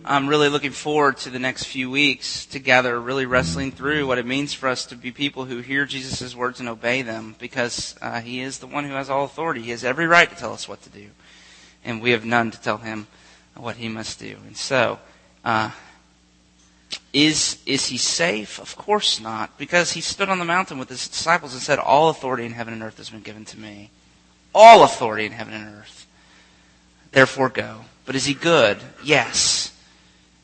I'm 0.04 0.28
really 0.28 0.50
looking 0.50 0.72
forward 0.72 1.18
to 1.18 1.30
the 1.30 1.38
next 1.38 1.66
few 1.66 1.92
weeks 1.92 2.46
together, 2.46 3.00
really 3.00 3.28
wrestling 3.28 3.72
through 3.72 4.08
what 4.08 4.18
it 4.18 4.26
means 4.26 4.54
for 4.54 4.70
us 4.70 4.86
to 4.88 4.96
be 4.96 5.12
people 5.12 5.46
who 5.46 5.60
hear 5.60 5.86
Jesus' 5.86 6.34
words 6.34 6.60
and 6.60 6.70
obey 6.70 7.04
them, 7.04 7.36
because 7.38 7.94
uh, 8.02 8.22
He 8.22 8.40
is 8.40 8.58
the 8.58 8.68
one 8.68 8.86
who 8.86 8.94
has 8.94 9.12
all 9.12 9.26
authority. 9.26 9.62
He 9.62 9.72
has 9.72 9.84
every 9.84 10.08
right 10.08 10.30
to 10.30 10.36
tell 10.36 10.54
us 10.54 10.68
what 10.68 10.82
to 10.84 10.90
do 10.90 11.10
and 11.84 12.02
we 12.02 12.12
have 12.12 12.26
none 12.26 12.52
to 12.52 12.62
tell 12.62 12.78
him 12.78 13.08
what 13.56 13.78
he 13.78 13.90
must 13.90 14.20
do. 14.20 14.38
And 14.46 14.56
so, 14.56 15.00
uh, 15.44 15.72
is 17.14 17.60
is 17.66 17.88
he 17.88 17.98
safe? 17.98 18.60
Of 18.60 18.76
course 18.76 19.20
not, 19.20 19.58
because 19.58 19.94
he 19.94 20.02
stood 20.02 20.30
on 20.30 20.40
the 20.40 20.46
mountain 20.46 20.78
with 20.78 20.90
his 20.90 21.08
disciples 21.08 21.54
and 21.54 21.62
said, 21.62 21.80
"All 21.80 22.10
authority 22.10 22.46
in 22.46 22.54
heaven 22.54 22.74
and 22.74 22.84
earth 22.84 22.98
has 22.98 23.10
been 23.10 23.22
given 23.22 23.46
to 23.46 23.58
me. 23.58 23.90
All 24.54 24.84
authority 24.84 25.26
in 25.26 25.32
heaven 25.32 25.54
and 25.54 25.76
earth. 25.76 26.06
Therefore, 27.12 27.50
go." 27.50 27.86
But 28.06 28.16
is 28.16 28.26
he 28.26 28.34
good? 28.34 28.80
Yes, 29.04 29.72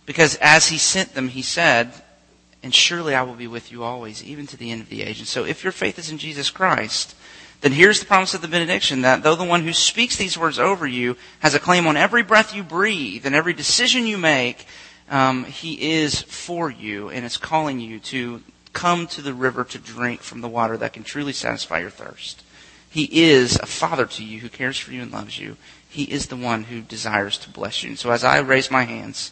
because 0.05 0.35
as 0.35 0.67
he 0.67 0.77
sent 0.77 1.13
them, 1.13 1.29
he 1.29 1.41
said, 1.41 1.93
"And 2.61 2.73
surely 2.73 3.15
I 3.15 3.21
will 3.23 3.35
be 3.35 3.47
with 3.47 3.71
you 3.71 3.83
always, 3.83 4.23
even 4.23 4.47
to 4.47 4.57
the 4.57 4.71
end 4.71 4.81
of 4.81 4.89
the 4.89 5.03
age." 5.03 5.19
And 5.19 5.27
so, 5.27 5.45
if 5.45 5.63
your 5.63 5.71
faith 5.71 5.97
is 5.97 6.09
in 6.09 6.17
Jesus 6.17 6.49
Christ, 6.49 7.15
then 7.63 7.71
here's 7.71 8.01
the 8.01 8.05
promise 8.05 8.33
of 8.33 8.41
the 8.41 8.49
benediction 8.49 9.03
that 9.03 9.23
though 9.23 9.37
the 9.37 9.43
one 9.45 9.63
who 9.63 9.71
speaks 9.71 10.17
these 10.17 10.37
words 10.37 10.59
over 10.59 10.85
you 10.85 11.15
has 11.39 11.53
a 11.53 11.59
claim 11.59 11.87
on 11.87 11.95
every 11.95 12.21
breath 12.21 12.53
you 12.53 12.61
breathe 12.61 13.25
and 13.25 13.33
every 13.33 13.53
decision 13.53 14.05
you 14.05 14.17
make, 14.17 14.67
um, 15.09 15.45
he 15.45 15.93
is 15.93 16.21
for 16.23 16.69
you 16.69 17.07
and 17.07 17.25
is 17.25 17.37
calling 17.37 17.79
you 17.79 17.99
to 17.99 18.41
come 18.73 19.07
to 19.07 19.21
the 19.21 19.33
river 19.33 19.63
to 19.63 19.79
drink 19.79 20.19
from 20.19 20.41
the 20.41 20.49
water 20.49 20.75
that 20.75 20.91
can 20.91 21.05
truly 21.05 21.31
satisfy 21.31 21.79
your 21.79 21.89
thirst. 21.89 22.43
He 22.89 23.07
is 23.23 23.55
a 23.55 23.65
father 23.65 24.07
to 24.07 24.25
you 24.25 24.41
who 24.41 24.49
cares 24.49 24.77
for 24.77 24.91
you 24.91 25.01
and 25.01 25.13
loves 25.13 25.39
you. 25.39 25.55
He 25.87 26.03
is 26.03 26.27
the 26.27 26.35
one 26.35 26.65
who 26.65 26.81
desires 26.81 27.37
to 27.37 27.49
bless 27.49 27.81
you. 27.81 27.91
And 27.91 27.97
so 27.97 28.11
as 28.11 28.25
I 28.25 28.39
raise 28.39 28.71
my 28.71 28.83
hands, 28.83 29.31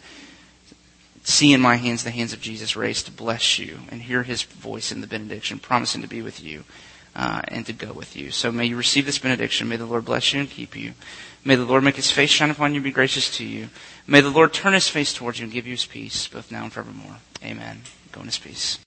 see 1.23 1.51
in 1.51 1.59
my 1.59 1.75
hands 1.75 2.05
the 2.05 2.11
hands 2.11 2.32
of 2.32 2.39
Jesus 2.39 2.77
raised 2.77 3.07
to 3.07 3.11
bless 3.11 3.59
you 3.59 3.79
and 3.89 4.03
hear 4.03 4.23
his 4.23 4.43
voice 4.43 4.89
in 4.89 5.01
the 5.01 5.07
benediction, 5.07 5.59
promising 5.59 6.01
to 6.01 6.07
be 6.07 6.21
with 6.21 6.41
you 6.41 6.63
uh, 7.16 7.41
and 7.47 7.66
to 7.66 7.74
go 7.74 7.91
with 7.93 8.16
you. 8.16 8.32
So 8.32 8.51
may 8.51 8.66
you 8.66 8.76
receive 8.76 9.05
this 9.05 9.20
benediction. 9.20 9.68
May 9.68 9.76
the 9.76 9.86
Lord 9.86 10.05
bless 10.05 10.34
you 10.34 10.39
and 10.39 10.49
keep 10.49 10.76
you. 10.76 10.93
May 11.43 11.55
the 11.55 11.66
Lord 11.66 11.84
make 11.84 11.95
his 11.95 12.12
face 12.12 12.30
shine 12.30 12.51
upon 12.51 12.72
you 12.72 12.78
and 12.78 12.84
be 12.84 12.91
gracious 12.91 13.36
to 13.38 13.45
you. 13.45 13.70
May 14.07 14.22
the 14.22 14.30
Lord 14.30 14.53
turn 14.53 14.74
his 14.74 14.88
face 14.88 15.14
towards 15.14 15.39
you 15.39 15.45
and 15.45 15.53
give 15.53 15.66
you 15.66 15.74
his 15.74 15.86
peace, 15.86 16.28
both 16.28 16.51
now 16.51 16.64
and 16.64 16.74
forevermore. 16.74 17.18
Amen. 17.43 17.82
Go 18.12 18.22
in 18.22 18.28
his 18.28 18.38
peace. 18.38 18.78